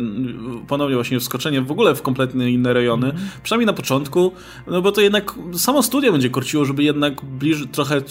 ponownie 0.69 0.95
właśnie 0.95 1.21
wskoczenie 1.21 1.63
w 1.63 1.71
ogóle 1.71 1.95
w 1.95 2.03
kompletnie 2.03 2.51
inne 2.51 2.73
rejony, 2.73 3.07
mm 3.07 3.17
-hmm. 3.17 3.41
przynajmniej 3.43 3.67
na 3.67 3.73
początku, 3.73 4.33
no 4.67 4.83
bo 4.83 4.93
to 4.93 5.01
jednak 5.01 5.35
samo 5.53 5.83
studio 5.83 6.13
będzie 6.13 6.31
korciło, 6.31 6.65
żeby 6.65 6.83
jednak 6.83 7.25
bliżej, 7.25 7.69
trochę 7.69 8.03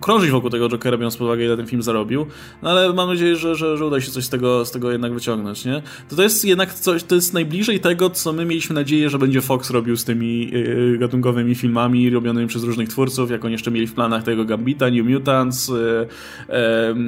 krążyć 0.00 0.30
wokół 0.30 0.50
tego 0.50 0.68
Jokera, 0.68 0.96
biorąc 0.96 1.16
pod 1.16 1.26
uwagę, 1.26 1.44
ile 1.44 1.56
ten 1.56 1.66
film 1.66 1.82
zarobił, 1.82 2.26
no 2.62 2.70
ale 2.70 2.92
mam 2.92 3.08
nadzieję, 3.08 3.36
że, 3.36 3.54
że, 3.54 3.76
że 3.76 3.86
uda 3.86 4.00
się 4.00 4.10
coś 4.10 4.24
z 4.24 4.28
tego, 4.28 4.64
z 4.64 4.70
tego 4.70 4.92
jednak 4.92 5.14
wyciągnąć, 5.14 5.64
nie? 5.64 5.82
To 6.08 6.16
to 6.16 6.26
jest 6.26 6.44
jednak 6.44 6.74
coś, 6.74 7.04
to 7.04 7.14
jest 7.14 7.34
najbliżej 7.34 7.80
tego, 7.80 8.10
co 8.10 8.32
my 8.32 8.44
mieliśmy 8.44 8.74
nadzieję, 8.74 9.10
że 9.10 9.18
będzie 9.18 9.40
Fox 9.40 9.70
robił 9.70 9.96
z 9.96 10.04
tymi 10.04 10.50
yy, 10.50 10.98
gatunkowymi 10.98 11.54
filmami 11.54 12.10
robionymi 12.10 12.48
przez 12.48 12.64
różnych 12.64 12.88
twórców, 12.88 13.30
jak 13.30 13.44
oni 13.44 13.52
jeszcze 13.52 13.70
mieli 13.70 13.86
w 13.86 13.94
planach 13.94 14.22
tego 14.22 14.44
Gambita, 14.44 14.90
New 14.90 15.06
Mutants, 15.06 15.68
yy, 15.68 16.06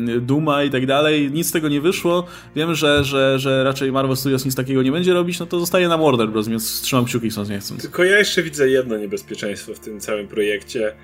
yy, 0.07 0.21
Duma 0.21 0.65
i 0.65 0.71
tak 0.71 0.87
dalej. 0.87 1.31
Nic 1.33 1.47
z 1.47 1.53
tego 1.53 1.69
nie 1.69 1.81
wyszło. 1.81 2.27
Wiem, 2.57 2.75
że, 2.75 3.04
że, 3.05 3.39
że 3.39 3.65
raczej 3.65 3.93
Marvel 3.93 4.17
Studios 4.17 4.45
nic 4.45 4.55
takiego 4.55 4.83
nie 4.83 4.93
będzie 4.93 5.13
robić, 5.13 5.41
no 5.41 5.47
to 5.47 5.61
zostaje 5.61 5.89
na 5.89 5.99
Warner 5.99 6.29
Bros., 6.29 6.49
więc 6.49 6.81
trzymam 6.81 7.05
kciuki 7.05 7.31
chcąc 7.31 7.49
nie 7.49 7.59
chcąc. 7.59 7.83
Tylko 7.83 8.05
ja 8.05 8.19
jeszcze 8.19 8.43
widzę 8.43 8.69
jedno 8.69 8.99
niebezpieczeństwo 8.99 9.75
w 9.75 9.81
tym 9.81 10.01
całym 10.01 10.29
projekcie. 10.29 10.95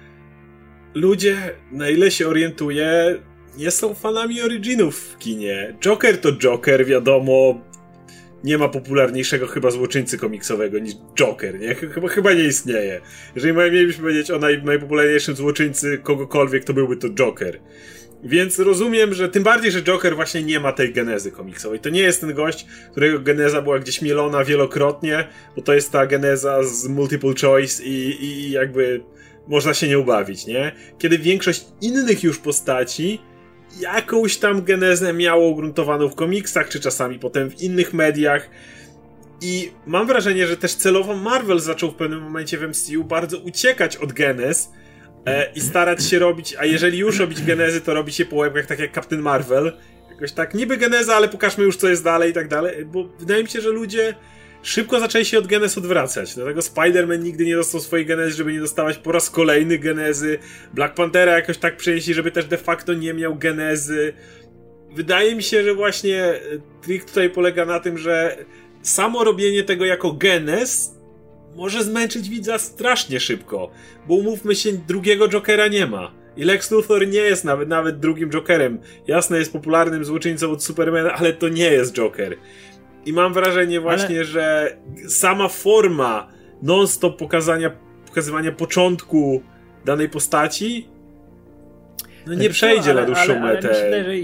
Ludzie, 0.94 1.36
na 1.72 1.88
ile 1.88 2.10
się 2.10 2.28
orientuję, 2.28 3.18
nie 3.56 3.70
są 3.70 3.94
fanami 3.94 4.42
originów 4.42 4.98
w 4.98 5.18
kinie. 5.18 5.76
Joker 5.80 6.20
to 6.20 6.32
Joker, 6.32 6.86
wiadomo, 6.86 7.60
nie 8.44 8.58
ma 8.58 8.68
popularniejszego 8.68 9.46
chyba 9.46 9.70
złoczyńcy 9.70 10.18
komiksowego 10.18 10.78
niż 10.78 10.94
Joker, 11.14 11.60
nie? 11.60 11.74
Chyba, 11.74 12.08
chyba 12.08 12.32
nie 12.32 12.44
istnieje. 12.44 13.00
Jeżeli 13.34 13.54
mielibyśmy 13.54 14.02
powiedzieć 14.02 14.30
o 14.30 14.38
naj, 14.38 14.62
najpopularniejszym 14.62 15.36
złoczyńcy 15.36 15.98
kogokolwiek, 15.98 16.64
to 16.64 16.74
byłby 16.74 16.96
to 16.96 17.08
Joker. 17.08 17.60
Więc 18.24 18.58
rozumiem, 18.58 19.14
że 19.14 19.28
tym 19.28 19.42
bardziej, 19.42 19.72
że 19.72 19.82
Joker 19.82 20.16
właśnie 20.16 20.42
nie 20.42 20.60
ma 20.60 20.72
tej 20.72 20.92
genezy 20.92 21.32
komiksowej. 21.32 21.80
To 21.80 21.88
nie 21.88 22.00
jest 22.00 22.20
ten 22.20 22.34
gość, 22.34 22.66
którego 22.90 23.20
geneza 23.20 23.62
była 23.62 23.78
gdzieś 23.78 24.02
mielona 24.02 24.44
wielokrotnie, 24.44 25.28
bo 25.56 25.62
to 25.62 25.74
jest 25.74 25.92
ta 25.92 26.06
geneza 26.06 26.62
z 26.62 26.88
multiple 26.88 27.34
choice 27.40 27.84
i, 27.84 28.24
i 28.24 28.50
jakby 28.50 29.02
można 29.48 29.74
się 29.74 29.88
nie 29.88 29.98
ubawić, 29.98 30.46
nie? 30.46 30.72
Kiedy 30.98 31.18
większość 31.18 31.64
innych 31.80 32.22
już 32.22 32.38
postaci 32.38 33.20
jakąś 33.80 34.36
tam 34.36 34.62
genezę 34.62 35.12
miało 35.12 35.48
ugruntowaną 35.48 36.08
w 36.08 36.14
komiksach, 36.14 36.68
czy 36.68 36.80
czasami 36.80 37.18
potem 37.18 37.50
w 37.50 37.62
innych 37.62 37.94
mediach. 37.94 38.50
I 39.42 39.72
mam 39.86 40.06
wrażenie, 40.06 40.46
że 40.46 40.56
też 40.56 40.74
celowo 40.74 41.16
Marvel 41.16 41.60
zaczął 41.60 41.90
w 41.90 41.94
pewnym 41.94 42.22
momencie 42.22 42.58
w 42.58 42.68
MCU 42.68 43.04
bardzo 43.04 43.38
uciekać 43.38 43.96
od 43.96 44.12
genez, 44.12 44.72
e, 45.26 45.52
i 45.54 45.60
starać 45.60 46.04
się 46.04 46.18
robić, 46.18 46.56
a 46.58 46.64
jeżeli 46.64 46.98
już 46.98 47.18
robić 47.18 47.42
genezy, 47.42 47.80
to 47.80 47.94
robi 47.94 48.12
się 48.12 48.24
po 48.24 48.36
łebkach 48.36 48.66
tak 48.66 48.78
jak 48.78 48.94
Captain 48.94 49.22
Marvel. 49.22 49.72
Jakoś 50.10 50.32
tak, 50.32 50.54
niby 50.54 50.76
geneza, 50.76 51.16
ale 51.16 51.28
pokażmy 51.28 51.64
już 51.64 51.76
co 51.76 51.88
jest 51.88 52.04
dalej 52.04 52.30
i 52.30 52.34
tak 52.34 52.48
dalej, 52.48 52.84
bo 52.84 53.04
wydaje 53.18 53.42
mi 53.42 53.48
się, 53.48 53.60
że 53.60 53.68
ludzie 53.68 54.14
szybko 54.62 55.00
zaczęli 55.00 55.24
się 55.24 55.38
od 55.38 55.46
genez 55.46 55.78
odwracać. 55.78 56.34
Dlatego 56.34 56.60
Spider-Man 56.60 57.22
nigdy 57.22 57.44
nie 57.44 57.56
dostał 57.56 57.80
swojej 57.80 58.06
genezy, 58.06 58.36
żeby 58.36 58.52
nie 58.52 58.60
dostawać 58.60 58.98
po 58.98 59.12
raz 59.12 59.30
kolejny 59.30 59.78
genezy. 59.78 60.38
Black 60.74 60.94
Panthera 60.94 61.32
jakoś 61.32 61.58
tak 61.58 61.76
przenieśli, 61.76 62.14
żeby 62.14 62.30
też 62.30 62.44
de 62.44 62.58
facto 62.58 62.94
nie 62.94 63.14
miał 63.14 63.36
genezy. 63.36 64.12
Wydaje 64.94 65.34
mi 65.36 65.42
się, 65.42 65.64
że 65.64 65.74
właśnie 65.74 66.40
trik 66.82 67.04
tutaj 67.04 67.30
polega 67.30 67.64
na 67.64 67.80
tym, 67.80 67.98
że 67.98 68.36
samo 68.82 69.24
robienie 69.24 69.62
tego 69.62 69.84
jako 69.84 70.12
genez 70.12 70.99
może 71.56 71.84
zmęczyć 71.84 72.28
widza 72.28 72.58
strasznie 72.58 73.20
szybko, 73.20 73.70
bo 74.08 74.14
umówmy 74.14 74.54
się, 74.54 74.72
drugiego 74.72 75.28
Jokera 75.28 75.68
nie 75.68 75.86
ma. 75.86 76.12
I 76.36 76.44
Lex 76.44 76.70
Luthor 76.70 77.08
nie 77.08 77.18
jest 77.18 77.44
nawet, 77.44 77.68
nawet 77.68 77.98
drugim 77.98 78.30
Jokerem. 78.30 78.78
Jasne, 79.06 79.38
jest 79.38 79.52
popularnym 79.52 80.04
złoczyńcą 80.04 80.50
od 80.50 80.64
Supermana, 80.64 81.12
ale 81.12 81.32
to 81.32 81.48
nie 81.48 81.70
jest 81.70 81.92
Joker. 81.92 82.36
I 83.06 83.12
mam 83.12 83.32
wrażenie 83.32 83.80
właśnie, 83.80 84.16
ale... 84.16 84.24
że 84.24 84.76
sama 85.08 85.48
forma 85.48 86.28
non-stop 86.62 87.18
pokazania, 87.18 87.70
pokazywania 88.06 88.52
początku 88.52 89.42
danej 89.84 90.08
postaci 90.08 90.88
no 92.26 92.34
nie 92.34 92.50
przejdzie 92.50 92.94
na 92.94 93.02
dłuższą 93.06 93.40
metę. 93.40 93.68
Myślę, 93.68 94.04
że 94.04 94.14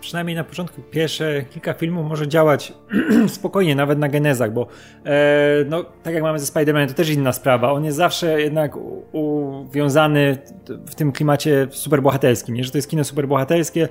przynajmniej 0.00 0.36
na 0.36 0.44
początku 0.44 0.82
pierwsze 0.82 1.44
kilka 1.50 1.74
filmów 1.74 2.08
może 2.08 2.28
działać 2.28 2.72
spokojnie, 3.26 3.74
nawet 3.74 3.98
na 3.98 4.08
genezach, 4.08 4.52
bo 4.52 4.66
e, 5.04 5.64
no, 5.68 5.84
tak 6.02 6.14
jak 6.14 6.22
mamy 6.22 6.38
ze 6.38 6.52
Spider-Manem, 6.52 6.88
to 6.88 6.94
też 6.94 7.10
inna 7.10 7.32
sprawa. 7.32 7.72
On 7.72 7.84
jest 7.84 7.96
zawsze 7.96 8.40
jednak 8.40 8.76
uwiązany 9.12 10.38
w 10.86 10.94
tym 10.94 11.12
klimacie 11.12 11.66
superbohaterskim, 11.70 12.54
nie? 12.54 12.64
że 12.64 12.70
to 12.70 12.78
jest 12.78 12.90
kino 12.90 13.04
superbohaterskie, 13.04 13.88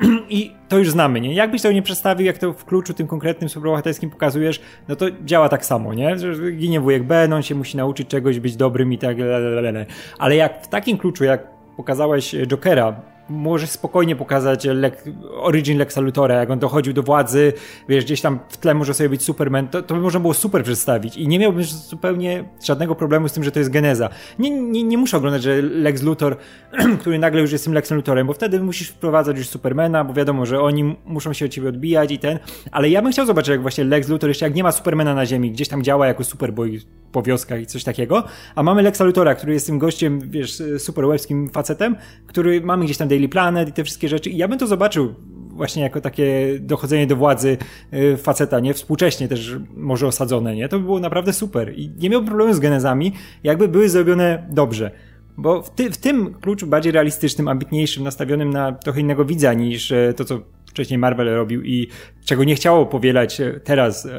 i 0.28 0.54
to 0.68 0.78
już 0.78 0.90
znamy, 0.90 1.20
nie? 1.20 1.34
Jakbyś 1.34 1.62
to 1.62 1.72
nie 1.72 1.82
przedstawił, 1.82 2.26
jak 2.26 2.38
to 2.38 2.52
w 2.52 2.64
kluczu 2.64 2.94
tym 2.94 3.06
konkretnym 3.06 3.48
superbohaterskim 3.48 4.10
pokazujesz, 4.10 4.60
no 4.88 4.96
to 4.96 5.06
działa 5.24 5.48
tak 5.48 5.64
samo, 5.64 5.94
nie? 5.94 6.18
Że 6.18 6.52
ginie 6.52 6.80
wujek 6.80 7.02
Ben, 7.02 7.32
on 7.32 7.42
się 7.42 7.54
musi 7.54 7.76
nauczyć 7.76 8.08
czegoś, 8.08 8.40
być 8.40 8.56
dobrym 8.56 8.92
i 8.92 8.98
tak, 8.98 9.16
ale 10.18 10.36
jak 10.36 10.64
w 10.64 10.68
takim 10.68 10.98
kluczu, 10.98 11.24
jak 11.24 11.46
pokazałeś 11.76 12.34
Jokera, 12.46 13.02
możesz 13.30 13.70
spokojnie 13.70 14.16
pokazać 14.16 14.66
origin 15.36 15.78
Lexa 15.78 16.00
Luthora, 16.00 16.34
jak 16.34 16.50
on 16.50 16.58
dochodził 16.58 16.92
do 16.92 17.02
władzy, 17.02 17.52
wiesz, 17.88 18.04
gdzieś 18.04 18.20
tam 18.20 18.38
w 18.48 18.56
tle 18.56 18.74
może 18.74 18.94
sobie 18.94 19.08
być 19.08 19.22
Superman, 19.22 19.68
to, 19.68 19.82
to 19.82 19.94
by 19.94 20.00
można 20.00 20.20
było 20.20 20.34
super 20.34 20.64
przedstawić 20.64 21.16
i 21.16 21.28
nie 21.28 21.38
miałbym 21.38 21.64
zupełnie 21.64 22.44
żadnego 22.64 22.94
problemu 22.94 23.28
z 23.28 23.32
tym, 23.32 23.44
że 23.44 23.52
to 23.52 23.58
jest 23.58 23.70
geneza. 23.70 24.08
Nie, 24.38 24.50
nie, 24.50 24.82
nie 24.82 24.98
muszę 24.98 25.16
oglądać, 25.16 25.42
że 25.42 25.62
Lex 25.62 26.02
Luthor, 26.02 26.36
który 27.00 27.18
nagle 27.18 27.40
już 27.40 27.52
jest 27.52 27.64
tym 27.64 27.74
Lexem 27.74 27.96
Luthorem, 27.96 28.26
bo 28.26 28.32
wtedy 28.32 28.60
musisz 28.60 28.88
wprowadzać 28.88 29.38
już 29.38 29.48
Supermana, 29.48 30.04
bo 30.04 30.14
wiadomo, 30.14 30.46
że 30.46 30.60
oni 30.60 30.96
muszą 31.04 31.32
się 31.32 31.44
od 31.44 31.50
ciebie 31.50 31.68
odbijać 31.68 32.12
i 32.12 32.18
ten, 32.18 32.38
ale 32.72 32.90
ja 32.90 33.02
bym 33.02 33.12
chciał 33.12 33.26
zobaczyć, 33.26 33.48
jak 33.48 33.62
właśnie 33.62 33.84
Lex 33.84 34.08
Luthor, 34.08 34.30
jeszcze 34.30 34.46
jak 34.46 34.54
nie 34.54 34.62
ma 34.62 34.72
Supermana 34.72 35.14
na 35.14 35.26
ziemi, 35.26 35.50
gdzieś 35.50 35.68
tam 35.68 35.82
działa 35.82 36.06
jako 36.06 36.24
Superboy 36.24 36.80
po 37.12 37.22
wioskach 37.22 37.60
i 37.60 37.66
coś 37.66 37.84
takiego, 37.84 38.24
a 38.54 38.62
mamy 38.62 38.82
Lexa 38.82 39.04
Luthora, 39.04 39.34
który 39.34 39.52
jest 39.52 39.66
tym 39.66 39.78
gościem, 39.78 40.20
wiesz, 40.30 40.62
superwebskim 40.78 41.48
facetem, 41.48 41.96
który 42.26 42.60
mamy 42.60 42.84
gdzieś 42.84 42.96
tam 42.96 43.08
Daily 43.08 43.28
Planet 43.28 43.68
i 43.68 43.72
te 43.72 43.84
wszystkie 43.84 44.08
rzeczy 44.08 44.30
i 44.30 44.36
ja 44.36 44.48
bym 44.48 44.58
to 44.58 44.66
zobaczył 44.66 45.14
właśnie 45.60 45.82
jako 45.82 46.00
takie 46.00 46.58
dochodzenie 46.60 47.06
do 47.06 47.16
władzy 47.16 47.56
y, 47.94 48.16
faceta, 48.16 48.60
nie? 48.60 48.74
Współcześnie 48.74 49.28
też 49.28 49.56
może 49.76 50.06
osadzone, 50.06 50.56
nie? 50.56 50.68
To 50.68 50.78
by 50.78 50.84
było 50.84 51.00
naprawdę 51.00 51.32
super 51.32 51.72
i 51.78 51.90
nie 51.98 52.10
miał 52.10 52.24
problemu 52.24 52.54
z 52.54 52.60
genezami, 52.60 53.12
jakby 53.44 53.68
były 53.68 53.88
zrobione 53.88 54.46
dobrze. 54.50 54.90
Bo 55.36 55.62
w, 55.62 55.70
ty, 55.70 55.90
w 55.90 55.96
tym 55.96 56.34
kluczu 56.34 56.66
bardziej 56.66 56.92
realistycznym, 56.92 57.48
ambitniejszym, 57.48 58.04
nastawionym 58.04 58.50
na 58.50 58.72
trochę 58.72 59.00
innego 59.00 59.24
widza 59.24 59.54
niż 59.54 59.92
e, 59.92 60.14
to, 60.16 60.24
co 60.24 60.40
wcześniej 60.70 60.98
Marvel 60.98 61.34
robił 61.34 61.62
i 61.62 61.88
czego 62.24 62.44
nie 62.44 62.54
chciało 62.54 62.86
powielać 62.86 63.40
e, 63.40 63.60
teraz 63.64 64.06
e, 64.06 64.10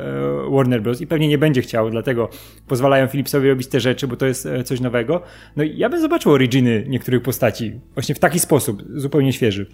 Warner 0.51 0.81
Bros. 0.81 1.01
i 1.01 1.07
pewnie 1.07 1.27
nie 1.27 1.37
będzie 1.37 1.61
chciało, 1.61 1.89
dlatego 1.89 2.29
pozwalają 2.67 3.07
Philipsowi 3.07 3.49
robić 3.49 3.67
te 3.67 3.79
rzeczy, 3.79 4.07
bo 4.07 4.15
to 4.15 4.25
jest 4.25 4.47
coś 4.65 4.79
nowego. 4.79 5.21
No 5.55 5.63
i 5.63 5.77
ja 5.77 5.89
bym 5.89 6.01
zobaczył 6.01 6.31
originy 6.31 6.85
niektórych 6.87 7.21
postaci 7.21 7.71
właśnie 7.93 8.15
w 8.15 8.19
taki 8.19 8.39
sposób, 8.39 8.83
zupełnie 8.95 9.33
świeży. 9.33 9.65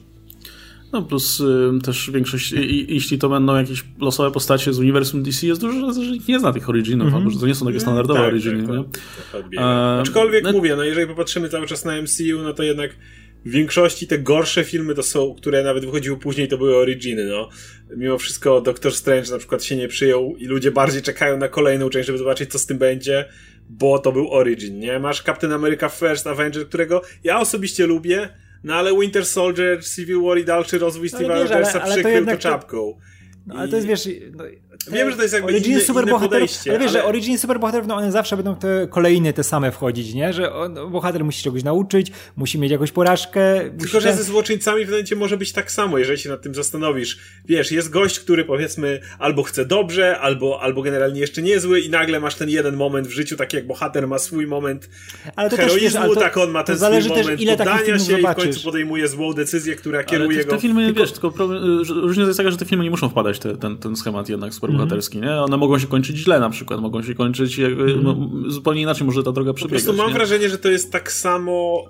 No 0.93 1.01
plus 1.01 1.39
y, 1.39 1.79
też 1.83 2.11
większość, 2.11 2.51
i, 2.51 2.93
jeśli 2.93 3.17
to 3.17 3.29
będą 3.29 3.55
jakieś 3.55 3.83
losowe 3.99 4.31
postacie 4.31 4.73
z 4.73 4.79
uniwersum 4.79 5.23
DC, 5.23 5.47
jest 5.47 5.61
dużo 5.61 5.87
razy, 5.87 6.05
że 6.05 6.11
nikt 6.11 6.27
nie 6.27 6.39
zna 6.39 6.53
tych 6.53 6.69
originów, 6.69 7.07
mm 7.07 7.13
-hmm. 7.13 7.17
albo 7.17 7.29
że 7.29 7.39
to 7.39 7.47
nie 7.47 7.55
są 7.55 7.65
takie 7.65 7.79
standardowe 7.79 8.19
tak, 8.19 8.29
originy. 8.29 8.67
Tak, 8.67 9.01
tak, 9.31 9.41
tak, 9.41 10.01
Aczkolwiek 10.01 10.43
no, 10.43 10.51
mówię, 10.51 10.75
no 10.75 10.83
jeżeli 10.83 11.07
popatrzymy 11.07 11.49
cały 11.49 11.67
czas 11.67 11.85
na 11.85 12.01
MCU, 12.01 12.43
no 12.43 12.53
to 12.53 12.63
jednak 12.63 12.91
w 13.47 13.51
większości 13.51 14.07
te 14.07 14.19
gorsze 14.19 14.63
filmy 14.63 14.95
to 14.95 15.03
są, 15.03 15.35
które 15.35 15.63
nawet 15.63 15.85
wychodziły 15.85 16.19
później, 16.19 16.47
to 16.47 16.57
były 16.57 16.75
originy, 16.75 17.25
no. 17.25 17.49
Mimo 17.97 18.17
wszystko 18.17 18.61
Doctor 18.61 18.93
Strange 18.93 19.31
na 19.31 19.37
przykład 19.37 19.63
się 19.63 19.75
nie 19.75 19.87
przyjął 19.87 20.35
i 20.37 20.45
ludzie 20.45 20.71
bardziej 20.71 21.01
czekają 21.01 21.37
na 21.37 21.47
kolejną 21.47 21.89
część, 21.89 22.07
żeby 22.07 22.19
zobaczyć, 22.19 22.51
co 22.51 22.59
z 22.59 22.65
tym 22.65 22.77
będzie, 22.77 23.25
bo 23.69 23.99
to 23.99 24.11
był 24.11 24.33
origin, 24.33 24.79
nie? 24.79 24.99
Masz 24.99 25.23
Captain 25.23 25.53
America 25.53 25.89
First 25.89 26.27
Avenger, 26.27 26.67
którego 26.67 27.01
ja 27.23 27.39
osobiście 27.39 27.87
lubię, 27.87 28.29
no 28.63 28.75
ale 28.75 28.99
Winter 28.99 29.25
Soldier, 29.25 29.85
Civil 29.85 30.21
War 30.21 30.37
i 30.37 30.45
dalszy 30.45 30.77
rozwój 30.77 31.09
Steve'a 31.09 31.43
Rogersa 31.43 31.79
przykrył 31.79 32.25
to 32.25 32.37
czapką. 32.37 32.97
No, 33.47 33.55
ale 33.55 33.67
to 33.67 33.75
jest, 33.75 33.87
wiesz, 33.87 34.09
no, 34.31 34.43
Wiem, 34.91 35.11
że 35.11 35.17
to 35.17 35.21
jest 35.21 35.33
jakby 35.33 35.49
origin 35.49 35.71
inne, 35.71 35.81
superbohaterów, 35.81 36.65
inne 36.65 36.75
ale 36.75 36.79
wiesz, 36.79 36.91
ale... 36.91 37.01
że 37.01 37.05
origin 37.05 37.37
superbohaterów, 37.37 37.87
no 37.87 37.95
one 37.95 38.11
zawsze 38.11 38.35
będą 38.35 38.55
te 38.55 38.87
kolejne, 38.89 39.33
te 39.33 39.43
same 39.43 39.71
wchodzić, 39.71 40.13
nie? 40.13 40.33
Że 40.33 40.53
on, 40.53 40.91
bohater 40.91 41.25
musi 41.25 41.43
czegoś 41.43 41.63
nauczyć, 41.63 42.11
musi 42.35 42.59
mieć 42.59 42.71
jakąś 42.71 42.91
porażkę. 42.91 43.71
Tylko, 43.79 43.99
że 43.99 44.13
ze 44.13 44.23
złoczyńcami 44.23 44.85
w 44.85 44.89
momencie 44.89 45.15
może 45.15 45.37
być 45.37 45.51
tak 45.51 45.71
samo, 45.71 45.97
jeżeli 45.97 46.19
się 46.19 46.29
nad 46.29 46.41
tym 46.41 46.55
zastanowisz. 46.55 47.19
Wiesz, 47.45 47.71
jest 47.71 47.89
gość, 47.89 48.19
który 48.19 48.45
powiedzmy 48.45 48.99
albo 49.19 49.43
chce 49.43 49.65
dobrze, 49.65 50.19
albo, 50.19 50.61
albo 50.61 50.81
generalnie 50.81 51.19
jeszcze 51.19 51.41
niezły 51.41 51.79
i 51.79 51.89
nagle 51.89 52.19
masz 52.19 52.35
ten 52.35 52.49
jeden 52.49 52.75
moment 52.75 53.07
w 53.07 53.11
życiu, 53.11 53.37
tak 53.37 53.53
jak 53.53 53.67
bohater 53.67 54.07
ma 54.07 54.19
swój 54.19 54.47
moment 54.47 54.89
ale 55.35 55.49
to 55.49 55.55
heroizmu, 55.55 55.79
też, 55.81 55.93
wiesz, 55.93 56.13
to, 56.13 56.19
tak 56.19 56.37
on 56.37 56.51
ma 56.51 56.63
ten 56.63 56.77
swój 56.77 57.09
moment 57.09 57.41
ile 57.41 57.57
poddania 57.57 57.99
się 57.99 58.19
i 58.19 58.23
w 58.23 58.35
końcu 58.35 58.63
podejmuje 58.63 59.07
złą 59.07 59.33
decyzję, 59.33 59.75
która 59.75 60.03
kieruje 60.03 60.45
go. 60.45 60.51
Te 60.51 60.59
filmy, 60.59 60.85
tylko... 60.85 61.01
wiesz, 61.01 61.11
tylko 61.11 61.31
problem, 61.31 61.63
różnica 61.87 62.27
jest 62.27 62.37
taka, 62.37 62.51
że 62.51 62.57
te 62.57 62.65
filmy 62.65 62.83
nie 62.83 62.89
muszą 62.89 63.09
wpadać 63.09 63.39
te, 63.39 63.57
ten, 63.57 63.77
ten 63.77 63.95
schemat 63.95 64.29
jednak 64.29 64.53
superbohaterski, 64.67 65.17
mm 65.17 65.29
-hmm. 65.29 65.33
nie? 65.33 65.41
One 65.41 65.57
mogą 65.57 65.79
się 65.79 65.87
kończyć 65.87 66.17
źle 66.17 66.39
na 66.39 66.49
przykład, 66.49 66.81
mogą 66.81 67.03
się 67.03 67.15
kończyć 67.15 67.59
mm. 67.59 68.03
no, 68.03 68.29
zupełnie 68.47 68.81
inaczej 68.81 69.05
może 69.05 69.23
ta 69.23 69.31
droga 69.31 69.53
przebiegać. 69.53 69.83
Po 69.83 69.85
prostu 69.85 70.03
mam 70.03 70.11
nie? 70.11 70.17
wrażenie, 70.17 70.49
że 70.49 70.57
to 70.57 70.69
jest 70.69 70.91
tak 70.91 71.11
samo 71.11 71.85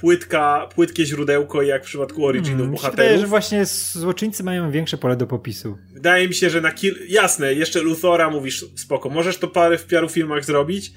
płytka, 0.00 0.68
płytkie 0.74 1.06
źródełko 1.06 1.62
jak 1.62 1.82
w 1.82 1.86
przypadku 1.86 2.26
Originów 2.26 2.58
hmm, 2.58 2.70
bohaterów. 2.70 2.96
Wydaje, 2.96 3.18
że 3.18 3.26
właśnie 3.26 3.64
złoczyńcy 3.92 4.44
mają 4.44 4.70
większe 4.70 4.98
pole 4.98 5.16
do 5.16 5.26
popisu. 5.26 5.78
Wydaje 5.92 6.28
mi 6.28 6.34
się, 6.34 6.50
że 6.50 6.60
na 6.60 6.72
kil... 6.72 6.94
Jasne, 7.08 7.54
jeszcze 7.54 7.82
Luthora 7.82 8.30
mówisz, 8.30 8.64
spoko, 8.74 9.08
możesz 9.08 9.38
to 9.38 9.48
parę 9.48 9.78
w 9.78 9.84
paru 9.84 10.08
filmach 10.08 10.44
zrobić, 10.44 10.92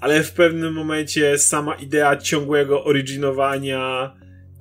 ale 0.00 0.22
w 0.22 0.32
pewnym 0.32 0.74
momencie 0.74 1.38
sama 1.38 1.74
idea 1.74 2.16
ciągłego 2.16 2.84
originowania 2.84 4.12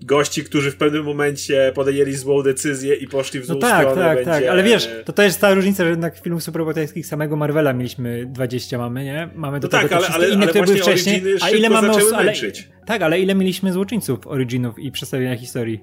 gości, 0.05 0.43
którzy 0.43 0.71
w 0.71 0.75
pewnym 0.75 1.03
momencie 1.03 1.71
podjęli 1.75 2.13
złą 2.13 2.43
decyzję 2.43 2.95
i 2.95 3.07
poszli 3.07 3.39
w 3.39 3.45
złą 3.45 3.55
no 3.55 3.61
tak, 3.61 3.81
stronę. 3.81 4.01
Tak, 4.01 4.15
będzie... 4.15 4.31
tak, 4.31 4.43
ale 4.43 4.63
wiesz, 4.63 4.89
to 5.05 5.13
też 5.13 5.25
jest 5.25 5.41
ta 5.41 5.53
różnica, 5.53 5.83
że 5.83 5.89
jednak 5.89 6.19
filmów 6.19 6.43
superbohaterskich 6.43 7.07
samego 7.07 7.35
Marvela 7.35 7.73
mieliśmy 7.73 8.25
20 8.25 8.77
mamy, 8.77 9.03
nie? 9.03 9.29
Mamy 9.35 9.59
do 9.59 9.67
no 9.67 9.71
tego 9.71 9.89
tak, 9.89 9.97
ale, 9.97 10.07
ale, 10.07 10.29
inne, 10.29 10.37
ale 10.37 10.47
które 10.47 10.65
były 10.65 10.77
wcześniej. 10.77 11.23
A 11.41 11.49
ile 11.49 11.69
mamy 11.69 11.89
ale, 12.15 12.33
Tak, 12.85 13.01
ale 13.01 13.19
ile 13.19 13.35
mieliśmy 13.35 13.73
złoczyńców 13.73 14.27
originów 14.27 14.79
i 14.79 14.91
przedstawienia 14.91 15.37
historii? 15.37 15.79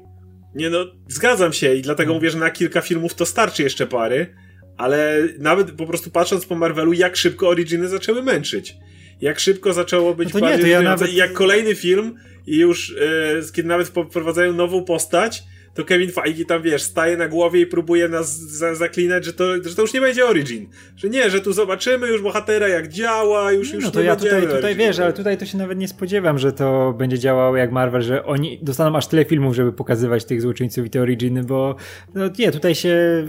Nie 0.54 0.70
no, 0.70 0.78
zgadzam 1.08 1.52
się 1.52 1.74
i 1.74 1.82
dlatego 1.82 2.06
hmm. 2.08 2.16
mówię, 2.16 2.30
że 2.30 2.38
na 2.38 2.50
kilka 2.50 2.80
filmów 2.80 3.14
to 3.14 3.26
starczy 3.26 3.62
jeszcze 3.62 3.86
pary, 3.86 4.34
ale 4.76 5.22
nawet 5.38 5.70
po 5.70 5.86
prostu 5.86 6.10
patrząc 6.10 6.46
po 6.46 6.54
Marvelu, 6.54 6.92
jak 6.92 7.16
szybko 7.16 7.48
originy 7.48 7.88
zaczęły 7.88 8.22
męczyć. 8.22 8.76
Jak 9.22 9.40
szybko 9.40 9.72
zaczęło 9.72 10.14
być 10.14 10.34
no 10.34 10.40
to 10.40 10.56
nie, 10.56 10.68
ja 10.68 10.82
nawet... 10.82 11.12
jak 11.12 11.32
kolejny 11.32 11.74
film 11.74 12.14
i 12.46 12.56
już 12.56 12.96
e, 13.00 13.52
kiedy 13.52 13.68
nawet 13.68 13.88
wprowadzają 13.88 14.52
nową 14.52 14.84
postać, 14.84 15.42
to 15.74 15.84
Kevin 15.84 16.10
Feige 16.10 16.44
tam, 16.44 16.62
wiesz, 16.62 16.82
staje 16.82 17.16
na 17.16 17.28
głowie 17.28 17.60
i 17.60 17.66
próbuje 17.66 18.08
nas 18.08 18.38
za 18.38 18.74
zaklinać, 18.74 19.24
że 19.24 19.32
to, 19.32 19.44
że 19.64 19.74
to 19.74 19.82
już 19.82 19.94
nie 19.94 20.00
będzie 20.00 20.26
Origin. 20.26 20.66
Że 20.96 21.08
nie, 21.08 21.30
że 21.30 21.40
tu 21.40 21.52
zobaczymy 21.52 22.08
już 22.08 22.22
bohatera 22.22 22.68
jak 22.68 22.88
działa, 22.88 23.52
już, 23.52 23.72
już 23.72 23.84
no 23.84 23.90
to 23.90 24.00
nie 24.00 24.06
ja 24.06 24.16
tutaj, 24.16 24.48
tutaj 24.48 24.74
wiesz, 24.74 24.98
ale 24.98 25.12
tutaj 25.12 25.38
to 25.38 25.46
się 25.46 25.58
nawet 25.58 25.78
nie 25.78 25.88
spodziewam, 25.88 26.38
że 26.38 26.52
to 26.52 26.94
będzie 26.98 27.18
działało 27.18 27.56
jak 27.56 27.72
Marvel, 27.72 28.02
że 28.02 28.24
oni 28.24 28.58
dostaną 28.62 28.96
aż 28.96 29.06
tyle 29.06 29.24
filmów, 29.24 29.54
żeby 29.54 29.72
pokazywać 29.72 30.24
tych 30.24 30.42
złoczyńców 30.42 30.86
i 30.86 30.90
te 30.90 31.02
Originy, 31.02 31.44
bo 31.44 31.76
no 32.14 32.24
nie, 32.38 32.52
tutaj 32.52 32.74
się 32.74 33.24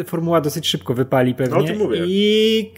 e, 0.00 0.04
formuła 0.04 0.40
dosyć 0.40 0.68
szybko 0.68 0.94
wypali 0.94 1.34
pewnie. 1.34 1.58
No, 1.58 1.64
o 1.64 1.66
tym 1.66 1.78
mówię. 1.78 2.02
I 2.06 2.72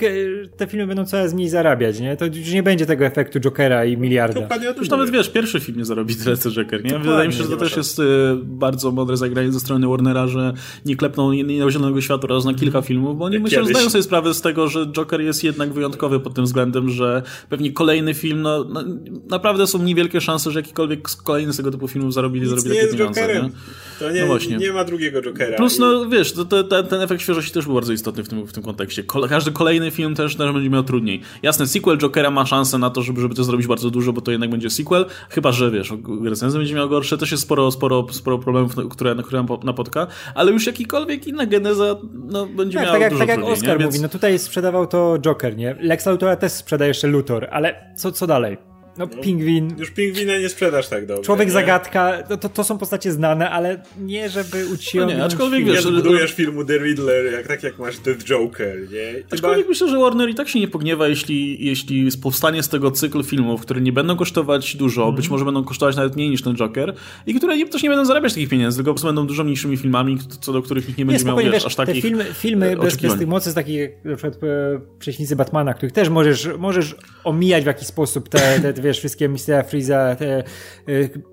te 0.57 0.67
filmy 0.67 0.87
będą 0.87 1.05
coraz 1.05 1.35
mniej 1.35 1.49
zarabiać, 1.49 2.01
nie? 2.01 2.17
To 2.17 2.27
już 2.27 2.53
nie 2.53 2.63
będzie 2.63 2.87
tego 2.87 3.07
efektu 3.07 3.41
Jokera 3.41 3.85
i 3.85 3.97
miliarda. 3.97 4.41
Dokładnie 4.41 4.69
już 4.79 4.91
nawet 4.91 5.11
wiesz, 5.11 5.31
pierwszy 5.31 5.61
film 5.61 5.79
nie 5.79 5.85
zarobi 5.85 6.17
tyle 6.17 6.37
co 6.37 6.51
Joker, 6.51 6.85
nie? 6.85 6.99
Wydaje 6.99 7.29
mi 7.29 7.35
się, 7.35 7.43
że 7.43 7.49
to 7.49 7.57
też 7.57 7.77
jest 7.77 7.99
y, 7.99 8.03
bardzo 8.43 8.93
mądre 8.99 9.17
zagranie 9.17 9.53
ze 9.53 9.61
strony 9.61 9.89
Warnera, 9.89 10.27
że 10.27 10.53
nie 10.85 10.97
klepną 10.97 11.33
nie 11.33 11.71
zielonego 11.71 12.01
światła 12.01 12.29
raz 12.29 12.45
na 12.45 12.55
kilka 12.55 12.83
filmów, 12.83 13.19
bo 13.19 13.25
oni 13.25 13.39
myślę, 13.39 13.65
że 13.65 13.71
zdają 13.71 13.91
sobie 13.91 14.03
sprawę 14.03 14.35
z 14.35 14.41
tego, 14.41 14.69
że 14.69 14.87
Joker 14.87 15.21
jest 15.21 15.45
jednak 15.45 15.73
wyjątkowy 15.73 16.21
pod 16.21 16.35
tym 16.35 16.45
względem, 16.45 16.91
że 16.91 17.23
pewnie 17.49 17.73
kolejny 17.73 18.15
film, 18.15 18.43
no, 18.43 18.65
no 18.65 18.83
naprawdę 19.31 19.67
są 19.67 19.83
niewielkie 19.83 20.21
szanse, 20.21 20.51
że 20.51 20.59
jakikolwiek 20.59 21.09
kolejny 21.25 21.53
z 21.53 21.57
tego 21.57 21.71
typu 21.71 21.89
filmów 21.89 22.15
zarobili, 22.15 22.47
Nic 22.47 22.51
zarobili 22.51 22.75
nie 22.75 22.81
takie 22.81 22.93
pieniądze. 22.93 23.21
Jokerem. 23.21 23.45
Nie? 23.45 23.51
To 23.99 24.13
nie, 24.13 24.21
no 24.21 24.27
właśnie. 24.27 24.57
nie 24.57 24.73
ma 24.73 24.85
drugiego 24.85 25.23
Jokera. 25.23 25.57
Plus, 25.57 25.79
no 25.79 26.09
wiesz, 26.09 26.33
to, 26.33 26.45
to, 26.45 26.65
to, 26.65 26.83
ten 26.83 27.01
efekt 27.01 27.23
świeżości 27.23 27.53
też 27.53 27.65
był 27.65 27.75
bardzo 27.75 27.93
istotny 27.93 28.25
w 28.25 28.29
tym, 28.29 28.47
w 28.47 28.53
tym 28.53 28.63
kontekście. 28.63 29.05
każdy 29.29 29.53
kolejny 29.53 29.91
film 29.91 30.15
też, 30.15 30.37
też 30.37 30.53
będzie 30.53 30.71
miał 30.71 30.83
trudniej. 30.83 31.21
Jasne, 31.43 31.67
sequel 31.67 31.99
Jokera 31.99 32.31
ma 32.31 32.47
szansę 32.47 32.79
na 32.79 32.91
to, 32.91 33.03
żeby, 33.03 33.21
żeby 33.21 33.35
to 33.35 33.45
zrobić 33.45 33.67
bardzo 33.67 33.91
dużo, 33.91 34.13
bo 34.13 34.21
to 34.21 34.31
jednak 34.31 34.51
będzie 34.51 34.71
sequel, 34.71 35.07
chyba, 35.31 35.53
że 35.53 35.71
wiesz, 35.71 35.93
recenzja 36.25 36.59
będzie 36.59 36.75
miał 36.75 36.89
gorsze, 36.89 37.19
też 37.19 37.31
jest 37.31 37.43
sporo, 37.43 37.71
sporo, 37.71 38.07
sporo 38.11 38.39
problemów 38.39 38.73
która, 38.89 39.15
na 39.15 39.23
którą 39.23 39.47
napotka, 39.65 40.07
ale 40.35 40.53
już 40.53 40.67
jakikolwiek 40.67 41.27
inna 41.27 41.47
geneza 41.47 41.97
no, 42.15 42.47
będzie 42.47 42.79
tak, 42.79 42.87
miała 42.87 42.93
tak 42.95 43.03
jak, 43.03 43.11
dużo 43.11 43.21
tak 43.21 43.29
jak 43.29 43.37
trudniej, 43.37 43.55
Oscar 43.55 43.79
nie? 43.79 43.87
mówi, 43.87 44.01
no 44.01 44.09
tutaj 44.09 44.39
sprzedawał 44.39 44.87
to 44.87 45.19
Joker, 45.19 45.57
nie? 45.57 45.77
Lex 45.81 46.07
Luthora 46.07 46.37
też 46.37 46.53
sprzedaje 46.53 46.89
jeszcze 46.89 47.09
Luthor, 47.09 47.49
ale 47.51 47.93
co, 47.97 48.13
co 48.13 48.27
dalej? 48.27 48.68
No, 48.99 49.07
pingwin. 49.07 49.75
Już 49.79 49.91
pingwina 49.91 50.39
nie 50.39 50.49
sprzedasz 50.49 50.89
tak 50.89 51.07
dobrze. 51.07 51.23
Człowiek 51.23 51.47
nie? 51.49 51.53
zagadka, 51.53 52.23
to, 52.23 52.37
to, 52.37 52.49
to 52.49 52.65
są 52.65 52.79
postacie 52.79 53.13
znane, 53.13 53.51
ale 53.51 53.83
nie 54.01 54.29
żeby 54.29 54.67
uciągnąć. 54.75 55.13
No 55.13 55.19
nie, 55.19 55.25
aczkolwiek 55.25 55.61
film. 55.61 55.75
wiesz, 55.75 55.85
Nie 55.85 55.91
że- 55.91 55.97
budujesz 55.97 56.33
filmu 56.33 56.65
The 56.65 56.79
Riddler, 56.79 57.33
jak, 57.33 57.47
tak 57.47 57.63
jak 57.63 57.79
masz 57.79 57.99
The 57.99 58.15
Joker, 58.15 58.77
nie? 58.93 59.13
Chyba... 59.13 59.27
Aczkolwiek 59.33 59.69
myślę, 59.69 59.89
że 59.89 59.99
Warner 59.99 60.29
i 60.29 60.35
tak 60.35 60.49
się 60.49 60.61
nie 60.61 60.69
pogniewa, 60.69 61.09
jeśli, 61.09 61.65
jeśli 61.67 62.09
powstanie 62.23 62.63
z 62.63 62.69
tego 62.69 62.91
cykl 62.91 63.23
filmów, 63.25 63.61
które 63.61 63.81
nie 63.81 63.93
będą 63.93 64.17
kosztować 64.17 64.77
dużo, 64.77 65.01
Mhm. 65.03 65.17
być 65.17 65.29
może 65.31 65.45
będą 65.45 65.65
kosztować 65.65 65.97
nawet 65.97 66.17
mniej 66.17 66.31
niż 66.31 66.43
ten 66.43 66.57
Joker 66.57 66.95
i 67.27 67.35
które 67.35 67.57
nie, 67.57 67.67
też 67.69 67.83
nie 67.83 67.89
będą 67.89 68.05
zarabiać 68.05 68.33
takich 68.33 68.49
pieniędzy, 68.49 68.77
tylko 68.79 68.91
po 68.91 68.95
prostu 68.95 69.07
będą 69.07 69.27
dużo 69.27 69.45
mniejszymi 69.45 69.77
filmami, 69.77 70.19
co 70.41 70.53
do 70.53 70.63
których 70.63 70.89
nikt 70.89 70.99
nie 70.99 71.05
Nie, 71.05 71.07
będzie 71.07 71.25
miał 71.25 71.33
spokojnie, 71.33 71.51
wiesz, 71.51 71.63
wiesz, 71.63 71.67
aż 71.67 71.77
te 71.77 71.87
takich 71.87 72.03
filmy, 72.03 72.25
filmy 72.35 72.71
e, 72.71 72.77
bez, 72.77 72.97
bez 72.97 73.19
tych 73.19 73.29
mocy, 73.29 73.51
z 73.51 73.55
takich 73.55 73.79
jak 73.79 73.91
na 74.05 74.17
przykład 74.17 74.43
e, 74.45 74.81
Prześnicy 74.99 75.37
Batmana, 75.37 75.75
których 75.75 75.93
też 75.93 76.09
możesz, 76.09 76.49
możesz 76.59 76.95
omijać 77.25 77.65
w 77.65 77.67
jakiś 77.67 77.89
sposób 77.89 78.29
te, 78.29 78.61
te, 78.61 78.73
te 78.73 78.83
wiesz, 78.89 78.99
wszystkie 78.99 79.29
Mistera 79.29 79.63
Freeza, 79.63 80.17
te 80.17 80.39
e, 80.39 80.43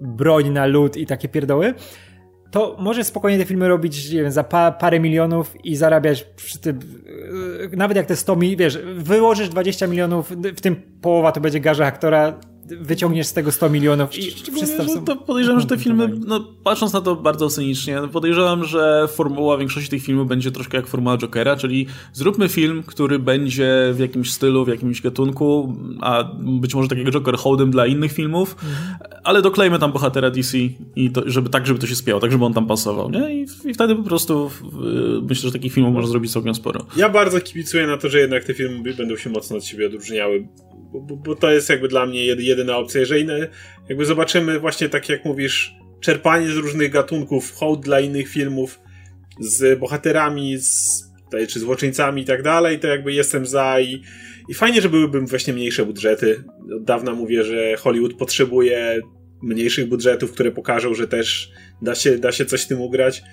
broń 0.01 0.49
na 0.49 0.66
lód 0.66 0.97
i 0.97 1.06
takie 1.06 1.28
pierdoły, 1.28 1.74
to 2.51 2.76
możesz 2.80 3.08
spokojnie 3.08 3.38
te 3.38 3.45
filmy 3.45 3.68
robić, 3.68 4.10
wiem, 4.10 4.32
za 4.32 4.43
pa, 4.43 4.72
parę 4.72 4.99
milionów 4.99 5.66
i 5.66 5.76
zarabiać 5.76 6.24
przy 6.24 6.60
tym, 6.60 6.80
e, 7.74 7.78
nawet 7.78 7.97
jak 7.97 8.06
te 8.06 8.16
100 8.16 8.36
milionów, 8.36 8.60
wiesz, 8.60 8.78
wyłożysz 8.95 9.49
20 9.49 9.88
milionów, 9.88 10.32
w 10.32 10.62
tym 10.62 10.76
połowa 11.01 11.32
to 11.32 11.41
będzie 11.41 11.60
garza 11.60 11.86
aktora, 11.86 12.39
wyciągniesz 12.68 13.28
z 13.28 13.34
tego 13.34 13.51
100 13.51 13.70
milionów 13.70 14.18
i 14.18 14.22
że 14.59 14.68
sobie- 14.68 15.01
to 15.05 15.16
podejrzewam, 15.16 15.61
że 15.61 15.68
te 15.68 15.78
filmy, 15.78 16.09
no, 16.28 16.39
patrząc 16.63 16.93
na 16.93 17.01
to 17.01 17.16
bardzo 17.16 17.49
cynicznie, 17.49 17.95
no, 17.95 18.07
podejrzewam, 18.07 18.63
że 18.63 19.07
formuła 19.07 19.57
większości 19.57 19.89
tych 19.89 20.03
filmów 20.03 20.28
będzie 20.28 20.51
troszkę 20.51 20.78
jak 20.78 20.88
formuła 20.88 21.18
Jokera, 21.18 21.55
czyli 21.55 21.88
zróbmy 22.13 22.49
film, 22.49 22.84
który 22.84 23.20
będzie 23.20 23.91
w 23.93 23.99
jakimś 23.99 24.32
stylu, 24.32 24.66
w 24.66 24.68
jakimś 24.68 25.01
gatunku, 25.01 25.76
a 26.01 26.24
być 26.39 26.76
może 26.76 26.88
takiego 26.88 27.11
Joker 27.11 27.38
hołdem 27.38 27.72
dla 27.72 27.86
innych 27.88 28.11
filmów, 28.11 28.55
ale 29.24 29.41
doklejmy 29.41 29.80
tam 29.80 29.91
bohatera 29.91 30.30
DC 30.32 30.57
i 30.95 31.11
to, 31.11 31.22
żeby 31.26 31.49
tak, 31.49 31.68
żeby 31.68 31.80
to 31.80 31.88
się 31.88 31.95
spiało, 31.95 32.20
tak, 32.22 32.32
żeby 32.32 32.45
on 32.45 32.53
tam 32.53 32.68
pasował, 32.68 33.09
nie? 33.11 33.36
I, 33.36 33.45
i 33.66 33.74
wtedy 33.74 33.95
po 33.95 34.03
prostu 34.03 34.51
y, 35.20 35.22
myślę, 35.30 35.47
że 35.49 35.51
takich 35.51 35.74
filmów 35.74 35.93
można 35.93 36.09
zrobić 36.09 36.32
całkiem 36.32 36.55
sporo. 36.55 36.86
Ja 36.97 37.09
bardzo 37.09 37.39
kibicuję 37.41 37.88
na 37.88 37.97
to, 37.97 38.09
że 38.09 38.20
jednak 38.20 38.43
te 38.43 38.53
filmy 38.53 38.93
będą 38.93 39.18
się 39.18 39.30
mocno 39.30 39.57
od 39.57 39.66
siebie 39.66 39.86
odróżniały, 39.88 40.47
bo, 40.95 41.01
bo, 41.01 41.15
bo 41.15 41.35
to 41.35 41.51
jest 41.51 41.69
jakby 41.69 41.87
dla 41.87 42.05
mnie 42.05 42.25
jedy- 42.25 42.43
jedyna 42.43 42.77
opcja. 42.77 42.99
Jeżeli 42.99 43.27
jakby 43.89 44.05
zobaczymy 44.05 44.59
właśnie 44.59 44.89
tak 44.89 45.09
jak 45.09 45.25
mówisz, 45.25 45.75
czerpanie 45.99 46.51
z 46.51 46.55
różnych 46.55 46.91
gatunków, 46.91 47.51
hołd 47.51 47.81
dla 47.81 47.99
innych 47.99 48.27
filmów, 48.27 48.79
z 49.39 49.79
bohaterami, 49.79 50.57
z, 50.57 51.03
czy 51.47 51.59
złoczyńcami 51.59 52.21
i 52.21 52.25
tak 52.25 52.43
dalej, 52.43 52.79
to 52.79 52.87
jakby 52.87 53.13
jestem 53.13 53.45
za 53.45 53.79
i, 53.79 54.01
i 54.49 54.53
fajnie, 54.53 54.81
że 54.81 54.89
byłyby 54.89 55.21
właśnie 55.21 55.53
mniejsze 55.53 55.85
budżety. 55.85 56.43
Od 56.75 56.83
dawna 56.83 57.13
mówię, 57.13 57.43
że 57.43 57.75
Hollywood 57.77 58.13
potrzebuje 58.13 59.01
mniejszych 59.41 59.89
budżetów, 59.89 60.31
które 60.31 60.51
pokażą, 60.51 60.93
że 60.93 61.07
też 61.07 61.51
da 61.81 61.95
się, 61.95 62.17
da 62.17 62.31
się 62.31 62.45
coś 62.45 62.61
z 62.61 62.67
tym 62.67 62.81
ugrać. 62.81 63.23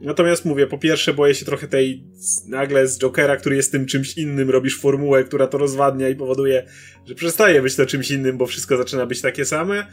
Natomiast 0.00 0.44
mówię, 0.44 0.66
po 0.66 0.78
pierwsze 0.78 1.14
boję 1.14 1.34
się 1.34 1.44
trochę 1.44 1.68
tej 1.68 2.04
nagle 2.48 2.88
z 2.88 2.98
Jokera, 2.98 3.36
który 3.36 3.56
jest 3.56 3.72
tym 3.72 3.86
czymś 3.86 4.18
innym, 4.18 4.50
robisz 4.50 4.80
formułę, 4.80 5.24
która 5.24 5.46
to 5.46 5.58
rozwadnia 5.58 6.08
i 6.08 6.16
powoduje, 6.16 6.66
że 7.06 7.14
przestaje 7.14 7.62
być 7.62 7.76
to 7.76 7.86
czymś 7.86 8.10
innym, 8.10 8.38
bo 8.38 8.46
wszystko 8.46 8.76
zaczyna 8.76 9.06
być 9.06 9.20
takie 9.20 9.44
same. 9.44 9.86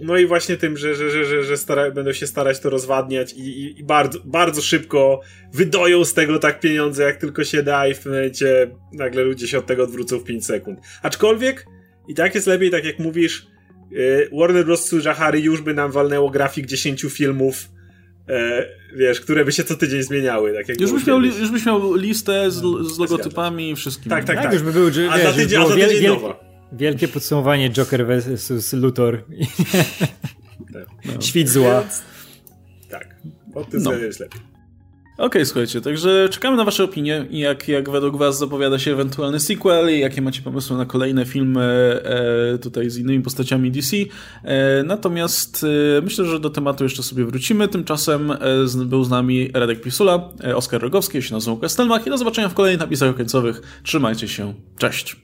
No 0.00 0.18
i 0.18 0.26
właśnie 0.26 0.56
tym, 0.56 0.76
że, 0.76 0.94
że, 0.94 1.10
że, 1.10 1.24
że, 1.24 1.44
że 1.44 1.56
stara, 1.56 1.90
będą 1.90 2.12
się 2.12 2.26
starać 2.26 2.60
to 2.60 2.70
rozwadniać 2.70 3.32
i, 3.32 3.40
i, 3.40 3.80
i 3.80 3.84
bardzo, 3.84 4.18
bardzo 4.24 4.62
szybko 4.62 5.20
wydoją 5.52 6.04
z 6.04 6.14
tego 6.14 6.38
tak 6.38 6.60
pieniądze, 6.60 7.02
jak 7.02 7.16
tylko 7.16 7.44
się 7.44 7.62
da 7.62 7.88
i 7.88 7.94
w 7.94 8.06
momencie 8.06 8.70
nagle 8.92 9.22
ludzie 9.22 9.48
się 9.48 9.58
od 9.58 9.66
tego 9.66 9.84
odwrócą 9.84 10.18
w 10.18 10.24
5 10.24 10.46
sekund. 10.46 10.78
Aczkolwiek 11.02 11.66
i 12.08 12.14
tak 12.14 12.34
jest 12.34 12.46
lepiej, 12.46 12.70
tak 12.70 12.84
jak 12.84 12.98
mówisz, 12.98 13.46
yy, 13.90 14.30
Warner 14.32 14.64
Bros. 14.64 14.94
Harry 15.14 15.40
już 15.40 15.60
by 15.60 15.74
nam 15.74 15.92
walnęło 15.92 16.30
grafik 16.30 16.66
10 16.66 17.02
filmów, 17.02 17.68
e, 18.28 18.66
wiesz, 18.96 19.20
które 19.20 19.44
by 19.44 19.52
się 19.52 19.64
co 19.64 19.74
tydzień 19.76 20.02
zmieniały. 20.02 20.52
Tak 20.54 20.68
jak 20.68 20.80
Już 20.80 20.92
byś 20.92 21.06
miał, 21.06 21.18
li- 21.20 21.38
już 21.40 21.50
byś 21.50 21.66
miał 21.66 21.94
listę 21.94 22.50
z, 22.50 22.54
z 22.94 22.98
logotypami 22.98 23.70
i 23.70 23.76
wszystkim. 23.76 24.10
Tak, 24.10 24.24
tak, 24.24 24.36
Tak, 24.36 24.44
tak. 24.44 24.54
już 24.54 24.62
by 24.62 24.72
był, 24.72 24.92
że, 24.92 25.10
A 25.10 25.16
wiesz, 25.18 25.26
za 25.26 25.32
tydzień, 25.32 25.60
a 25.62 25.66
za 25.66 25.74
wiel- 25.74 25.88
tydzień 25.88 26.02
wiel- 26.02 26.12
nowa. 26.14 26.44
Wielkie 26.72 27.08
podsumowanie 27.08 27.70
Joker 27.70 28.06
versus 28.06 28.72
Luthor. 28.72 29.18
Tak. 30.72 31.22
Świt 31.22 31.48
zła. 31.48 31.80
Więc- 31.80 32.02
Tak. 32.90 33.16
O 33.54 33.64
tym 33.64 33.82
No. 33.82 33.90
no. 33.90 33.96
jest 33.96 34.20
lepiej. 34.20 34.40
Okej, 35.18 35.46
słuchajcie, 35.46 35.80
także 35.80 36.28
czekamy 36.30 36.56
na 36.56 36.64
wasze 36.64 36.84
opinie 36.84 37.26
i 37.30 37.38
jak, 37.38 37.68
jak 37.68 37.90
według 37.90 38.16
was 38.16 38.38
zapowiada 38.38 38.78
się 38.78 38.92
ewentualny 38.92 39.40
sequel 39.40 39.96
i 39.96 40.00
jakie 40.00 40.22
macie 40.22 40.42
pomysły 40.42 40.76
na 40.76 40.86
kolejne 40.86 41.24
filmy 41.24 41.62
e, 42.04 42.58
tutaj 42.58 42.90
z 42.90 42.98
innymi 42.98 43.22
postaciami 43.22 43.70
DC. 43.70 43.96
E, 44.44 44.82
natomiast 44.82 45.66
e, 45.98 46.00
myślę, 46.02 46.24
że 46.24 46.40
do 46.40 46.50
tematu 46.50 46.84
jeszcze 46.84 47.02
sobie 47.02 47.24
wrócimy. 47.24 47.68
Tymczasem 47.68 48.30
e, 48.30 48.36
z, 48.64 48.76
był 48.76 49.04
z 49.04 49.10
nami 49.10 49.50
Radek 49.54 49.80
Pisula, 49.80 50.28
e, 50.44 50.56
Oskar 50.56 50.82
Rogowski, 50.82 51.16
ja 51.16 51.22
się 51.22 51.34
nazywam 51.34 51.54
Łukasz 51.54 51.72
Stelmach 51.72 52.06
i 52.06 52.10
do 52.10 52.18
zobaczenia 52.18 52.48
w 52.48 52.54
kolejnych 52.54 52.80
napisach 52.80 53.16
końcowych. 53.16 53.62
Trzymajcie 53.82 54.28
się, 54.28 54.54
cześć! 54.78 55.23